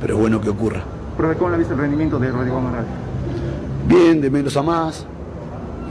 pero 0.00 0.14
es 0.14 0.20
bueno 0.20 0.40
que 0.40 0.48
ocurra. 0.48 0.82
Profe, 1.16 1.36
¿cómo 1.36 1.50
le 1.50 1.56
ha 1.56 1.58
visto 1.58 1.74
el 1.74 1.80
rendimiento 1.80 2.18
de 2.18 2.30
Rodrigo 2.30 2.58
Amaral? 2.58 2.84
Bien, 3.88 4.20
de 4.20 4.30
menos 4.30 4.56
a 4.56 4.62
más. 4.62 5.06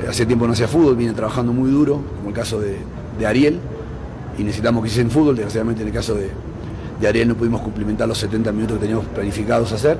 Eh, 0.03 0.07
Hace 0.09 0.25
tiempo 0.25 0.45
no 0.45 0.53
hacía 0.53 0.67
fútbol, 0.67 0.95
viene 0.95 1.13
trabajando 1.13 1.53
muy 1.53 1.69
duro, 1.71 2.01
como 2.17 2.29
el 2.29 2.35
caso 2.35 2.59
de, 2.59 2.77
de 3.17 3.25
Ariel, 3.25 3.59
y 4.37 4.43
necesitamos 4.43 4.83
que 4.83 4.87
hiciesen 4.89 5.11
fútbol. 5.11 5.35
Desgraciadamente, 5.35 5.81
en 5.81 5.87
el 5.87 5.93
caso 5.93 6.13
de, 6.15 6.29
de 6.99 7.07
Ariel, 7.07 7.27
no 7.27 7.35
pudimos 7.35 7.61
cumplimentar 7.61 8.07
los 8.07 8.17
70 8.17 8.51
minutos 8.51 8.77
que 8.77 8.81
teníamos 8.81 9.05
planificados 9.07 9.71
hacer. 9.71 9.97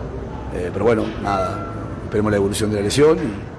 Eh, 0.53 0.69
pero 0.73 0.85
bueno, 0.85 1.03
nada, 1.23 1.67
esperemos 2.05 2.31
la 2.31 2.37
evolución 2.37 2.69
de 2.71 2.77
la 2.77 2.83
lesión 2.83 3.17
y, 3.17 3.58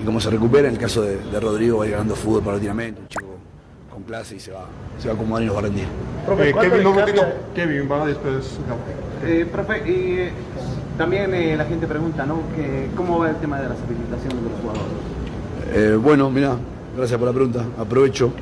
y 0.00 0.04
cómo 0.04 0.20
se 0.20 0.30
recupera. 0.30 0.68
En 0.68 0.74
el 0.74 0.80
caso 0.80 1.02
de, 1.02 1.18
de 1.18 1.40
Rodrigo, 1.40 1.78
va 1.78 1.84
a 1.84 1.86
ir 1.86 1.92
ganando 1.92 2.14
fútbol 2.14 2.42
paulatinamente, 2.42 3.00
un 3.00 3.08
chico 3.08 3.26
con 3.92 4.02
clase 4.02 4.36
y 4.36 4.40
se 4.40 4.52
va, 4.52 4.66
se 4.98 5.08
va 5.08 5.14
a 5.14 5.16
acomodar 5.16 5.42
y 5.42 5.46
nos 5.46 5.54
va 5.54 5.60
a 5.60 5.62
rendir. 5.62 5.84
Eh, 5.84 6.54
Kevin, 6.60 6.82
no, 6.82 6.94
Kevin 7.54 7.88
va 7.90 8.06
después. 8.06 8.58
Eh, 9.24 9.46
profe, 9.50 9.78
y 9.88 10.18
eh, 10.18 10.30
también 10.98 11.32
eh, 11.34 11.56
la 11.56 11.64
gente 11.64 11.86
pregunta, 11.86 12.26
¿no? 12.26 12.40
Que, 12.54 12.88
¿Cómo 12.96 13.18
va 13.18 13.30
el 13.30 13.36
tema 13.36 13.60
de 13.60 13.68
las 13.68 13.78
habilitaciones 13.78 14.36
de 14.36 14.50
los 14.50 14.60
jugadores? 14.60 14.92
Eh, 15.72 15.98
bueno, 16.00 16.30
mira, 16.30 16.56
gracias 16.96 17.18
por 17.18 17.28
la 17.28 17.34
pregunta. 17.34 17.64
Aprovecho. 17.78 18.32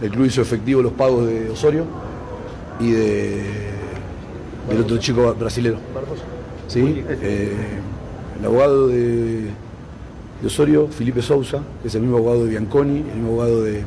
El 0.00 0.10
club 0.10 0.26
hizo 0.26 0.40
efectivo 0.40 0.80
los 0.82 0.92
pagos 0.92 1.26
de 1.26 1.50
Osorio 1.50 1.84
y 2.78 2.92
de 2.92 3.70
del 4.68 4.80
otro 4.80 4.98
chico 4.98 5.34
brasilero. 5.38 5.78
Sí, 6.68 7.04
eh, 7.08 7.52
el 8.38 8.46
abogado 8.46 8.88
de, 8.88 9.50
de 10.40 10.46
Osorio, 10.46 10.88
Felipe 10.88 11.22
Sousa, 11.22 11.60
que 11.82 11.88
es 11.88 11.94
el 11.94 12.02
mismo 12.02 12.16
abogado 12.18 12.44
de 12.44 12.50
Bianconi, 12.50 12.98
el 12.98 13.16
mismo 13.16 13.28
abogado 13.30 13.62
de, 13.62 13.84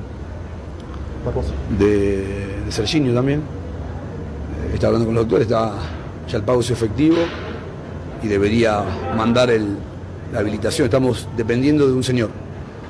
de, 1.79 2.71
Serginio 2.71 3.13
también. 3.13 3.39
Eh, 3.39 4.73
está 4.75 4.87
hablando 4.87 5.05
con 5.05 5.15
los 5.15 5.23
doctores, 5.23 5.47
ya 5.47 5.73
el 6.31 6.43
pago 6.43 6.61
es 6.61 6.71
efectivo 6.71 7.17
y 8.21 8.27
debería 8.27 8.83
mandar 9.15 9.49
la 10.31 10.39
habilitación. 10.39 10.85
Estamos 10.85 11.27
dependiendo 11.35 11.87
de 11.87 11.93
un 11.93 12.03
señor 12.03 12.29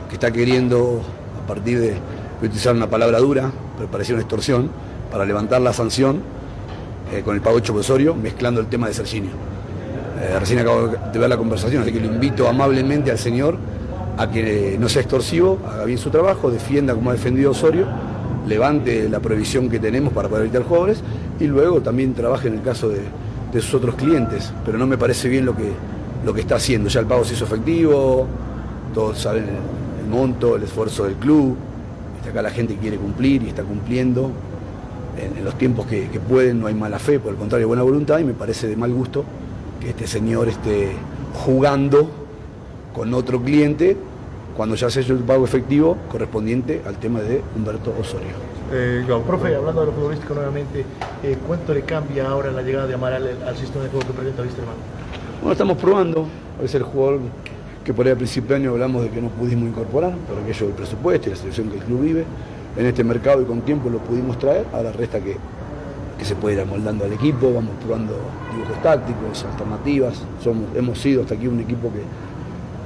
que 0.08 0.16
está 0.16 0.32
queriendo, 0.32 1.02
a 1.44 1.48
partir 1.48 1.80
de, 1.80 1.96
utilizar 2.42 2.76
una 2.76 2.90
palabra 2.90 3.20
dura, 3.20 3.52
pero 3.78 3.90
parecía 3.90 4.16
una 4.16 4.22
extorsión, 4.22 4.70
para 5.10 5.26
levantar 5.26 5.62
la 5.62 5.72
sanción 5.72 6.22
eh, 7.14 7.22
con 7.24 7.36
el 7.36 7.42
pago 7.42 7.58
hecho 7.58 7.72
por 7.72 7.80
Osorio, 7.82 8.16
mezclando 8.16 8.60
el 8.60 8.68
tema 8.68 8.88
de 8.88 8.94
Serginio. 8.94 9.32
Eh, 10.24 10.40
recién 10.40 10.60
acabo 10.60 10.88
de 10.88 11.20
ver 11.20 11.30
la 11.30 11.38
conversación, 11.38 11.84
así 11.84 11.92
que 11.92 12.00
lo 12.00 12.06
invito 12.06 12.48
amablemente 12.48 13.12
al 13.12 13.18
señor 13.18 13.58
a 14.18 14.30
que 14.30 14.78
no 14.80 14.88
sea 14.88 15.02
extorsivo, 15.02 15.60
haga 15.68 15.84
bien 15.84 15.98
su 15.98 16.10
trabajo, 16.12 16.50
defienda 16.50 16.94
como 16.94 17.10
ha 17.10 17.14
defendido 17.14 17.52
Osorio, 17.52 17.88
levante 18.48 19.10
la 19.10 19.20
prohibición 19.20 19.70
que 19.70 19.80
tenemos 19.80 20.14
para 20.14 20.30
poder 20.30 20.46
evitar 20.46 20.64
jugadores 20.64 21.04
y 21.40 21.46
luego 21.46 21.82
también 21.82 22.14
trabaje 22.14 22.48
en 22.48 22.54
el 22.54 22.62
caso 22.62 22.88
de, 22.88 23.02
de 23.52 23.62
sus 23.62 23.74
otros 23.74 23.96
clientes. 23.96 24.54
Pero 24.66 24.78
no 24.78 24.88
me 24.88 24.98
parece 24.98 25.28
bien 25.28 25.46
lo 25.46 25.58
que, 25.58 25.70
lo 26.26 26.34
que 26.34 26.42
está 26.42 26.56
haciendo. 26.56 26.90
Ya 26.90 27.02
el 27.02 27.06
pago 27.06 27.26
se 27.26 27.34
hizo 27.34 27.44
efectivo, 27.44 28.26
todos 28.94 29.18
saben 29.20 29.46
el, 30.00 30.08
monto, 30.10 30.56
el 30.56 30.64
esfuerzo 30.64 31.04
del 31.04 31.16
club. 31.16 31.58
Este, 32.18 32.30
acá 32.30 32.42
la 32.42 32.52
gente 32.52 32.78
quiere 32.78 32.96
cumplir 32.96 33.44
y 33.44 33.50
está 33.50 33.64
cumpliendo 33.64 34.32
en, 35.18 35.40
en 35.40 35.44
los 35.44 35.58
tiempos 35.58 35.86
que, 35.88 36.08
que 36.08 36.20
pueden, 36.22 36.62
no 36.62 36.68
hay 36.68 36.76
mala 36.76 37.00
fe, 37.00 37.20
por 37.20 37.34
el 37.34 37.38
contrario, 37.38 37.68
buena 37.68 37.84
voluntad 37.84 38.20
y 38.20 38.24
me 38.24 38.34
parece 38.34 38.68
de 38.68 38.78
mal 38.78 38.94
gusto 38.94 39.26
que 39.84 39.90
este 39.90 40.08
señor 40.08 40.48
esté 40.48 40.92
jugando 41.46 42.10
con 42.96 43.14
otro 43.14 43.42
cliente 43.42 43.98
cuando 44.56 44.76
ya 44.76 44.90
se 44.90 45.00
ha 45.00 45.02
hecho 45.02 45.14
el 45.14 45.20
pago 45.20 45.44
efectivo 45.44 45.98
correspondiente 46.10 46.82
al 46.86 46.98
tema 46.98 47.20
de 47.22 47.42
Humberto 47.56 47.94
Osorio. 48.00 48.30
Eh, 48.72 49.04
Profe, 49.28 49.56
hablando 49.56 49.82
de 49.82 49.88
lo 49.88 49.94
futbolístico 49.94 50.36
nuevamente, 50.36 50.86
eh, 51.24 51.38
¿cuánto 51.46 51.74
le 51.74 51.82
cambia 51.82 52.30
ahora 52.30 52.52
la 52.52 52.62
llegada 52.62 52.88
de 52.88 52.94
Amaral 52.94 53.28
al, 53.28 53.48
al 53.48 53.58
sistema 53.58 53.84
de 53.84 53.90
juego 53.90 54.08
que 54.08 54.14
presenta 54.14 54.42
Wisterman? 54.44 54.76
Bueno, 55.42 55.52
estamos 55.52 55.78
probando, 55.78 56.28
es 56.64 56.74
el 56.76 56.84
jugador 56.84 57.20
que 57.84 57.94
por 57.94 58.06
ahí 58.06 58.12
al 58.12 58.18
principio 58.18 58.50
de 58.50 58.56
año 58.62 58.72
hablamos 58.72 59.04
de 59.04 59.10
que 59.10 59.22
no 59.22 59.28
pudimos 59.30 59.68
incorporar 59.68 60.16
por 60.30 60.38
aquello 60.38 60.68
del 60.68 60.76
presupuesto 60.76 61.28
y 61.28 61.32
la 61.32 61.36
situación 61.36 61.70
que 61.70 61.78
el 61.78 61.84
club 61.84 62.02
vive. 62.02 62.26
En 62.78 62.86
este 62.86 63.04
mercado 63.04 63.42
y 63.42 63.46
con 63.46 63.62
tiempo 63.62 63.90
lo 63.90 64.00
pudimos 64.00 64.40
traer, 64.40 64.66
ahora 64.74 64.92
resta 64.94 65.20
que, 65.20 65.36
que 66.24 66.30
se 66.30 66.36
puede 66.36 66.56
ir 66.56 66.62
amoldando 66.62 67.04
al 67.04 67.12
equipo, 67.12 67.54
vamos 67.54 67.72
probando 67.86 68.14
dibujos 68.54 68.82
tácticos, 68.82 69.44
alternativas, 69.44 70.14
somos, 70.42 70.64
hemos 70.74 70.98
sido 70.98 71.22
hasta 71.24 71.36
aquí 71.36 71.48
un 71.48 71.60
equipo 71.60 71.90
que, 71.92 72.00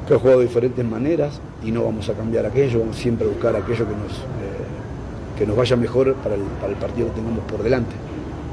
que 0.07 0.15
ha 0.15 0.17
jugado 0.17 0.39
de 0.39 0.47
diferentes 0.47 0.83
maneras 0.83 1.39
y 1.63 1.71
no 1.71 1.83
vamos 1.83 2.09
a 2.09 2.13
cambiar 2.13 2.47
aquello, 2.47 2.79
vamos 2.79 2.95
siempre 2.95 3.27
a 3.27 3.29
buscar 3.29 3.55
aquello 3.55 3.85
que 3.85 3.93
nos, 3.93 4.11
eh, 4.17 5.37
que 5.37 5.45
nos 5.45 5.55
vaya 5.55 5.75
mejor 5.75 6.15
para 6.15 6.33
el, 6.33 6.41
para 6.59 6.71
el 6.73 6.79
partido 6.79 7.09
que 7.09 7.13
tengamos 7.21 7.43
por 7.45 7.61
delante. 7.61 7.93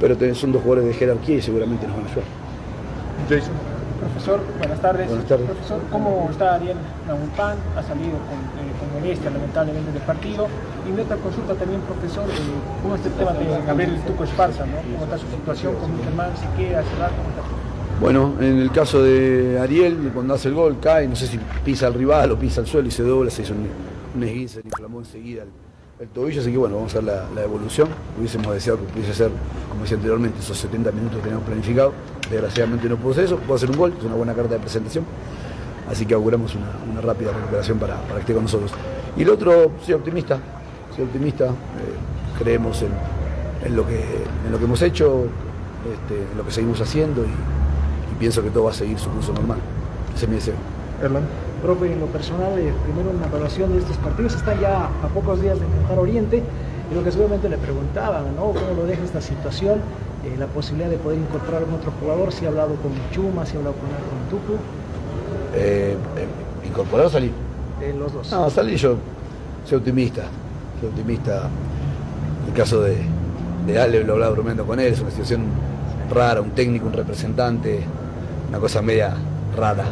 Pero 0.01 0.17
ten- 0.19 0.35
son 0.35 0.53
dos 0.53 0.61
jugadores 0.63 0.87
de 0.89 0.95
jerarquía 0.95 1.37
y 1.37 1.41
seguramente 1.43 1.87
nos 1.87 1.97
van 1.97 2.05
a 2.05 2.09
ayudar. 2.11 2.25
Jason. 3.31 3.55
Profesor, 4.01 4.41
buenas 4.59 4.81
tardes. 4.83 5.09
Buenas 5.09 5.27
tardes. 5.27 5.47
Profesor, 5.47 5.81
¿cómo 5.91 6.29
está 6.31 6.55
Ariel? 6.57 6.77
Ha 7.09 7.83
salido 7.83 8.19
con, 8.29 8.39
eh, 8.61 8.69
con 8.74 8.74
molestia 9.05 9.31
lamentablemente 9.31 9.93
del 9.93 10.03
partido. 10.03 10.49
Y 10.89 10.93
mi 10.93 11.01
otra 11.03 11.17
consulta 11.17 11.55
también, 11.55 11.81
profesor, 11.83 12.29
eh, 12.29 12.35
¿cómo 12.83 12.97
está 12.97 13.09
el 13.09 13.15
tema 13.15 13.33
de 13.33 13.67
Gabriel 13.67 14.01
Tuco 14.07 14.25
Esparza? 14.25 14.65
¿no? 14.67 14.77
¿Cómo 14.93 15.05
está 15.05 15.19
su 15.19 15.27
situación 15.29 15.75
con 15.77 15.93
Wilterman? 15.93 16.31
¿Se 16.37 16.47
queda? 16.57 16.83
¿Se 16.83 16.99
va? 16.99 17.09
¿Cómo 17.09 17.29
está? 17.29 17.43
Bueno, 18.01 18.35
en 18.41 18.59
el 18.59 18.73
caso 18.73 19.03
de 19.03 19.59
Ariel, 19.61 20.11
cuando 20.13 20.35
hace 20.35 20.49
el 20.49 20.55
gol, 20.55 20.79
cae, 20.81 21.07
no 21.07 21.15
sé 21.15 21.27
si 21.27 21.39
pisa 21.65 21.87
al 21.87 21.95
rival 21.95 22.33
o 22.33 22.39
pisa 22.39 22.61
al 22.61 22.67
suelo 22.67 22.89
y 22.89 22.91
se 22.91 23.03
dobla, 23.03 23.31
se 23.31 23.43
hizo 23.43 23.55
un, 23.55 23.69
un 24.17 24.23
esguince, 24.25 24.61
le 24.61 24.67
inflamó 24.67 24.99
enseguida 24.99 25.45
el, 26.01 26.09
tobillo, 26.09 26.41
así 26.41 26.51
que 26.51 26.59
bueno, 26.59 26.75
vamos 26.75 26.93
a 26.97 27.01
ver 27.01 27.29
la, 27.35 27.43
evolución. 27.43 27.89
Hubiésemos 28.19 28.53
deseado 28.53 28.81
que 28.81 28.93
pudiese 28.93 29.15
ser, 29.15 29.31
como 29.69 29.83
decía 29.83 29.97
anteriormente, 29.97 30.41
esos 30.41 30.59
70 30.59 30.91
minutos 30.91 31.19
que 31.19 31.23
teníamos 31.23 31.47
planificado. 31.47 31.93
Desgraciadamente 32.29 32.89
no 32.89 32.97
pudo 32.97 33.15
ser 33.15 33.25
eso, 33.25 33.39
pudo 33.39 33.55
hacer 33.55 33.71
un 33.71 33.77
gol, 33.77 33.95
es 33.97 34.05
una 34.05 34.17
buena 34.17 34.35
carta 34.35 34.55
de 34.55 34.61
presentación. 34.61 35.05
Así 35.89 36.05
que 36.05 36.15
auguramos 36.15 36.55
una, 36.55 36.73
una 36.91 37.01
rápida 37.01 37.33
recuperación 37.33 37.79
para, 37.79 37.95
para 38.03 38.15
que 38.15 38.21
esté 38.21 38.35
con 38.35 38.43
nosotros. 38.43 38.73
Y 39.17 39.23
el 39.23 39.31
otro, 39.31 39.71
soy 39.85 39.95
optimista, 39.95 40.39
soy 40.95 41.05
optimista, 41.05 41.47
eh, 41.47 42.39
creemos 42.39 42.83
en, 42.83 42.89
en 43.65 43.77
lo 43.77 43.87
que, 43.87 44.03
en 44.47 44.53
lo 44.53 44.59
que 44.59 44.65
hemos 44.65 44.83
hecho, 44.83 45.27
este, 45.93 46.23
en 46.33 46.37
lo 46.37 46.45
que 46.45 46.51
seguimos 46.51 46.81
haciendo 46.81 47.23
y, 47.23 47.27
y 47.27 48.19
pienso 48.19 48.43
que 48.43 48.51
todo 48.51 48.65
va 48.65 48.71
a 48.71 48.75
seguir 48.75 48.99
su 48.99 49.11
curso 49.11 49.33
normal. 49.33 49.59
Ese 50.15 50.25
es 50.25 50.29
mi 50.29 50.37
deseo. 50.37 50.55
Erlan. 51.03 51.23
Profe, 51.63 51.93
en 51.93 52.01
lo 52.01 52.07
personal, 52.07 52.59
eh, 52.59 52.73
primero 52.85 53.11
una 53.17 53.27
evaluación 53.27 53.73
de 53.73 53.79
estos 53.79 53.97
partidos. 53.99 54.35
Están 54.35 54.61
ya 54.61 54.87
a 54.87 55.09
pocos 55.15 55.41
días 55.41 55.59
de 55.59 55.65
enfrentar 55.65 55.99
Oriente. 55.99 56.43
Y 56.91 56.95
lo 56.95 57.03
que 57.03 57.11
seguramente 57.11 57.49
le 57.49 57.57
preguntaban, 57.57 58.37
¿no? 58.37 58.53
¿Cómo 58.53 58.75
lo 58.77 58.85
deja 58.85 59.03
esta 59.03 59.21
situación? 59.21 59.79
Eh, 60.25 60.37
la 60.39 60.47
posibilidad 60.47 60.91
de 60.91 60.99
poder 60.99 61.19
incorporar 61.19 61.55
a 61.55 61.59
algún 61.59 61.77
otro 61.77 61.93
jugador. 62.01 62.33
Si 62.33 62.45
ha 62.45 62.49
hablado 62.49 62.75
con 62.77 62.93
Chuma, 63.11 63.47
si 63.47 63.57
ha 63.57 63.61
hablado 63.61 63.77
con, 63.77 63.89
con 63.89 64.29
Tucu. 64.29 64.59
Eh, 65.55 65.97
eh, 66.17 66.67
¿Incorporar 66.67 67.07
o 67.07 67.11
salir? 67.11 67.33
Los 67.93 68.13
dos. 68.13 68.31
No, 68.33 68.49
salir 68.49 68.77
yo 68.77 68.97
soy 69.69 69.79
optimista, 69.79 70.23
soy 70.81 70.89
optimista. 70.89 71.49
El 72.49 72.55
caso 72.55 72.81
de, 72.83 72.97
de 73.67 73.81
Ale, 73.81 74.05
lo 74.05 74.15
hablaba 74.15 74.33
bromeando 74.33 74.67
con 74.67 74.79
él, 74.81 74.93
es 74.93 75.01
una 75.01 75.11
situación 75.11 75.45
rara, 76.11 76.41
un 76.41 76.51
técnico, 76.51 76.87
un 76.87 76.93
representante, 76.93 77.81
una 78.49 78.59
cosa 78.59 78.83
media 78.83 79.15
rara. 79.57 79.85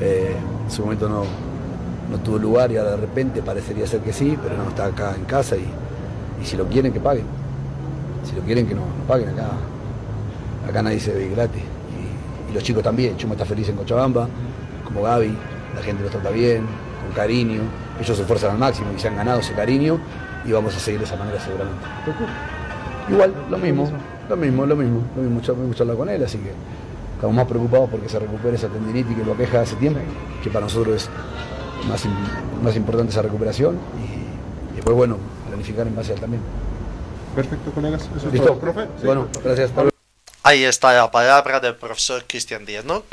Eh, 0.00 0.34
en 0.64 0.70
su 0.70 0.82
momento 0.82 1.08
no, 1.08 1.24
no 2.10 2.18
tuvo 2.18 2.38
lugar 2.38 2.72
y 2.72 2.76
ahora 2.76 2.92
de 2.92 2.96
repente 2.98 3.42
parecería 3.42 3.86
ser 3.86 4.00
que 4.00 4.12
sí, 4.12 4.38
pero 4.42 4.56
no, 4.56 4.68
está 4.68 4.86
acá 4.86 5.14
en 5.16 5.24
casa 5.24 5.56
y, 5.56 5.66
si 6.44 6.56
lo 6.56 6.66
quieren 6.66 6.92
que 6.92 7.00
paguen. 7.00 7.26
Si 8.24 8.34
lo 8.34 8.42
quieren 8.42 8.66
que 8.66 8.74
no, 8.74 8.82
paguen 9.06 9.30
acá. 9.30 9.48
Acá 10.68 10.82
nadie 10.82 11.00
se 11.00 11.12
ve 11.12 11.28
gratis. 11.28 11.62
Y, 12.48 12.50
y 12.50 12.54
los 12.54 12.62
chicos 12.62 12.82
también, 12.82 13.16
Chuma 13.16 13.34
está 13.34 13.44
feliz 13.44 13.68
en 13.68 13.76
Cochabamba, 13.76 14.28
como 14.84 15.02
Gaby, 15.02 15.36
la 15.74 15.82
gente 15.82 16.02
los 16.02 16.10
trata 16.10 16.30
bien, 16.30 16.66
con 17.10 17.16
cariño, 17.16 17.62
ellos 18.00 18.16
se 18.16 18.22
esfuerzan 18.22 18.52
al 18.52 18.58
máximo 18.58 18.88
y 18.96 19.00
se 19.00 19.08
han 19.08 19.16
ganado 19.16 19.40
ese 19.40 19.52
cariño 19.52 19.98
y 20.44 20.52
vamos 20.52 20.74
a 20.76 20.78
seguir 20.78 21.00
de 21.00 21.06
esa 21.06 21.16
manera 21.16 21.40
seguramente. 21.40 21.84
Igual, 23.08 23.34
lo 23.50 23.58
mismo, 23.58 23.90
lo 24.28 24.36
mismo, 24.36 24.66
lo 24.66 24.76
mismo, 24.76 25.02
lo 25.16 25.22
mismo, 25.22 25.66
gusta 25.66 25.82
hablar 25.82 25.96
con 25.96 26.08
él, 26.08 26.22
así 26.22 26.38
que 26.38 26.52
estamos 27.14 27.34
más 27.34 27.46
preocupados 27.46 27.90
porque 27.90 28.08
se 28.08 28.18
recupere 28.18 28.56
esa 28.56 28.68
tendinitis 28.68 29.16
que 29.16 29.24
lo 29.24 29.32
aqueja 29.32 29.60
hace 29.60 29.76
tiempo, 29.76 30.00
que 30.42 30.50
para 30.50 30.66
nosotros 30.66 30.96
es 30.96 31.88
más, 31.88 32.04
más 32.62 32.76
importante 32.76 33.10
esa 33.10 33.22
recuperación 33.22 33.76
y, 33.98 34.72
y 34.72 34.76
después, 34.76 34.96
bueno, 34.96 35.16
planificar 35.48 35.86
en 35.86 35.96
base 35.96 36.12
a 36.12 36.14
él 36.14 36.20
también. 36.20 36.42
Perfecto, 37.34 37.70
colegas. 37.72 38.08
Eso 38.16 38.26
es 38.26 38.32
¿Listo? 38.32 38.48
todo, 38.48 38.58
profe. 38.58 38.82
Sí. 38.98 39.06
Bueno, 39.06 39.26
gracias. 39.44 39.70
luego. 39.74 39.90
Ahí 40.42 40.64
está 40.64 40.94
la 40.94 41.10
palabra 41.10 41.60
del 41.60 41.76
profesor 41.76 42.24
Cristian 42.26 42.64
Díaz, 42.64 42.84
¿no? 42.84 43.04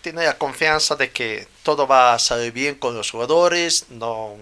Tiene 0.00 0.24
la 0.24 0.36
confianza 0.36 0.96
de 0.96 1.12
que 1.12 1.46
todo 1.62 1.86
va 1.86 2.12
a 2.12 2.18
salir 2.18 2.52
bien 2.52 2.74
con 2.74 2.96
los 2.96 3.12
jugadores, 3.12 3.86
no 3.90 4.36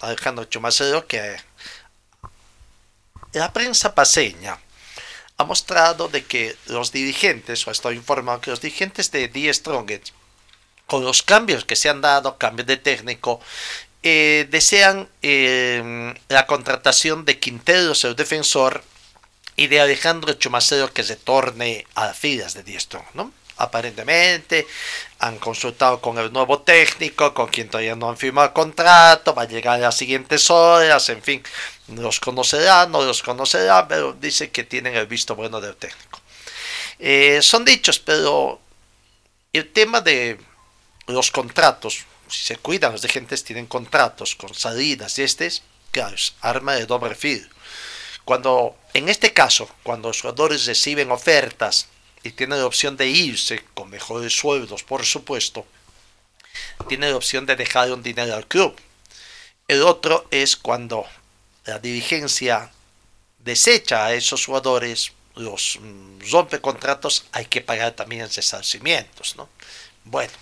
Alejandro 0.00 0.44
Chumacero, 0.44 1.06
que 1.06 1.36
la 3.32 3.54
prensa 3.54 3.94
paseña 3.94 4.58
ha 5.38 5.44
mostrado 5.44 6.08
de 6.08 6.24
que 6.24 6.56
los 6.66 6.92
dirigentes, 6.92 7.66
o 7.66 7.70
estoy 7.70 7.96
informado 7.96 8.42
que 8.42 8.50
los 8.50 8.60
dirigentes 8.60 9.10
de 9.10 9.28
Die 9.28 9.52
Strongest, 9.52 10.10
con 10.86 11.04
los 11.04 11.22
cambios 11.22 11.64
que 11.64 11.76
se 11.76 11.88
han 11.88 12.02
dado, 12.02 12.36
cambios 12.36 12.66
de 12.66 12.76
técnico, 12.76 13.40
eh, 14.02 14.46
desean 14.50 15.08
eh, 15.22 16.14
la 16.28 16.46
contratación 16.46 17.24
de 17.24 17.38
Quinteros, 17.38 18.04
el 18.04 18.14
defensor, 18.14 18.84
y 19.56 19.66
de 19.68 19.80
Alejandro 19.80 20.34
Chumacero 20.34 20.92
que 20.92 21.02
se 21.02 21.16
torne 21.16 21.86
a 21.94 22.06
las 22.06 22.18
filas 22.18 22.54
de 22.54 22.62
Diestro, 22.62 23.04
¿no? 23.14 23.32
Aparentemente 23.58 24.66
han 25.18 25.38
consultado 25.38 25.98
con 26.02 26.18
el 26.18 26.30
nuevo 26.30 26.60
técnico, 26.60 27.32
con 27.32 27.48
quien 27.48 27.70
todavía 27.70 27.96
no 27.96 28.10
han 28.10 28.18
firmado 28.18 28.52
contrato, 28.52 29.34
va 29.34 29.42
a 29.42 29.48
llegar 29.48 29.76
en 29.76 29.82
las 29.82 29.96
siguientes 29.96 30.50
horas, 30.50 31.08
en 31.08 31.22
fin, 31.22 31.42
los 31.88 32.20
conocerá, 32.20 32.86
no 32.86 33.02
los 33.02 33.22
conocerá, 33.22 33.88
pero 33.88 34.12
dice 34.12 34.50
que 34.50 34.64
tienen 34.64 34.94
el 34.94 35.06
visto 35.06 35.34
bueno 35.34 35.62
del 35.62 35.74
técnico. 35.76 36.20
Eh, 36.98 37.40
son 37.40 37.64
dichos, 37.64 37.98
pero 37.98 38.60
el 39.54 39.72
tema 39.72 40.02
de 40.02 40.38
los 41.06 41.30
contratos, 41.30 42.04
si 42.28 42.44
se 42.44 42.56
cuidan 42.56 42.92
los 42.92 43.00
dirigentes, 43.00 43.42
tienen 43.42 43.66
contratos 43.66 44.34
con 44.34 44.52
salidas 44.52 45.18
y 45.18 45.22
este 45.22 45.46
es, 45.46 45.62
claro, 45.92 46.14
es 46.14 46.34
arma 46.42 46.74
de 46.74 46.84
doble 46.84 47.14
filo. 47.14 47.48
Cuando, 48.26 48.76
en 48.92 49.08
este 49.08 49.32
caso, 49.32 49.70
cuando 49.84 50.08
los 50.08 50.20
jugadores 50.20 50.66
reciben 50.66 51.12
ofertas 51.12 51.86
y 52.24 52.32
tienen 52.32 52.58
la 52.58 52.66
opción 52.66 52.96
de 52.96 53.06
irse 53.06 53.62
con 53.72 53.88
mejores 53.88 54.36
sueldos, 54.36 54.82
por 54.82 55.06
supuesto, 55.06 55.64
tienen 56.88 57.10
la 57.10 57.16
opción 57.16 57.46
de 57.46 57.54
dejar 57.54 57.92
un 57.92 58.02
dinero 58.02 58.34
al 58.34 58.48
club. 58.48 58.74
El 59.68 59.84
otro 59.84 60.26
es 60.32 60.56
cuando 60.56 61.06
la 61.66 61.78
dirigencia 61.78 62.72
desecha 63.38 64.06
a 64.06 64.14
esos 64.14 64.44
jugadores, 64.44 65.12
los 65.36 65.78
mm, 65.80 66.28
rompe 66.32 66.60
contratos, 66.60 67.26
hay 67.30 67.44
que 67.44 67.60
pagar 67.60 67.92
también 67.92 68.28
resarcimientos, 68.28 69.36
¿no? 69.36 69.48
Bueno, 70.02 70.32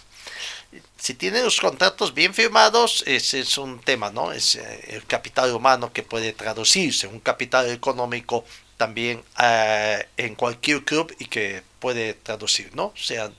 si 1.05 1.12
tienen 1.12 1.44
los 1.44 1.61
contratos 1.61 2.14
bien 2.14 2.32
firmados, 2.32 3.05
ese 3.07 3.40
es 3.40 3.59
un 3.59 3.78
tema, 3.78 4.11
¿no? 4.11 4.32
Es 4.32 4.55
eh, 4.55 4.84
el 4.88 5.05
capital 5.05 5.55
humano 5.55 5.92
que 5.92 6.02
puede 6.02 6.32
traducirse, 6.32 7.07
un 7.07 7.20
capital 7.20 7.68
económico 7.70 8.46
también 8.78 9.22
eh, 9.38 10.09
en 10.16 10.34
cualquier 10.34 10.82
club 10.82 11.14
y 11.18 11.26
que 11.26 11.62
puede 11.78 12.14
traducir, 12.14 12.74
¿no? 12.74 12.86
O 12.86 12.96
sea, 12.96 13.30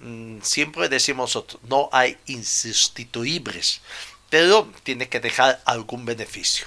mm, 0.00 0.40
siempre 0.42 0.88
decimos 0.88 1.30
nosotros, 1.30 1.62
no 1.68 1.88
hay 1.92 2.16
insustituibles, 2.26 3.82
pero 4.28 4.68
tiene 4.82 5.08
que 5.08 5.20
dejar 5.20 5.62
algún 5.64 6.04
beneficio. 6.06 6.66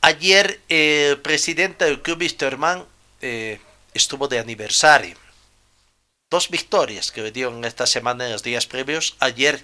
Ayer 0.00 0.60
el 0.68 1.18
presidente 1.22 1.86
del 1.86 2.02
club 2.02 2.20
Wisterman 2.20 2.84
eh, 3.20 3.58
estuvo 3.94 4.28
de 4.28 4.38
aniversario 4.38 5.21
dos 6.32 6.48
victorias 6.48 7.12
que 7.12 7.30
dieron 7.30 7.64
esta 7.66 7.86
semana 7.86 8.24
en 8.24 8.32
los 8.32 8.42
días 8.42 8.66
previos. 8.66 9.14
Ayer 9.20 9.62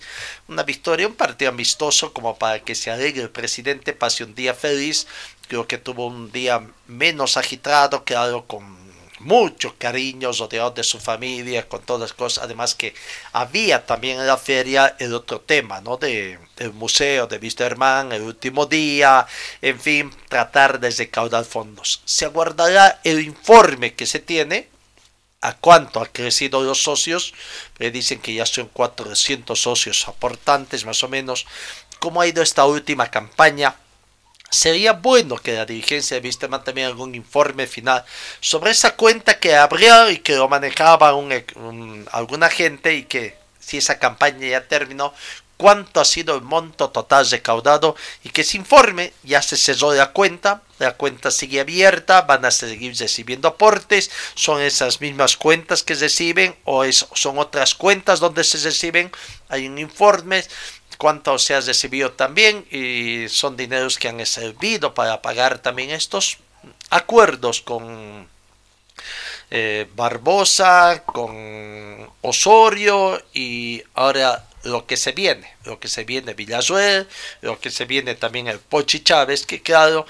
una 0.49 0.65
victoria, 0.65 1.09
un 1.09 1.15
partido 1.15 1.49
amistoso 1.51 2.13
como 2.13 2.39
para 2.39 2.61
que 2.61 2.75
se 2.75 2.91
alegre 2.91 3.23
el 3.23 3.31
presidente, 3.31 3.95
pase 3.95 4.23
un 4.23 4.35
día 4.35 4.53
feliz. 4.53 5.07
Creo 5.49 5.67
que 5.67 5.79
tuvo 5.79 6.07
un 6.07 6.31
día 6.31 6.61
menos 6.87 7.39
agitado, 7.39 8.05
claro, 8.05 8.45
con 8.47 8.77
mucho 9.21 9.77
cariño, 9.79 10.31
rodeado 10.31 10.73
de 10.73 10.85
su 10.85 10.99
familia, 11.01 11.67
con 11.67 11.81
todas 11.81 12.03
las 12.03 12.13
cosas. 12.13 12.45
Además 12.45 12.75
que 12.75 12.95
había 13.33 13.87
también 13.87 14.21
en 14.21 14.27
la 14.27 14.37
feria 14.37 14.95
el 14.99 15.15
otro 15.15 15.41
tema, 15.41 15.81
¿no? 15.81 15.97
De, 15.97 16.39
del 16.57 16.75
museo 16.75 17.27
de 17.27 17.39
Wisterman, 17.39 18.13
el 18.13 18.23
último 18.23 18.67
día, 18.67 19.27
en 19.63 19.81
fin, 19.81 20.13
tratar 20.29 20.79
de 20.81 20.91
recaudar 20.91 21.47
fondos. 21.47 22.03
Se 22.05 22.27
aguardará 22.27 23.01
el 23.05 23.21
informe 23.21 23.95
que 23.95 24.05
se 24.05 24.19
tiene, 24.19 24.69
a 25.41 25.57
cuánto 25.57 26.01
ha 26.01 26.07
crecido 26.07 26.63
los 26.63 26.83
socios, 26.83 27.35
le 27.79 27.91
dicen 27.91 28.21
que 28.21 28.35
ya 28.35 28.47
son 28.47 28.69
400 28.69 29.61
socios 29.61 30.09
aportantes 30.09 30.85
más 30.85 31.03
o 31.05 31.09
menos, 31.09 31.47
cómo 32.01 32.21
ha 32.21 32.27
ido 32.27 32.43
esta 32.43 32.65
última 32.65 33.11
campaña, 33.11 33.77
Sería 34.51 34.95
bueno 34.95 35.37
que 35.37 35.53
la 35.53 35.67
dirigencia 35.67 36.19
de 36.19 36.27
Wisterman 36.27 36.65
también 36.65 36.87
algún 36.87 37.15
informe 37.15 37.67
final 37.67 38.03
sobre 38.41 38.71
esa 38.71 38.97
cuenta 38.97 39.39
que 39.39 39.55
abrió 39.55 40.11
y 40.11 40.19
que 40.19 40.37
lo 40.37 40.49
manejaba 40.49 41.15
un, 41.15 42.09
alguna 42.13 42.49
gente 42.49 42.95
y 42.95 43.03
que 43.03 43.37
si 43.61 43.77
esa 43.77 43.99
campaña 43.99 44.49
ya 44.49 44.67
terminó, 44.67 45.13
cuánto 45.59 46.01
ha 46.01 46.05
sido 46.07 46.35
el 46.37 46.43
monto 46.43 46.89
total 46.91 47.29
recaudado 47.29 47.97
y 48.25 48.31
que 48.31 48.41
ese 48.41 48.57
informe 48.57 49.13
ya 49.25 49.43
se 49.43 49.57
cerró 49.59 49.93
la 49.93 50.13
cuenta, 50.13 50.63
la 50.79 50.95
cuenta 50.95 51.31
sigue 51.31 51.61
abierta, 51.61 52.23
van 52.23 52.47
a 52.47 52.51
seguir 52.51 52.97
recibiendo 52.97 53.49
aportes, 53.49 54.11
son 54.35 54.63
esas 54.63 55.03
mismas 55.03 55.37
cuentas 55.37 55.83
que 55.83 55.95
reciben 55.95 56.57
o 56.65 56.85
son 56.91 57.39
otras 57.39 57.75
cuentas 57.75 58.21
donde 58.21 58.45
se 58.45 58.59
reciben, 58.59 59.11
hay 59.49 59.67
un 59.67 59.79
informe 59.79 60.45
cuánto 60.97 61.39
se 61.39 61.55
ha 61.55 61.61
recibido 61.61 62.13
también 62.13 62.65
y 62.71 63.29
son 63.29 63.57
dineros 63.57 63.99
que 63.99 64.09
han 64.09 64.25
servido 64.25 64.95
para 64.95 65.21
pagar 65.21 65.59
también 65.59 65.91
estos 65.91 66.39
acuerdos 66.91 67.61
con 67.63 68.29
eh, 69.51 69.89
Barbosa, 69.95 71.03
con 71.05 72.11
Osorio 72.21 73.23
y 73.33 73.83
ahora 73.95 74.48
lo 74.69 74.87
que 74.87 74.97
se 74.97 75.13
viene, 75.13 75.53
lo 75.65 75.81
que 75.81 75.89
se 75.89 76.05
viene 76.05 76.35
Villazuel, 76.35 77.09
lo 77.41 77.59
que 77.61 77.71
se 77.71 77.85
viene 77.85 78.15
también 78.15 78.49
el 78.49 78.59
Pochi 78.59 79.01
Chávez, 79.01 79.47
que 79.47 79.63
claro, 79.63 80.07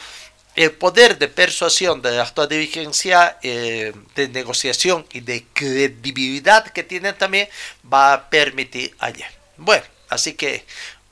el 0.57 0.73
poder 0.73 1.19
de 1.19 1.29
persuasión 1.29 2.03
de 2.03 2.13
la 2.13 2.23
actual 2.23 2.49
dirigencia, 2.49 3.39
eh, 3.43 3.93
de 4.15 4.29
negociación 4.29 5.07
y 5.13 5.21
de 5.21 5.47
credibilidad 5.53 6.67
que 6.69 6.83
tiene 6.83 7.13
también 7.13 7.49
va 7.93 8.13
a 8.13 8.31
permitir 8.31 8.95
ayer. 8.99 9.29
Bueno, 9.57 9.85
Así 10.09 10.35
que 10.35 10.65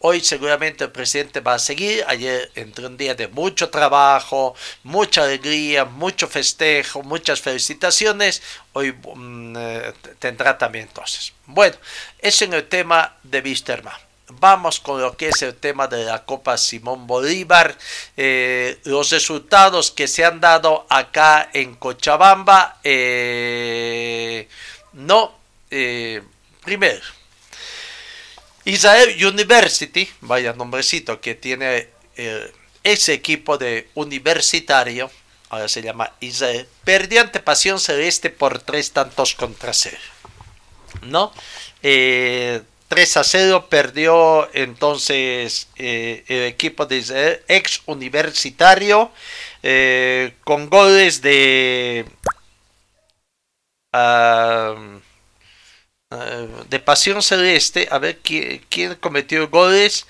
hoy 0.09 0.21
seguramente 0.21 0.85
el 0.85 0.93
presidente 0.93 1.41
va 1.41 1.55
a 1.55 1.59
seguir. 1.59 2.05
Ayer 2.07 2.53
entró 2.55 2.87
un 2.87 2.97
día 2.97 3.17
de 3.17 3.27
mucho 3.27 3.71
trabajo, 3.71 4.55
mucha 4.85 5.25
alegría, 5.25 5.85
mucho 5.85 6.29
festejo, 6.29 7.03
muchas 7.03 7.41
felicitaciones. 7.41 8.41
Hoy 8.73 8.93
mm, 8.93 9.57
eh, 9.59 9.93
tendrá 10.21 10.57
también 10.57 10.87
entonces. 10.87 11.33
Bueno, 11.47 11.75
eso 12.21 12.45
en 12.45 12.55
el 12.55 12.69
tema 12.69 13.17
de 13.25 13.41
Wisterman. 13.41 13.97
Vamos 14.29 14.79
con 14.79 15.01
lo 15.01 15.17
que 15.17 15.29
es 15.31 15.43
el 15.43 15.57
tema 15.57 15.89
de 15.89 16.05
la 16.05 16.25
Copa 16.25 16.57
Simón 16.57 17.09
Bolívar. 17.09 17.77
Eh, 18.17 18.79
los 18.85 19.11
resultados 19.11 19.91
que 19.91 20.07
se 20.07 20.25
han 20.25 20.41
dado 20.41 20.87
acá 20.89 21.51
en 21.53 21.75
Cochabamba. 21.75 22.79
Eh, 22.85 24.49
no, 24.93 25.35
primero, 26.65 27.03
Israel 28.67 29.17
University, 29.25 30.09
vaya 30.23 30.53
nombrecito 30.53 31.21
que 31.21 31.37
tiene 31.37 31.89
eh, 32.17 32.53
ese 32.83 33.13
equipo 33.13 33.59
de 33.59 33.89
universitario, 33.95 35.09
ahora 35.51 35.69
se 35.69 35.83
llama 35.83 36.13
Israel, 36.19 36.67
perdió 36.83 37.21
ante 37.21 37.39
Pasión 37.39 37.79
Celeste 37.79 38.29
por 38.29 38.59
tres 38.59 38.91
tantos 38.91 39.35
contra 39.35 39.73
cero. 39.73 39.97
¿No? 41.03 41.33
3 41.81 41.85
eh, 41.85 42.63
a 43.15 43.25
0 43.25 43.67
perdió 43.69 44.53
entonces 44.53 45.69
eh, 45.77 46.25
el 46.27 46.45
equipo 46.45 46.87
de 46.87 46.97
Israel, 46.97 47.43
ex 47.47 47.83
universitario, 47.87 49.13
con 50.43 50.69
goles 50.69 51.23
de. 51.23 52.05
Ah, 53.93 54.75
eh, 54.75 55.06
de 56.69 56.79
Pasión 56.79 57.21
Celeste, 57.21 57.89
a 57.91 57.99
ver 57.99 58.21
quién, 58.21 58.95
cometió 59.01 59.49
goles. 59.49 60.07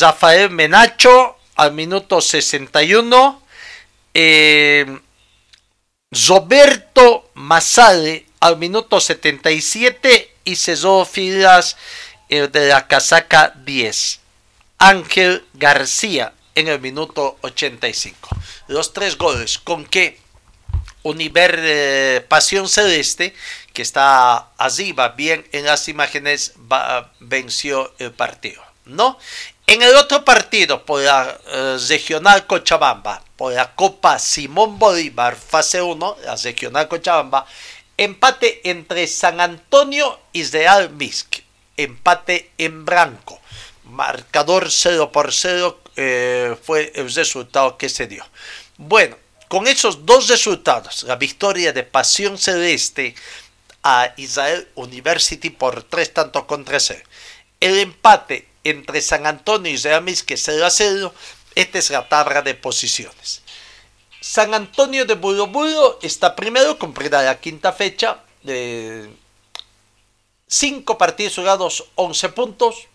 Rafael 0.00 0.50
Menacho 0.50 1.36
al 1.56 1.72
minuto 1.72 2.20
61. 2.20 3.42
Eh, 4.14 5.00
Roberto 6.12 7.30
Masale 7.34 8.26
al 8.38 8.56
minuto 8.56 9.00
77 9.00 10.32
y 10.44 10.56
cesó 10.56 11.04
filas 11.04 11.76
eh, 12.28 12.46
de 12.46 12.68
la 12.68 12.86
casaca 12.86 13.52
10. 13.64 14.20
Ángel 14.78 15.44
García 15.54 16.32
en 16.54 16.68
el 16.68 16.80
minuto 16.80 17.36
85. 17.40 18.28
Los 18.68 18.92
tres 18.92 19.18
goles 19.18 19.58
con 19.58 19.84
que 19.84 20.19
Univer 21.02 22.26
Pasión 22.28 22.68
Celeste 22.68 23.34
que 23.72 23.82
está 23.82 24.50
arriba, 24.58 25.10
bien 25.10 25.46
en 25.52 25.64
las 25.64 25.88
imágenes, 25.88 26.54
venció 27.20 27.92
el 27.98 28.12
partido. 28.12 28.62
¿no? 28.84 29.18
En 29.66 29.82
el 29.82 29.94
otro 29.96 30.24
partido, 30.24 30.84
por 30.84 31.02
la 31.02 31.38
eh, 31.46 31.76
regional 31.88 32.46
Cochabamba, 32.46 33.22
por 33.36 33.52
la 33.52 33.74
Copa 33.74 34.18
Simón 34.18 34.78
Bolívar, 34.78 35.36
fase 35.36 35.80
1, 35.80 36.16
la 36.24 36.36
regional 36.36 36.88
Cochabamba, 36.88 37.46
empate 37.96 38.68
entre 38.68 39.06
San 39.06 39.40
Antonio 39.40 40.18
y 40.32 40.44
Real 40.44 40.90
Misk. 40.90 41.36
Empate 41.76 42.50
en 42.58 42.84
blanco. 42.84 43.40
Marcador 43.84 44.70
0 44.70 45.12
por 45.12 45.32
0 45.32 45.80
eh, 45.96 46.56
fue 46.62 46.92
el 46.94 47.12
resultado 47.14 47.78
que 47.78 47.88
se 47.88 48.06
dio. 48.06 48.24
Bueno, 48.76 49.16
con 49.50 49.66
esos 49.66 50.06
dos 50.06 50.28
resultados, 50.28 51.02
la 51.02 51.16
victoria 51.16 51.72
de 51.72 51.82
Pasión 51.82 52.38
Celeste 52.38 53.16
a 53.82 54.14
Israel 54.16 54.68
University 54.76 55.50
por 55.50 55.82
tres 55.82 56.14
tantos 56.14 56.44
contra 56.44 56.78
cero. 56.78 57.02
El 57.58 57.80
empate 57.80 58.46
entre 58.62 59.00
San 59.00 59.26
Antonio 59.26 59.72
y 59.72 59.74
Israel 59.74 60.04
que 60.24 60.36
se 60.36 60.64
a 60.64 60.70
cero. 60.70 61.12
Esta 61.56 61.80
es 61.80 61.90
la 61.90 62.08
tabla 62.08 62.42
de 62.42 62.54
posiciones. 62.54 63.42
San 64.20 64.54
Antonio 64.54 65.04
de 65.04 65.14
Bulo 65.14 65.98
está 66.00 66.36
primero, 66.36 66.78
cumplirá 66.78 67.22
la 67.22 67.40
quinta 67.40 67.72
fecha. 67.72 68.22
de 68.44 69.10
5 70.46 70.96
partidos 70.96 71.34
jugados, 71.34 71.86
11 71.96 72.28
puntos. 72.28 72.86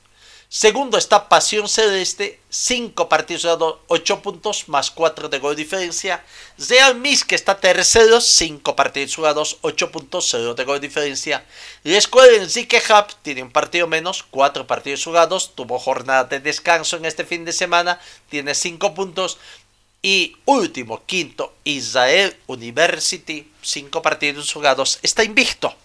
Segundo 0.57 0.97
está 0.97 1.27
Pasión 1.27 1.67
Celeste, 1.67 2.39
5 2.47 3.09
partidos 3.09 3.41
jugados, 3.41 3.79
8 3.87 4.21
puntos, 4.21 4.69
más 4.69 4.89
4 4.89 5.27
de 5.27 5.39
gol 5.39 5.53
diferencia. 5.53 6.23
Real 6.69 6.95
Mis, 6.95 7.25
que 7.25 7.35
está 7.35 7.59
tercero, 7.59 8.21
5 8.21 8.73
partidos 8.73 9.13
jugados, 9.17 9.57
8 9.63 9.91
puntos, 9.91 10.29
0 10.31 10.53
de 10.53 10.63
gol 10.63 10.79
diferencia. 10.79 11.43
La 11.83 11.97
escuela 11.97 12.41
Enrique 12.41 12.81
Hub 12.89 13.13
tiene 13.21 13.43
un 13.43 13.51
partido 13.51 13.85
menos, 13.87 14.23
4 14.23 14.65
partidos 14.65 15.03
jugados, 15.03 15.55
tuvo 15.55 15.77
jornada 15.77 16.23
de 16.23 16.39
descanso 16.39 16.95
en 16.95 17.03
este 17.03 17.25
fin 17.25 17.43
de 17.43 17.51
semana, 17.51 17.99
tiene 18.29 18.55
5 18.55 18.93
puntos. 18.93 19.37
Y 20.01 20.37
último, 20.45 21.05
quinto, 21.05 21.53
Israel 21.65 22.33
University, 22.47 23.51
5 23.61 24.01
partidos 24.01 24.53
jugados, 24.53 24.99
está 25.01 25.21
invicto 25.25 25.75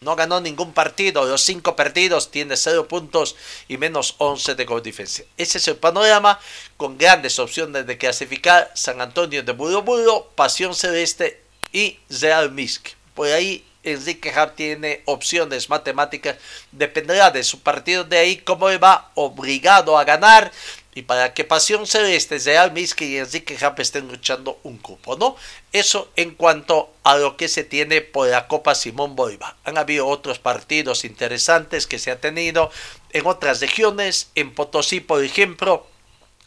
no 0.00 0.16
ganó 0.16 0.40
ningún 0.40 0.72
partido, 0.72 1.24
los 1.24 1.42
cinco 1.42 1.74
perdidos 1.76 2.30
tiene 2.30 2.56
0 2.56 2.88
puntos 2.88 3.36
y 3.66 3.78
menos 3.78 4.14
11 4.18 4.54
de 4.54 4.64
gol 4.64 4.82
diferencia. 4.82 5.24
Ese 5.36 5.58
es 5.58 5.68
el 5.68 5.76
panorama 5.76 6.38
con 6.76 6.98
grandes 6.98 7.38
opciones 7.38 7.86
de 7.86 7.98
clasificar 7.98 8.70
San 8.74 9.00
Antonio 9.00 9.42
de 9.42 9.52
Budo 9.52 10.30
Pasión 10.34 10.74
Celeste 10.74 11.42
y 11.72 11.98
Real 12.08 12.52
Misk. 12.52 12.90
Por 13.14 13.28
ahí 13.28 13.64
Enrique 13.82 14.30
Hart 14.30 14.56
tiene 14.56 15.02
opciones 15.06 15.68
matemáticas, 15.68 16.36
dependerá 16.72 17.30
de 17.30 17.42
su 17.42 17.60
partido 17.60 18.04
de 18.04 18.18
ahí 18.18 18.36
cómo 18.36 18.66
va 18.78 19.10
obligado 19.14 19.96
a 19.96 20.04
ganar 20.04 20.52
y 20.98 21.02
para 21.02 21.32
que 21.32 21.44
Pasión 21.44 21.86
Celeste, 21.86 22.40
Real 22.40 22.72
Miski 22.72 23.04
y 23.04 23.18
Enrique 23.18 23.56
Jap 23.56 23.78
estén 23.78 24.08
luchando 24.08 24.58
un 24.64 24.78
cupo, 24.78 25.16
¿no? 25.16 25.36
Eso 25.72 26.10
en 26.16 26.34
cuanto 26.34 26.92
a 27.04 27.16
lo 27.16 27.36
que 27.36 27.46
se 27.46 27.62
tiene 27.62 28.00
por 28.00 28.26
la 28.26 28.48
Copa 28.48 28.74
Simón 28.74 29.14
Bolívar. 29.14 29.54
Han 29.62 29.78
habido 29.78 30.08
otros 30.08 30.40
partidos 30.40 31.04
interesantes 31.04 31.86
que 31.86 32.00
se 32.00 32.10
ha 32.10 32.20
tenido 32.20 32.72
en 33.12 33.26
otras 33.28 33.60
regiones, 33.60 34.30
en 34.34 34.52
Potosí, 34.52 34.98
por 34.98 35.22
ejemplo, 35.22 35.86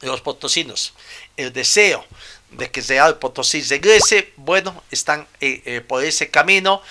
los 0.02 0.20
potosinos, 0.20 0.95
el 1.38 1.54
deseo 1.54 2.04
de 2.49 2.70
que 2.70 2.82
Real 2.82 3.20
Potosí 3.20 3.62
regrese, 3.62 4.34
bueno, 4.36 4.84
están 4.91 5.30
eh, 5.39 5.62
eh, 5.64 5.80
por 5.80 6.04
ese 6.04 6.30
camino. 6.30 6.82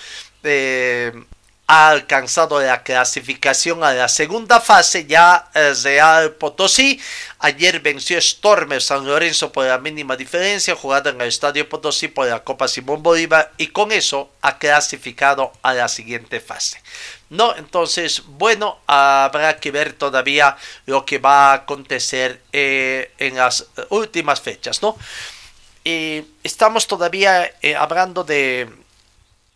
Eh, 0.41 1.11
ha 1.71 1.87
alcanzado 1.87 2.59
la 2.59 2.83
clasificación 2.83 3.81
a 3.81 3.93
la 3.93 4.09
segunda 4.09 4.59
fase 4.59 5.05
ya 5.05 5.49
eh, 5.53 5.73
Real 5.81 6.33
Potosí. 6.33 6.99
Ayer 7.39 7.79
venció 7.79 8.19
Stormer 8.19 8.81
San 8.81 9.05
Lorenzo 9.05 9.53
por 9.53 9.65
la 9.65 9.77
mínima 9.77 10.17
diferencia, 10.17 10.75
jugada 10.75 11.11
en 11.11 11.21
el 11.21 11.29
Estadio 11.29 11.69
Potosí 11.69 12.09
por 12.09 12.27
la 12.27 12.43
Copa 12.43 12.67
Simón 12.67 13.01
Bolívar 13.01 13.53
y 13.55 13.67
con 13.67 13.93
eso 13.93 14.31
ha 14.41 14.57
clasificado 14.57 15.53
a 15.61 15.73
la 15.73 15.87
siguiente 15.87 16.41
fase. 16.41 16.81
No, 17.29 17.55
entonces, 17.55 18.23
bueno, 18.25 18.79
habrá 18.85 19.57
que 19.57 19.71
ver 19.71 19.93
todavía 19.93 20.57
lo 20.87 21.05
que 21.05 21.19
va 21.19 21.51
a 21.51 21.53
acontecer 21.53 22.41
eh, 22.51 23.13
en 23.17 23.37
las 23.37 23.67
últimas 23.87 24.41
fechas, 24.41 24.81
¿no? 24.81 24.97
Eh, 25.85 26.25
estamos 26.43 26.85
todavía 26.85 27.49
eh, 27.61 27.75
hablando 27.75 28.25
de 28.25 28.69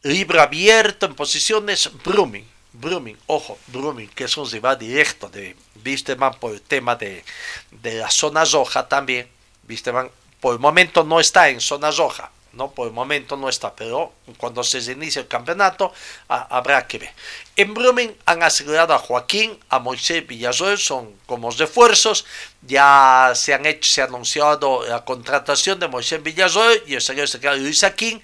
libro 0.06 0.40
abierto 0.42 1.06
en 1.06 1.16
posiciones 1.16 1.90
Brumming. 2.04 2.48
Brumming, 2.74 3.18
ojo, 3.28 3.58
Brumming, 3.68 4.10
que 4.10 4.26
es 4.26 4.38
un 4.38 4.50
rival 4.50 4.78
directo 4.78 5.30
de 5.30 5.56
Wisterman 5.84 6.34
por 6.40 6.54
el 6.54 6.62
tema 6.62 6.96
de, 6.96 7.24
de 7.72 7.96
la 7.96 8.12
zona 8.12 8.46
roja 8.46 8.88
también. 8.88 9.28
Wisterman 9.68 10.10
por 10.40 10.54
el 10.54 10.60
momento 10.60 11.04
no 11.04 11.20
está 11.20 11.50
en 11.50 11.60
zona 11.60 11.90
roja, 11.90 12.30
no 12.54 12.72
por 12.72 12.88
el 12.88 12.94
momento 12.94 13.36
no 13.36 13.50
está, 13.50 13.76
pero 13.76 14.14
cuando 14.38 14.64
se 14.64 14.80
inicie 14.92 15.22
el 15.22 15.28
campeonato 15.28 15.92
habrá 16.28 16.86
que 16.86 17.00
ver. 17.00 17.14
En 17.56 17.74
Brumming 17.74 18.16
han 18.26 18.44
asegurado 18.44 18.94
a 18.94 19.00
Joaquín, 19.00 19.58
a 19.70 19.80
Moisés 19.80 20.28
Villarroel, 20.28 20.78
son 20.78 21.14
como 21.26 21.50
refuerzos. 21.50 22.26
Ya 22.62 23.32
se 23.36 23.54
han 23.54 23.66
hecho, 23.66 23.90
se 23.90 24.02
ha 24.02 24.06
anunciado 24.06 24.86
la 24.88 25.04
contratación 25.04 25.80
de 25.80 25.88
Moisés 25.88 26.22
Villarroel 26.22 26.84
y 26.86 26.96
el 26.96 27.02
señor 27.02 27.28
secretario 27.28 27.64
Luis 27.64 27.84
Aquín, 27.84 28.22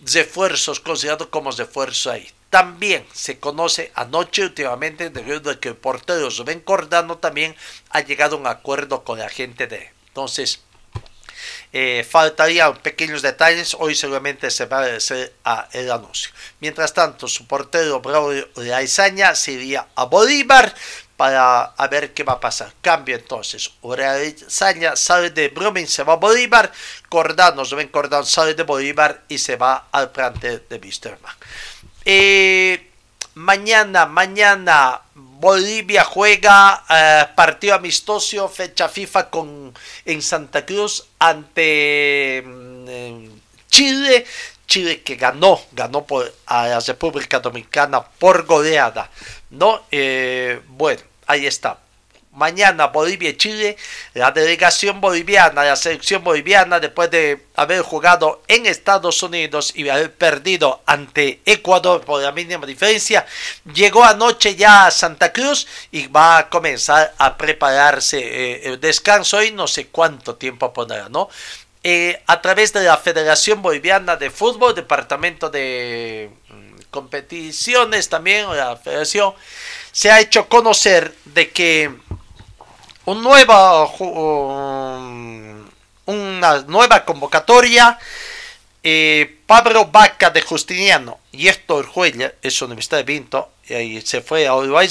refuerzos 0.00 0.80
considerados 0.80 1.28
como 1.28 1.50
refuerzo 1.50 2.10
ahí. 2.10 2.30
También 2.50 3.06
se 3.12 3.38
conoce 3.38 3.92
anoche 3.94 4.42
últimamente 4.42 5.10
debido 5.10 5.50
a 5.50 5.60
que 5.60 5.68
el 5.68 5.76
portero 5.76 6.30
Rubén 6.30 6.60
Cordano 6.60 7.18
también 7.18 7.54
ha 7.90 8.00
llegado 8.00 8.36
a 8.36 8.38
un 8.38 8.46
acuerdo 8.46 9.04
con 9.04 9.18
la 9.18 9.28
gente 9.28 9.66
de 9.66 9.90
entonces 10.18 10.60
eh, 11.72 12.04
faltarían 12.08 12.76
pequeños 12.78 13.22
detalles, 13.22 13.76
hoy 13.78 13.94
seguramente 13.94 14.50
se 14.50 14.66
va 14.66 14.80
a 14.80 14.96
hacer 14.96 15.34
a 15.44 15.68
el 15.72 15.92
anuncio. 15.92 16.32
Mientras 16.60 16.92
tanto, 16.94 17.28
su 17.28 17.46
portero 17.46 18.00
Braulio 18.00 18.48
Uraizaña 18.56 19.34
se 19.34 19.52
iría 19.52 19.86
a 19.94 20.04
Bolívar 20.04 20.74
para 21.18 21.64
a 21.64 21.88
ver 21.88 22.14
qué 22.14 22.22
va 22.22 22.34
a 22.34 22.40
pasar. 22.40 22.72
Cambio 22.80 23.16
entonces, 23.16 23.72
Uraizaña 23.82 24.94
sale 24.94 25.30
de 25.30 25.48
Brumming, 25.48 25.88
se 25.88 26.04
va 26.04 26.12
a 26.12 26.16
Bolívar, 26.16 26.70
Cordano, 27.08 27.64
Rubén 27.64 27.88
Cordano 27.88 28.24
sale 28.24 28.54
de 28.54 28.62
Bolívar 28.62 29.24
y 29.26 29.36
se 29.38 29.56
va 29.56 29.88
al 29.90 30.12
plantel 30.12 30.62
de 30.70 30.76
Wisterman. 30.76 31.34
Eh, 32.04 32.92
mañana, 33.34 34.06
mañana 34.06 35.00
Bolivia 35.16 36.04
juega 36.04 36.84
eh, 36.88 37.26
partido 37.34 37.74
amistoso, 37.74 38.48
fecha 38.48 38.88
FIFA 38.88 39.28
con, 39.28 39.74
en 40.04 40.22
Santa 40.22 40.64
Cruz 40.64 41.04
ante 41.18 42.44
mm, 42.46 43.26
Chile. 43.68 44.24
Chile 44.68 45.00
que 45.02 45.16
ganó, 45.16 45.58
ganó 45.72 46.04
por, 46.04 46.30
a 46.44 46.68
la 46.68 46.80
República 46.80 47.40
Dominicana 47.40 48.02
por 48.02 48.44
goleada. 48.44 49.10
¿No? 49.50 49.82
Eh, 49.90 50.60
bueno, 50.68 51.02
ahí 51.26 51.46
está 51.46 51.78
mañana 52.38 52.86
Bolivia 52.86 53.30
y 53.30 53.36
Chile, 53.36 53.76
la 54.14 54.30
delegación 54.30 55.00
boliviana, 55.00 55.64
la 55.64 55.76
selección 55.76 56.22
boliviana, 56.22 56.80
después 56.80 57.10
de 57.10 57.46
haber 57.56 57.82
jugado 57.82 58.42
en 58.48 58.64
Estados 58.66 59.22
Unidos 59.22 59.72
y 59.74 59.88
haber 59.88 60.14
perdido 60.14 60.80
ante 60.86 61.40
Ecuador 61.44 62.04
por 62.04 62.22
la 62.22 62.32
mínima 62.32 62.64
diferencia, 62.64 63.26
llegó 63.74 64.04
anoche 64.04 64.54
ya 64.54 64.86
a 64.86 64.90
Santa 64.90 65.32
Cruz 65.32 65.66
y 65.90 66.06
va 66.06 66.38
a 66.38 66.48
comenzar 66.48 67.12
a 67.18 67.36
prepararse 67.36 68.18
eh, 68.18 68.68
el 68.68 68.80
descanso 68.80 69.42
y 69.42 69.50
no 69.50 69.66
sé 69.66 69.88
cuánto 69.88 70.36
tiempo 70.36 70.72
pondrá, 70.72 71.08
¿no? 71.08 71.28
Eh, 71.82 72.22
a 72.26 72.40
través 72.40 72.72
de 72.72 72.82
la 72.82 72.96
Federación 72.96 73.62
Boliviana 73.62 74.16
de 74.16 74.30
Fútbol, 74.30 74.74
Departamento 74.74 75.48
de 75.48 76.30
mm, 76.48 76.67
Competiciones 76.90 78.08
también, 78.08 78.46
la 78.56 78.76
Federación, 78.76 79.34
se 79.92 80.10
ha 80.10 80.20
hecho 80.20 80.48
conocer 80.48 81.14
de 81.26 81.50
que 81.50 81.92
un 83.04 83.22
nueva, 83.22 83.84
una 86.06 86.60
nueva 86.66 87.04
convocatoria. 87.04 87.98
Eh, 88.82 89.38
Pablo 89.46 89.86
Vaca 89.86 90.30
de 90.30 90.40
Justiniano 90.40 91.18
y 91.32 91.48
Héctor 91.48 91.86
Juella, 91.86 92.34
es 92.42 92.62
Universidad 92.62 92.98
de 92.98 93.04
Vinto, 93.04 93.50
y 93.68 94.00
se 94.02 94.20
fue 94.20 94.46
a 94.46 94.54
Uruguay 94.54 94.88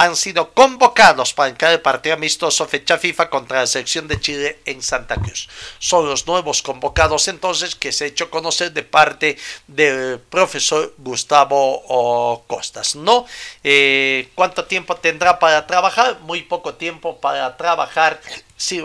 han 0.00 0.16
sido 0.16 0.54
convocados 0.54 1.34
para 1.34 1.50
entrar 1.50 1.72
el 1.72 1.82
partido 1.82 2.14
amistoso 2.14 2.66
fecha 2.66 2.96
FIFA 2.96 3.28
contra 3.28 3.58
la 3.60 3.66
selección 3.66 4.08
de 4.08 4.18
Chile 4.18 4.58
en 4.64 4.80
Santa 4.80 5.16
Cruz. 5.16 5.50
Son 5.78 6.08
los 6.08 6.26
nuevos 6.26 6.62
convocados 6.62 7.28
entonces 7.28 7.74
que 7.74 7.92
se 7.92 8.04
ha 8.04 8.06
hecho 8.06 8.30
conocer 8.30 8.72
de 8.72 8.82
parte 8.82 9.36
del 9.66 10.18
profesor 10.18 10.94
Gustavo 10.96 12.42
Costas. 12.46 12.96
¿No? 12.96 13.26
Eh, 13.62 14.30
¿Cuánto 14.34 14.64
tiempo 14.64 14.96
tendrá 14.96 15.38
para 15.38 15.66
trabajar? 15.66 16.18
Muy 16.20 16.44
poco 16.44 16.72
tiempo 16.72 17.20
para 17.20 17.58
trabajar. 17.58 18.22
Si 18.56 18.82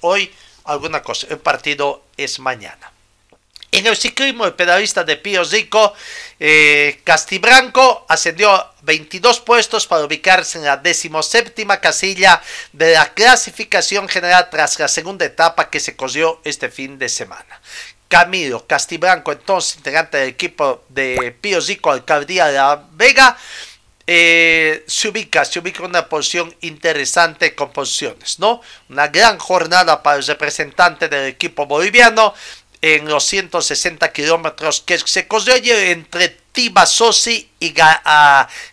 hoy, 0.00 0.32
alguna 0.62 1.02
cosa. 1.02 1.26
El 1.28 1.38
partido 1.38 2.04
es 2.16 2.38
mañana. 2.38 2.91
En 3.74 3.86
el 3.86 3.96
ciclismo, 3.96 4.44
el 4.44 4.52
pedalista 4.52 5.02
de 5.02 5.16
Pío 5.16 5.42
Rico, 5.44 5.94
eh, 6.38 7.00
Castibranco, 7.04 8.04
ascendió 8.06 8.66
22 8.82 9.40
puestos 9.40 9.86
para 9.86 10.04
ubicarse 10.04 10.58
en 10.58 10.64
la 10.64 10.76
decimoséptima 10.76 11.80
casilla 11.80 12.42
de 12.74 12.92
la 12.92 13.14
clasificación 13.14 14.10
general 14.10 14.50
tras 14.50 14.78
la 14.78 14.88
segunda 14.88 15.24
etapa 15.24 15.70
que 15.70 15.80
se 15.80 15.96
cogió 15.96 16.42
este 16.44 16.68
fin 16.68 16.98
de 16.98 17.08
semana. 17.08 17.62
Camilo 18.08 18.66
Castibranco, 18.66 19.32
entonces 19.32 19.76
integrante 19.76 20.18
del 20.18 20.28
equipo 20.28 20.84
de 20.90 21.34
Pío 21.40 21.58
Rico, 21.58 21.90
Alcaldía 21.90 22.48
de 22.48 22.52
La 22.58 22.84
Vega, 22.92 23.38
eh, 24.06 24.84
se 24.86 25.08
ubica, 25.08 25.44
se 25.44 25.60
ubica 25.60 25.84
una 25.84 26.08
posición 26.08 26.54
interesante 26.60 27.54
con 27.54 27.72
posiciones, 27.72 28.38
¿no? 28.40 28.60
Una 28.88 29.08
gran 29.08 29.38
jornada 29.38 30.02
para 30.02 30.18
el 30.18 30.26
representante 30.26 31.08
del 31.08 31.28
equipo 31.28 31.66
boliviano, 31.66 32.34
en 32.82 33.08
los 33.08 33.24
160 33.24 34.12
kilómetros 34.12 34.80
que 34.80 34.98
se 34.98 35.28
construye 35.28 35.92
entre 35.92 36.28
Tibasosi 36.50 37.48
y 37.60 37.72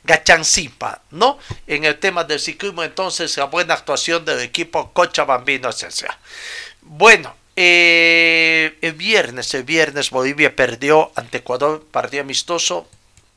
Gachanzipa, 0.03 1.03
¿no? 1.12 1.38
En 1.68 1.86
el 1.86 1.99
tema 1.99 2.24
del 2.24 2.39
ciclismo, 2.39 2.84
entonces, 2.84 3.38
la 3.38 3.45
buena 3.45 3.76
actuación 3.76 4.26
del 4.26 4.39
equipo 4.39 4.91
Cochabambino 4.91 5.70
esencial. 5.70 6.18
Bueno, 6.82 7.36
eh, 7.55 8.78
el 8.82 8.93
viernes, 8.93 9.53
el 9.53 9.64
viernes 9.64 10.10
Bolivia 10.10 10.55
perdió 10.55 11.12
ante 11.16 11.38
Ecuador, 11.38 11.86
partido 11.91 12.24
amistoso, 12.24 12.89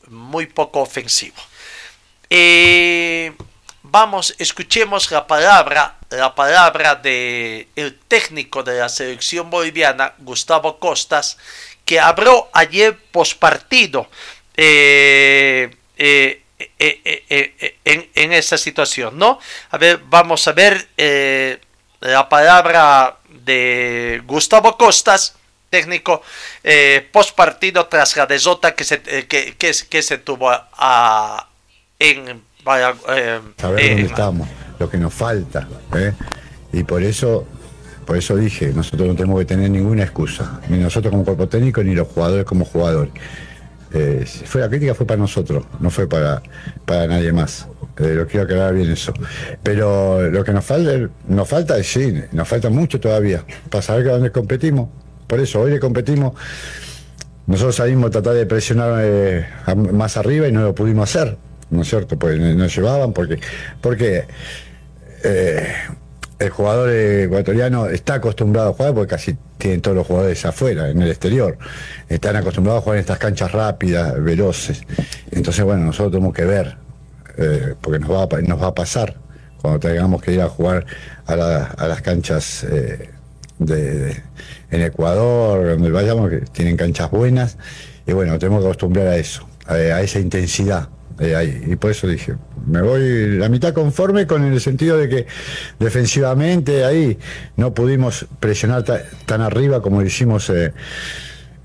muy 0.09 0.47
poco 0.47 0.81
ofensivo. 0.81 1.37
Eh, 2.31 3.33
vamos, 3.93 4.35
escuchemos 4.39 5.11
la 5.11 5.27
palabra, 5.27 5.97
la 6.09 6.35
palabra 6.35 6.95
de 6.95 7.69
el 7.77 7.99
técnico 8.01 8.63
de 8.63 8.79
la 8.79 8.89
selección 8.89 9.51
boliviana, 9.51 10.15
Gustavo 10.19 10.79
Costas, 10.79 11.37
que 11.85 12.01
habló 12.01 12.49
ayer 12.55 12.97
pospartido 13.13 14.09
eh, 14.57 15.77
eh, 15.99 16.43
eh, 16.79 17.77
en, 17.85 18.09
en, 18.15 18.33
esa 18.33 18.57
situación, 18.57 19.19
¿no? 19.19 19.39
A 19.71 19.77
ver, 19.77 20.01
vamos 20.07 20.49
a 20.49 20.53
ver 20.53 20.89
la 22.01 22.29
palabra 22.31 23.19
de 23.29 24.23
Gustavo 24.25 24.77
Costas 24.79 25.37
técnico 25.69 26.23
eh, 26.63 27.09
post 27.11 27.35
partido 27.35 27.87
tras 27.87 28.15
la 28.17 28.27
desota 28.27 28.75
que 28.75 28.85
se, 28.85 29.01
que, 29.01 30.03
se 30.03 30.19
tuvo 30.19 30.51
a, 30.51 31.49
en 31.99 32.45
Vaya, 32.65 32.95
eh, 33.09 33.41
saber 33.57 33.89
dónde 33.89 34.03
estamos, 34.03 34.49
lo 34.79 34.89
que 34.89 34.99
nos 34.99 35.13
falta. 35.13 35.67
¿eh? 35.97 36.13
Y 36.73 36.85
por 36.85 37.03
eso, 37.03 37.45
por 38.07 38.17
eso 38.17 38.37
dije, 38.37 38.73
nosotros 38.73 39.09
no 39.09 39.15
tenemos 39.15 39.41
que 39.41 39.47
tener 39.47 39.71
ninguna 39.71 40.05
excusa, 40.05 40.61
ni 40.69 40.79
nosotros 40.79 41.11
como 41.11 41.25
cuerpo 41.25 41.49
técnico, 41.49 41.83
ni 41.83 41.95
los 41.95 42.09
jugadores 42.09 42.45
como 42.45 42.65
jugadores. 42.65 43.13
Eh, 43.95 44.25
fue 44.47 44.63
la 44.63 44.71
crítica 44.71 44.95
fue 44.95 45.07
para 45.07 45.19
nosotros, 45.19 45.65
no 45.81 45.91
fue 45.91 46.09
para, 46.09 46.41
para 46.87 47.07
nadie 47.09 47.33
más. 47.33 47.67
lo 47.99 48.27
quiero 48.27 48.45
aclarar 48.45 48.75
bien 48.75 48.91
eso. 48.91 49.13
Pero 49.63 50.31
lo 50.31 50.45
que 50.45 50.53
nos 50.53 50.65
falta, 50.65 51.11
nos 51.29 51.49
falta 51.49 51.77
es 51.77 51.93
sí, 51.93 52.15
nos 52.33 52.49
falta 52.49 52.71
mucho 52.71 53.01
todavía 53.01 53.45
para 53.69 53.83
saber 53.83 54.05
que 54.05 54.11
dónde 54.11 54.31
competimos. 54.31 54.89
Por 55.27 55.41
eso 55.41 55.61
hoy 55.61 55.73
le 55.73 55.81
competimos. 55.81 56.35
Nosotros 57.47 57.75
salimos 57.75 58.07
a 58.07 58.11
tratar 58.11 58.35
de 58.35 58.47
presionar 58.47 59.05
más 59.77 60.17
arriba 60.17 60.47
y 60.47 60.53
no 60.53 60.63
lo 60.63 60.75
pudimos 60.75 61.11
hacer. 61.11 61.37
¿No 61.73 61.83
es 61.83 61.89
cierto? 61.89 62.19
Pues 62.19 62.39
nos 62.39 62.75
llevaban 62.77 63.13
porque, 63.13 63.39
porque 63.81 64.25
eh, 65.25 65.67
el 66.39 66.51
jugador 66.51 66.91
ecuatoriano 66.91 67.87
está 67.87 68.15
acostumbrado 68.15 68.71
a 68.71 68.73
jugar 68.73 68.95
porque 68.95 69.11
casi 69.11 69.37
tienen 69.59 69.81
todos 69.81 69.97
los 69.97 70.07
jugadores 70.07 70.45
afuera, 70.45 70.89
en 70.91 71.01
el 71.03 71.09
exterior. 71.11 71.57
Están 72.09 72.37
acostumbrados 72.37 72.81
a 72.81 72.83
jugar 72.83 72.97
en 72.97 73.01
estas 73.03 73.19
canchas 73.19 73.53
rápidas, 73.53 74.23
veloces. 74.23 74.83
Entonces, 75.31 75.65
bueno, 75.65 75.85
nosotros 75.85 76.13
tenemos 76.13 76.35
que 76.35 76.45
ver, 76.45 76.77
eh, 77.39 77.75
porque 77.81 77.99
nos 78.01 78.11
va, 78.11 78.25
a, 78.25 78.41
nos 78.43 78.61
va 78.63 78.67
a 78.69 78.75
pasar 78.75 79.17
cuando 79.61 79.79
tengamos 79.79 80.21
que 80.21 80.33
ir 80.33 80.41
a 80.41 80.49
jugar 80.49 80.85
a, 81.27 81.37
la- 81.37 81.65
a 81.67 81.87
las 81.87 82.03
canchas 82.03 82.65
eh, 82.65 83.11
de, 83.61 84.17
en 84.73 84.83
Ecuador, 84.83 85.69
donde 85.71 85.91
vayamos, 85.93 86.29
que 86.29 86.39
tienen 86.39 86.77
canchas 86.77 87.09
buenas. 87.13 87.57
Y 88.05 88.13
bueno, 88.15 88.37
tenemos 88.41 88.63
que 88.63 88.67
acostumbrar 88.67 89.07
a 89.07 89.17
eso, 89.17 89.47
a 89.69 90.01
esa 90.01 90.19
intensidad. 90.19 90.89
Y 91.21 91.77
por 91.77 91.91
eso 91.91 92.07
dije, 92.07 92.35
me 92.67 92.81
voy 92.83 93.39
la 93.39 93.49
mitad 93.49 93.73
conforme 93.73 94.27
con 94.27 94.45
el 94.45 94.61
sentido 94.61 94.97
de 94.97 95.09
que 95.09 95.27
defensivamente 95.79 96.85
ahí 96.85 97.19
no 97.57 97.75
pudimos 97.75 98.27
presionar 98.41 98.83
ta- 98.85 99.03
tan 99.27 99.41
arriba 99.41 99.83
como 99.83 100.03
hicimos 100.03 100.49
eh, 100.51 100.73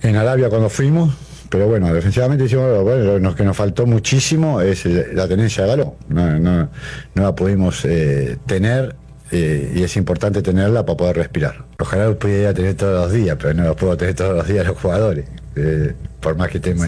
en 0.02 0.16
Arabia 0.16 0.50
cuando 0.50 0.70
fuimos. 0.70 1.16
Pero 1.50 1.68
bueno, 1.68 1.94
defensivamente 1.94 2.44
hicimos, 2.44 2.84
bueno, 2.84 3.20
lo 3.20 3.34
que 3.36 3.44
nos 3.46 3.56
faltó 3.56 3.86
muchísimo 3.86 4.60
es 4.60 4.86
la 4.86 5.30
tenencia 5.30 5.64
de 5.64 5.70
balón. 5.70 5.94
No, 6.10 6.38
no, 6.40 6.70
no 7.16 7.24
la 7.24 7.34
pudimos 7.36 7.86
eh, 7.86 8.38
tener 8.46 8.96
eh, 9.32 9.72
y 9.76 9.82
es 9.84 9.96
importante 9.96 10.42
tenerla 10.42 10.86
para 10.86 10.98
poder 10.98 11.16
respirar. 11.16 11.64
Ojalá 11.80 12.06
lo 12.08 12.20
pudiera 12.20 12.54
tener 12.54 12.76
todos 12.76 13.06
los 13.06 13.14
días, 13.14 13.38
pero 13.40 13.54
no 13.54 13.64
lo 13.64 13.76
puedo 13.78 13.96
tener 13.96 14.14
todos 14.14 14.36
los 14.36 14.46
días 14.46 14.68
los 14.68 14.78
jugadores, 14.78 15.26
eh, 15.56 15.94
por 16.20 16.36
más 16.36 16.50
que 16.50 16.58
estén, 16.58 16.80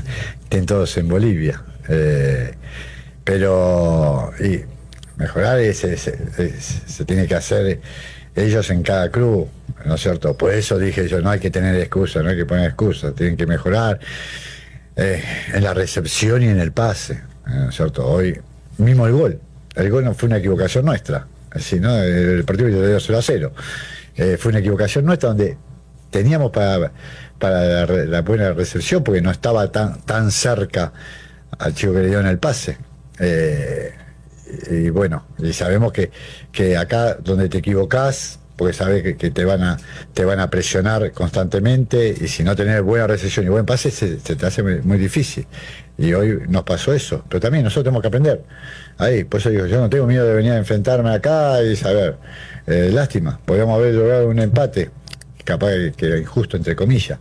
estén 0.43 0.65
todos 0.65 0.97
en 0.97 1.07
Bolivia. 1.07 1.61
Eh, 1.89 2.53
pero 3.23 4.31
y 4.39 4.61
mejorar 5.17 5.59
es- 5.59 5.79
se 5.81 7.05
tiene 7.05 7.27
que 7.27 7.35
hacer 7.35 7.79
ellos 8.35 8.69
en 8.69 8.83
cada 8.83 9.09
club, 9.09 9.49
¿no 9.85 9.95
es 9.95 10.01
cierto? 10.01 10.35
Por 10.37 10.53
eso 10.53 10.77
dije 10.77 11.07
yo, 11.07 11.21
no 11.21 11.29
hay 11.29 11.39
que 11.39 11.49
tener 11.49 11.75
excusas, 11.75 12.23
no 12.23 12.29
hay 12.29 12.37
que 12.37 12.45
poner 12.45 12.65
excusas, 12.67 13.13
tienen 13.15 13.35
que 13.35 13.45
mejorar 13.45 13.99
eh, 14.95 15.21
en 15.53 15.63
la 15.63 15.73
recepción 15.73 16.41
y 16.43 16.47
en 16.47 16.59
el 16.59 16.71
pase, 16.71 17.21
¿no 17.45 17.69
es 17.69 17.75
cierto? 17.75 18.05
Hoy, 18.05 18.39
mismo 18.77 19.07
el 19.07 19.13
gol, 19.13 19.39
el 19.75 19.89
gol 19.89 20.05
no 20.05 20.13
fue 20.13 20.27
una 20.27 20.37
equivocación 20.37 20.85
nuestra, 20.85 21.27
así, 21.51 21.79
¿no? 21.79 21.95
El 22.01 22.43
partido 22.45 22.69
dio 22.69 22.99
0 22.99 23.17
a 23.19 23.21
0. 23.21 23.53
Eh, 24.15 24.37
fue 24.39 24.49
una 24.51 24.59
equivocación 24.59 25.05
nuestra 25.05 25.29
donde 25.29 25.57
teníamos 26.11 26.51
para, 26.51 26.91
para 27.39 27.85
la, 27.85 27.85
la 28.05 28.21
buena 28.21 28.51
recepción 28.53 29.03
porque 29.03 29.21
no 29.21 29.31
estaba 29.31 29.71
tan, 29.71 30.01
tan 30.01 30.31
cerca 30.31 30.91
al 31.59 31.73
chico 31.75 31.93
que 31.93 31.99
le 31.99 32.07
dio 32.07 32.19
en 32.19 32.27
el 32.27 32.39
pase. 32.39 32.77
Eh, 33.19 33.93
y 34.71 34.89
bueno, 34.89 35.25
y 35.37 35.53
sabemos 35.53 35.91
que, 35.91 36.11
que 36.51 36.75
acá 36.75 37.15
donde 37.15 37.49
te 37.49 37.59
equivocás, 37.59 38.39
porque 38.55 38.73
sabes 38.73 39.15
que, 39.15 39.31
te 39.31 39.45
van 39.45 39.63
a 39.63 39.77
te 40.13 40.25
van 40.25 40.39
a 40.39 40.49
presionar 40.49 41.11
constantemente 41.11 42.13
y 42.19 42.27
si 42.27 42.43
no 42.43 42.55
tenés 42.55 42.81
buena 42.81 43.07
recepción 43.07 43.45
y 43.45 43.49
buen 43.49 43.65
pase 43.65 43.91
se, 43.91 44.17
te 44.17 44.45
hace 44.45 44.63
muy, 44.63 44.97
difícil. 44.97 45.47
Y 45.97 46.13
hoy 46.13 46.41
nos 46.47 46.63
pasó 46.63 46.93
eso, 46.93 47.23
pero 47.29 47.39
también 47.39 47.63
nosotros 47.63 47.85
tenemos 47.85 48.01
que 48.01 48.07
aprender. 48.07 48.43
Ahí, 48.97 49.23
por 49.23 49.39
eso 49.39 49.49
digo, 49.49 49.65
yo 49.65 49.79
no 49.79 49.89
tengo 49.89 50.07
miedo 50.07 50.25
de 50.25 50.33
venir 50.33 50.53
a 50.53 50.57
enfrentarme 50.57 51.09
acá 51.13 51.61
y 51.63 51.75
saber. 51.75 52.17
Eh, 52.67 52.89
lástima, 52.91 53.39
podríamos 53.45 53.77
haber 53.77 53.93
logrado 53.95 54.27
un 54.27 54.39
empate, 54.39 54.89
capaz 55.43 55.71
que 55.95 56.05
era 56.05 56.17
injusto 56.17 56.57
entre 56.57 56.75
comillas, 56.75 57.19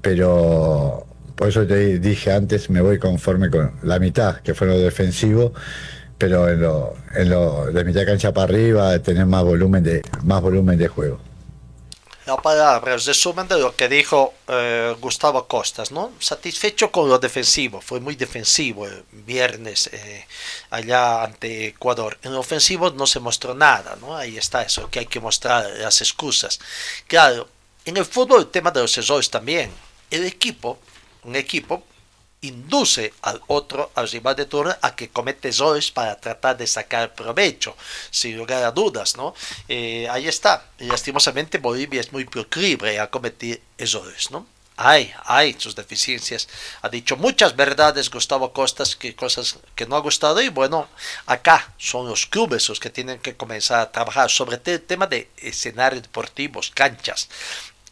pero 0.00 1.06
por 1.36 1.48
eso 1.48 1.66
te 1.66 1.98
dije 1.98 2.32
antes, 2.32 2.70
me 2.70 2.80
voy 2.80 2.98
conforme 2.98 3.50
con 3.50 3.72
la 3.82 3.98
mitad, 3.98 4.36
que 4.40 4.54
fue 4.54 4.66
lo 4.66 4.78
defensivo, 4.78 5.52
pero 6.18 6.48
en 6.48 6.60
lo, 6.60 6.94
en 7.14 7.30
lo 7.30 7.66
de 7.66 7.84
mitad 7.84 8.06
cancha 8.06 8.32
para 8.32 8.44
arriba 8.44 8.98
tener 9.00 9.26
más 9.26 9.44
volumen 9.44 9.82
de 9.82 10.02
más 10.22 10.40
volumen 10.40 10.78
de 10.78 10.88
juego. 10.88 11.20
La 12.26 12.38
palabra, 12.38 12.96
resumen 12.96 13.46
de 13.48 13.58
lo 13.58 13.76
que 13.76 13.86
dijo 13.86 14.32
eh, 14.48 14.96
Gustavo 14.98 15.46
Costas, 15.46 15.92
¿no? 15.92 16.10
Satisfecho 16.18 16.90
con 16.90 17.06
lo 17.06 17.18
defensivo, 17.18 17.82
fue 17.82 18.00
muy 18.00 18.16
defensivo 18.16 18.86
el 18.86 19.04
viernes 19.12 19.90
eh, 19.92 20.24
allá 20.70 21.22
ante 21.24 21.66
Ecuador. 21.66 22.16
En 22.22 22.32
lo 22.32 22.40
ofensivo 22.40 22.90
no 22.92 23.06
se 23.06 23.20
mostró 23.20 23.54
nada, 23.54 23.98
¿no? 24.00 24.16
Ahí 24.16 24.38
está 24.38 24.62
eso, 24.62 24.88
que 24.88 25.00
hay 25.00 25.06
que 25.06 25.20
mostrar 25.20 25.68
las 25.78 26.00
excusas. 26.00 26.60
Claro, 27.06 27.46
en 27.84 27.98
el 27.98 28.06
fútbol 28.06 28.40
el 28.40 28.46
tema 28.46 28.70
de 28.70 28.80
los 28.80 28.96
errores 28.96 29.28
también. 29.28 29.70
El 30.10 30.24
equipo, 30.24 30.78
un 31.24 31.36
equipo, 31.36 31.84
induce 32.40 33.12
al 33.22 33.40
otro, 33.46 33.90
al 33.94 34.08
rival 34.08 34.36
de 34.36 34.44
turno, 34.46 34.76
a 34.82 34.94
que 34.94 35.08
comete 35.08 35.48
errores 35.48 35.90
para 35.90 36.20
tratar 36.20 36.56
de 36.56 36.66
sacar 36.66 37.14
provecho, 37.14 37.76
sin 38.10 38.36
lugar 38.36 38.62
a 38.62 38.70
dudas, 38.70 39.16
¿no? 39.16 39.34
Eh, 39.68 40.06
ahí 40.10 40.28
está. 40.28 40.66
Lastimosamente 40.78 41.58
Bolivia 41.58 42.00
es 42.00 42.12
muy 42.12 42.24
proclive 42.24 43.00
a 43.00 43.10
cometer 43.10 43.60
errores, 43.78 44.30
¿no? 44.30 44.46
Hay, 44.76 45.12
hay 45.24 45.54
sus 45.58 45.76
deficiencias. 45.76 46.48
Ha 46.82 46.88
dicho 46.88 47.16
muchas 47.16 47.54
verdades 47.54 48.10
Gustavo 48.10 48.52
Costas, 48.52 48.96
que 48.96 49.14
cosas 49.14 49.58
que 49.76 49.86
no 49.86 49.94
ha 49.94 50.00
gustado. 50.00 50.40
Y 50.42 50.48
bueno, 50.48 50.88
acá 51.26 51.72
son 51.78 52.08
los 52.08 52.26
clubes 52.26 52.68
los 52.68 52.80
que 52.80 52.90
tienen 52.90 53.20
que 53.20 53.36
comenzar 53.36 53.80
a 53.80 53.92
trabajar 53.92 54.30
sobre 54.30 54.60
el 54.64 54.82
tema 54.82 55.06
de 55.06 55.30
escenarios 55.36 56.02
deportivos, 56.02 56.72
canchas. 56.74 57.28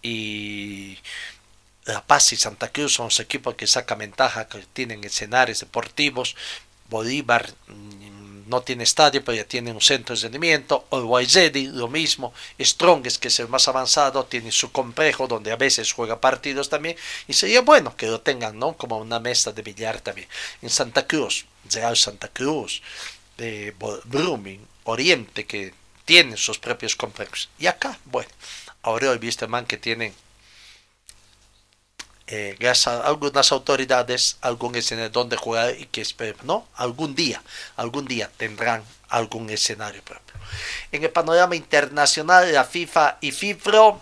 Y 0.03 0.99
la 1.85 2.05
Paz 2.05 2.33
y 2.33 2.37
Santa 2.37 2.71
Cruz 2.71 2.95
son 2.95 3.07
los 3.07 3.21
equipos 3.21 3.55
que 3.55 3.67
sacan 3.67 3.99
ventaja, 3.99 4.49
que 4.49 4.65
tienen 4.73 5.03
escenarios 5.05 5.61
deportivos. 5.61 6.37
Bolívar 6.89 7.53
mm, 7.67 8.49
no 8.49 8.63
tiene 8.63 8.85
estadio, 8.85 9.25
pero 9.25 9.37
ya 9.37 9.45
tiene 9.45 9.73
un 9.73 9.81
centro 9.81 10.15
de 10.15 10.23
rendimiento. 10.23 10.87
Olwaizedi, 10.91 11.69
lo 11.69 11.89
mismo. 11.89 12.33
Strongest, 12.61 13.21
que 13.21 13.29
es 13.29 13.41
el 13.41 13.49
más 13.49 13.67
avanzado, 13.67 14.25
tiene 14.27 14.53
su 14.53 14.71
complejo 14.71 15.27
donde 15.27 15.51
a 15.51 15.57
veces 15.57 15.93
juega 15.93 16.21
partidos 16.21 16.69
también. 16.69 16.97
Y 17.27 17.33
sería 17.33 17.63
bueno 17.63 17.97
que 17.97 18.07
lo 18.07 18.21
tengan, 18.21 18.59
¿no? 18.59 18.77
Como 18.77 18.99
una 18.99 19.19
mesa 19.19 19.53
de 19.53 19.63
billar 19.63 20.01
también. 20.01 20.29
En 20.61 20.71
Santa 20.71 21.07
Cruz, 21.07 21.47
Real 21.73 21.97
Santa 21.97 22.29
Cruz, 22.29 22.83
de 23.39 23.75
Brumming, 24.05 24.67
Oriente, 24.85 25.47
que 25.47 25.75
tienen 26.05 26.37
sus 26.37 26.59
propios 26.59 26.95
complejos. 26.95 27.49
Y 27.59 27.67
acá, 27.67 27.99
bueno, 28.05 28.31
ahora 28.83 29.13
he 29.13 29.19
visto 29.19 29.49
man 29.49 29.67
que 29.67 29.79
tienen 29.79 30.13
eh, 32.29 32.57
gracias 32.59 32.87
a 32.87 33.07
algunas 33.07 33.51
autoridades 33.51 34.37
algún 34.43 34.77
escenario 34.77 35.11
donde 35.11 35.37
jugar 35.37 35.75
y 35.77 35.87
que 35.87 36.01
espero, 36.01 36.39
no 36.45 36.69
algún 36.77 37.17
día 37.17 37.43
algún 37.77 38.05
día 38.05 38.31
tendrán 38.37 38.85
algún 39.09 39.51
escenario 39.51 40.03
propio. 40.03 40.35
En 40.93 41.03
el 41.03 41.11
panorama 41.11 41.57
internacional 41.57 42.53
la 42.53 42.65
FIFA 42.65 43.19
y 43.21 43.33
FIFRO 43.33 44.01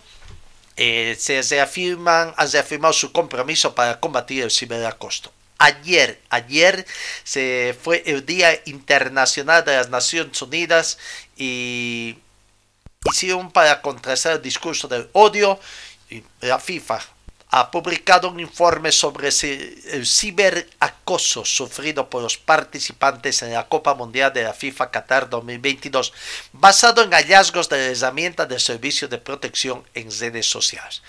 eh, 0.76 1.16
se 1.18 1.42
reafirman 1.42 2.34
han 2.36 2.52
reafirmado 2.52 2.92
su 2.92 3.10
compromiso 3.10 3.74
para 3.74 3.98
combatir 3.98 4.42
el 4.42 4.50
ciberacosto. 4.50 5.32
Ayer 5.58 6.20
ayer 6.28 6.86
se 7.24 7.76
fue 7.82 8.02
el 8.04 8.26
día 8.26 8.60
internacional 8.66 9.64
de 9.64 9.76
las 9.76 9.88
Naciones 9.88 10.40
Unidas 10.42 10.98
y 11.36 12.18
hicieron 13.10 13.50
para 13.50 13.80
contrastar 13.80 14.34
el 14.34 14.42
discurso 14.42 14.88
del 14.88 15.08
odio 15.12 15.58
y 16.10 16.22
la 16.40 16.58
FIFA 16.58 17.00
ha 17.52 17.70
publicado 17.70 18.28
un 18.28 18.38
informe 18.38 18.92
sobre 18.92 19.28
el 19.28 20.06
ciberacoso 20.06 21.44
sufrido 21.44 22.08
por 22.08 22.22
los 22.22 22.38
participantes 22.38 23.42
en 23.42 23.52
la 23.52 23.66
Copa 23.66 23.94
Mundial 23.94 24.32
de 24.32 24.44
la 24.44 24.54
FIFA 24.54 24.90
Qatar 24.92 25.28
2022, 25.28 26.12
basado 26.52 27.02
en 27.02 27.10
hallazgos 27.10 27.68
de 27.68 27.76
la 27.78 27.86
herramienta 27.86 28.46
de 28.46 28.60
servicio 28.60 29.08
de 29.08 29.18
protección 29.18 29.82
en 29.94 30.10
redes 30.16 30.46
sociales. 30.46 31.02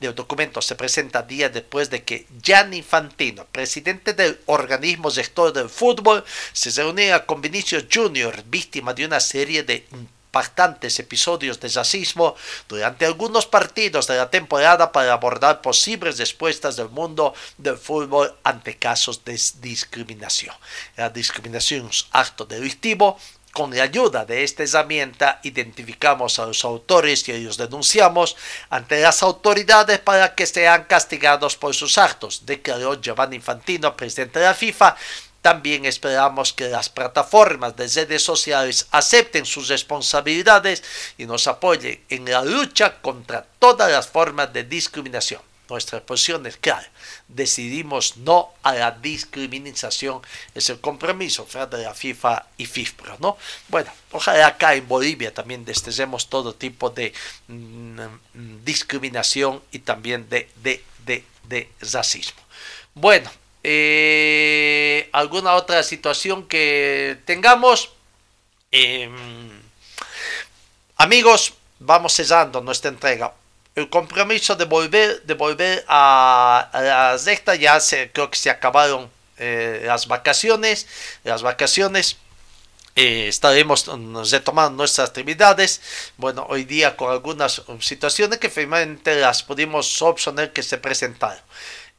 El 0.00 0.14
documento 0.14 0.62
se 0.62 0.76
presenta 0.76 1.22
días 1.22 1.52
después 1.52 1.90
de 1.90 2.04
que 2.04 2.26
Gianni 2.42 2.78
Infantino, 2.78 3.46
presidente 3.46 4.12
del 4.14 4.38
organismo 4.46 5.10
rector 5.10 5.52
del 5.52 5.68
fútbol, 5.68 6.24
se 6.52 6.70
reuniera 6.70 7.26
con 7.26 7.40
Vinicius 7.40 7.86
Jr., 7.92 8.44
víctima 8.46 8.94
de 8.94 9.04
una 9.04 9.18
serie 9.18 9.64
de 9.64 9.84
impactantes 10.28 10.98
episodios 10.98 11.58
de 11.58 11.68
racismo 11.68 12.36
durante 12.68 13.06
algunos 13.06 13.46
partidos 13.46 14.06
de 14.06 14.16
la 14.16 14.30
temporada 14.30 14.92
para 14.92 15.14
abordar 15.14 15.62
posibles 15.62 16.18
respuestas 16.18 16.76
del 16.76 16.90
mundo 16.90 17.34
del 17.56 17.78
fútbol 17.78 18.34
ante 18.44 18.76
casos 18.76 19.24
de 19.24 19.40
discriminación. 19.60 20.54
La 20.96 21.08
discriminación 21.08 21.88
es 21.88 22.02
un 22.02 22.08
acto 22.12 22.44
delictivo. 22.44 23.18
Con 23.50 23.74
la 23.74 23.82
ayuda 23.82 24.26
de 24.26 24.44
esta 24.44 24.62
herramienta 24.62 25.40
identificamos 25.42 26.38
a 26.38 26.46
los 26.46 26.64
autores 26.64 27.26
y 27.26 27.32
ellos 27.32 27.56
denunciamos 27.56 28.36
ante 28.68 29.00
las 29.00 29.22
autoridades 29.22 29.98
para 29.98 30.34
que 30.34 30.46
sean 30.46 30.84
castigados 30.84 31.56
por 31.56 31.74
sus 31.74 31.96
actos, 31.96 32.44
declaró 32.44 33.00
Giovanni 33.00 33.36
Infantino, 33.36 33.96
presidente 33.96 34.38
de 34.38 34.44
la 34.44 34.54
FIFA, 34.54 34.94
también 35.48 35.86
esperamos 35.86 36.52
que 36.52 36.68
las 36.68 36.90
plataformas 36.90 37.74
de 37.74 37.88
redes 37.88 38.22
sociales 38.22 38.86
acepten 38.90 39.46
sus 39.46 39.68
responsabilidades 39.68 40.82
y 41.16 41.24
nos 41.24 41.46
apoyen 41.46 42.04
en 42.10 42.26
la 42.26 42.44
lucha 42.44 43.00
contra 43.00 43.46
todas 43.58 43.90
las 43.90 44.08
formas 44.08 44.52
de 44.52 44.64
discriminación. 44.64 45.40
nuestras 45.70 46.02
posiciones, 46.02 46.58
claro, 46.58 46.86
decidimos 47.28 48.18
no 48.18 48.50
a 48.62 48.74
la 48.74 48.90
discriminación, 48.90 50.20
es 50.54 50.68
el 50.68 50.80
compromiso 50.80 51.46
frente 51.46 51.76
a 51.76 51.78
la 51.78 51.94
FIFA 51.94 52.44
y 52.58 52.66
FIFPRO, 52.66 53.16
¿no? 53.18 53.38
Bueno, 53.68 53.90
ojalá 54.12 54.48
acá 54.48 54.74
en 54.74 54.86
Bolivia 54.86 55.32
también 55.32 55.64
destacemos 55.64 56.28
todo 56.28 56.54
tipo 56.54 56.90
de 56.90 57.14
mm, 57.48 58.00
mm, 58.34 58.64
discriminación 58.64 59.62
y 59.72 59.78
también 59.78 60.28
de, 60.28 60.50
de, 60.56 60.84
de, 61.06 61.24
de 61.44 61.72
racismo. 61.80 62.42
Bueno, 62.92 63.30
eh, 63.62 65.08
alguna 65.12 65.54
otra 65.54 65.82
situación 65.82 66.46
que 66.46 67.18
tengamos. 67.24 67.92
Em, 68.70 69.48
amigos, 70.96 71.54
vamos 71.78 72.14
cesando 72.14 72.60
nuestra 72.60 72.90
entrega. 72.90 73.32
El 73.74 73.88
compromiso 73.88 74.56
de 74.56 74.64
volver, 74.64 75.22
de 75.22 75.34
volver 75.34 75.84
a, 75.88 76.68
la 76.72 77.18
sexta, 77.18 77.54
ya 77.54 77.78
creo 78.12 78.30
que 78.30 78.38
se 78.38 78.50
acabaron 78.50 79.10
eh, 79.38 79.82
las 79.86 80.06
vacaciones. 80.06 80.86
Las 81.24 81.42
vacaciones. 81.42 82.16
Eh, 83.00 83.28
estaremos 83.28 83.86
retomando 84.28 84.78
nuestras 84.78 85.10
actividades. 85.10 85.80
Bueno, 86.16 86.46
hoy 86.48 86.64
día 86.64 86.96
con 86.96 87.12
algunas 87.12 87.62
situaciones 87.78 88.40
que 88.40 88.50
finalmente 88.50 89.14
las 89.14 89.44
pudimos 89.44 90.02
obtener 90.02 90.52
que 90.52 90.64
se 90.64 90.78
presentaron. 90.78 91.40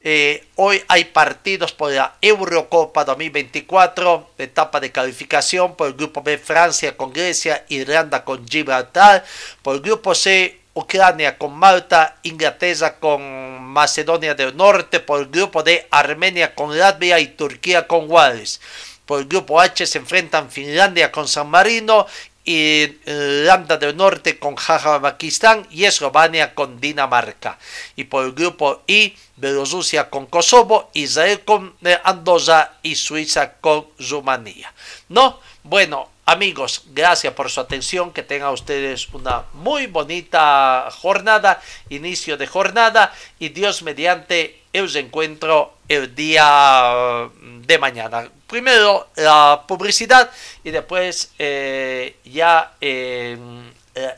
Eh, 0.01 0.47
hoy 0.55 0.81
hay 0.87 1.05
partidos 1.05 1.73
por 1.73 1.91
la 1.91 2.15
Eurocopa 2.21 3.03
2024, 3.03 4.29
etapa 4.37 4.79
de 4.79 4.93
calificación 4.93 5.75
por 5.75 5.87
el 5.87 5.93
grupo 5.93 6.23
B 6.23 6.37
Francia 6.37 6.95
con 6.95 7.11
Grecia, 7.11 7.65
Irlanda 7.67 8.23
con 8.23 8.47
Gibraltar, 8.47 9.25
por 9.61 9.75
el 9.75 9.81
grupo 9.81 10.15
C 10.15 10.61
Ucrania 10.73 11.37
con 11.37 11.53
Malta, 11.53 12.15
Inglaterra 12.23 12.97
con 12.97 13.61
Macedonia 13.61 14.35
del 14.35 14.55
Norte, 14.55 15.01
por 15.01 15.19
el 15.19 15.27
grupo 15.27 15.63
D 15.63 15.85
Armenia 15.91 16.55
con 16.55 16.77
Latvia 16.77 17.19
y 17.19 17.27
Turquía 17.27 17.85
con 17.85 18.09
Wales. 18.09 18.61
Por 19.05 19.19
el 19.19 19.27
grupo 19.27 19.59
H 19.59 19.85
se 19.85 19.97
enfrentan 19.97 20.49
Finlandia 20.49 21.11
con 21.11 21.27
San 21.27 21.49
Marino 21.49 22.05
Irlanda 22.49 23.77
del 23.77 23.95
Norte 23.95 24.39
con 24.39 24.55
Pakistán 24.55 25.67
y 25.69 25.85
Eslovenia 25.85 26.55
con 26.55 26.81
Dinamarca. 26.81 27.59
Y 27.95 28.05
por 28.05 28.25
el 28.25 28.31
grupo 28.31 28.81
I, 28.87 29.13
Bielorrusia 29.35 30.09
con 30.09 30.25
Kosovo, 30.25 30.89
Israel 30.93 31.41
con 31.45 31.75
eh, 31.83 31.99
Andorra 32.03 32.79
y 32.81 32.95
Suiza 32.95 33.53
con 33.61 33.85
Rumanía. 33.99 34.73
¿No? 35.09 35.39
Bueno, 35.61 36.09
amigos, 36.25 36.85
gracias 36.87 37.33
por 37.33 37.51
su 37.51 37.59
atención. 37.59 38.11
Que 38.11 38.23
tengan 38.23 38.51
ustedes 38.51 39.07
una 39.13 39.43
muy 39.53 39.85
bonita 39.85 40.89
jornada, 40.91 41.61
inicio 41.89 42.35
de 42.35 42.47
jornada 42.47 43.13
y 43.37 43.49
Dios 43.49 43.83
mediante 43.83 44.58
el 44.73 44.95
encuentro 44.95 45.73
el 45.87 46.13
día 46.15 47.29
de 47.65 47.77
mañana 47.79 48.29
primero 48.49 49.07
la 49.15 49.63
publicidad 49.67 50.29
y 50.63 50.71
después 50.71 51.31
eh, 51.37 52.17
ya 52.25 52.73
eh, 52.81 53.37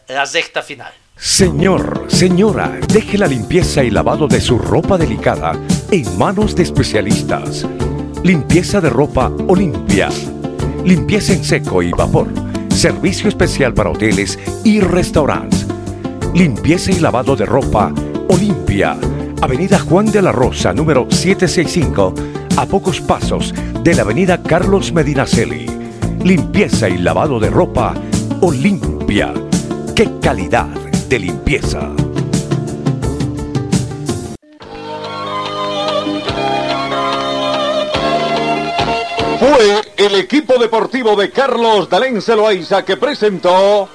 la 0.07 0.25
sexta 0.25 0.61
final. 0.63 0.93
Señor, 1.15 2.05
señora, 2.07 2.79
deje 2.87 3.17
la 3.17 3.27
limpieza 3.27 3.83
y 3.83 3.91
lavado 3.91 4.27
de 4.27 4.41
su 4.41 4.57
ropa 4.57 4.97
delicada 4.97 5.53
en 5.91 6.17
manos 6.17 6.55
de 6.55 6.63
especialistas. 6.63 7.67
Limpieza 8.23 8.81
de 8.81 8.89
ropa 8.89 9.31
Olimpia. 9.47 10.09
Limpieza 10.83 11.33
en 11.33 11.43
seco 11.43 11.83
y 11.83 11.91
vapor. 11.91 12.27
Servicio 12.69 13.29
especial 13.29 13.73
para 13.73 13.91
hoteles 13.91 14.39
y 14.63 14.79
restaurantes. 14.79 15.67
Limpieza 16.33 16.91
y 16.91 16.99
lavado 16.99 17.35
de 17.35 17.45
ropa 17.45 17.93
Olimpia. 18.29 18.97
Avenida 19.41 19.79
Juan 19.79 20.05
de 20.05 20.21
la 20.21 20.31
Rosa, 20.31 20.71
número 20.71 21.07
765 21.09 22.13
a 22.57 22.65
pocos 22.67 23.01
pasos 23.01 23.55
de 23.81 23.95
la 23.95 24.03
avenida 24.03 24.43
Carlos 24.43 24.93
Medinaceli. 24.93 25.65
Limpieza 26.23 26.87
y 26.87 26.99
lavado 26.99 27.39
de 27.39 27.49
ropa 27.49 27.95
Olimpia. 28.41 29.33
¡Qué 29.95 30.07
calidad 30.21 30.67
de 31.09 31.19
limpieza! 31.19 31.89
Fue 39.39 39.81
el 39.97 40.15
equipo 40.15 40.59
deportivo 40.59 41.15
de 41.15 41.31
Carlos 41.31 41.89
Dalén 41.89 42.21
Celoaiza 42.21 42.85
que 42.85 42.95
presentó 42.95 43.89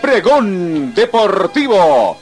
Pregón 0.00 0.94
Deportivo. 0.94 2.21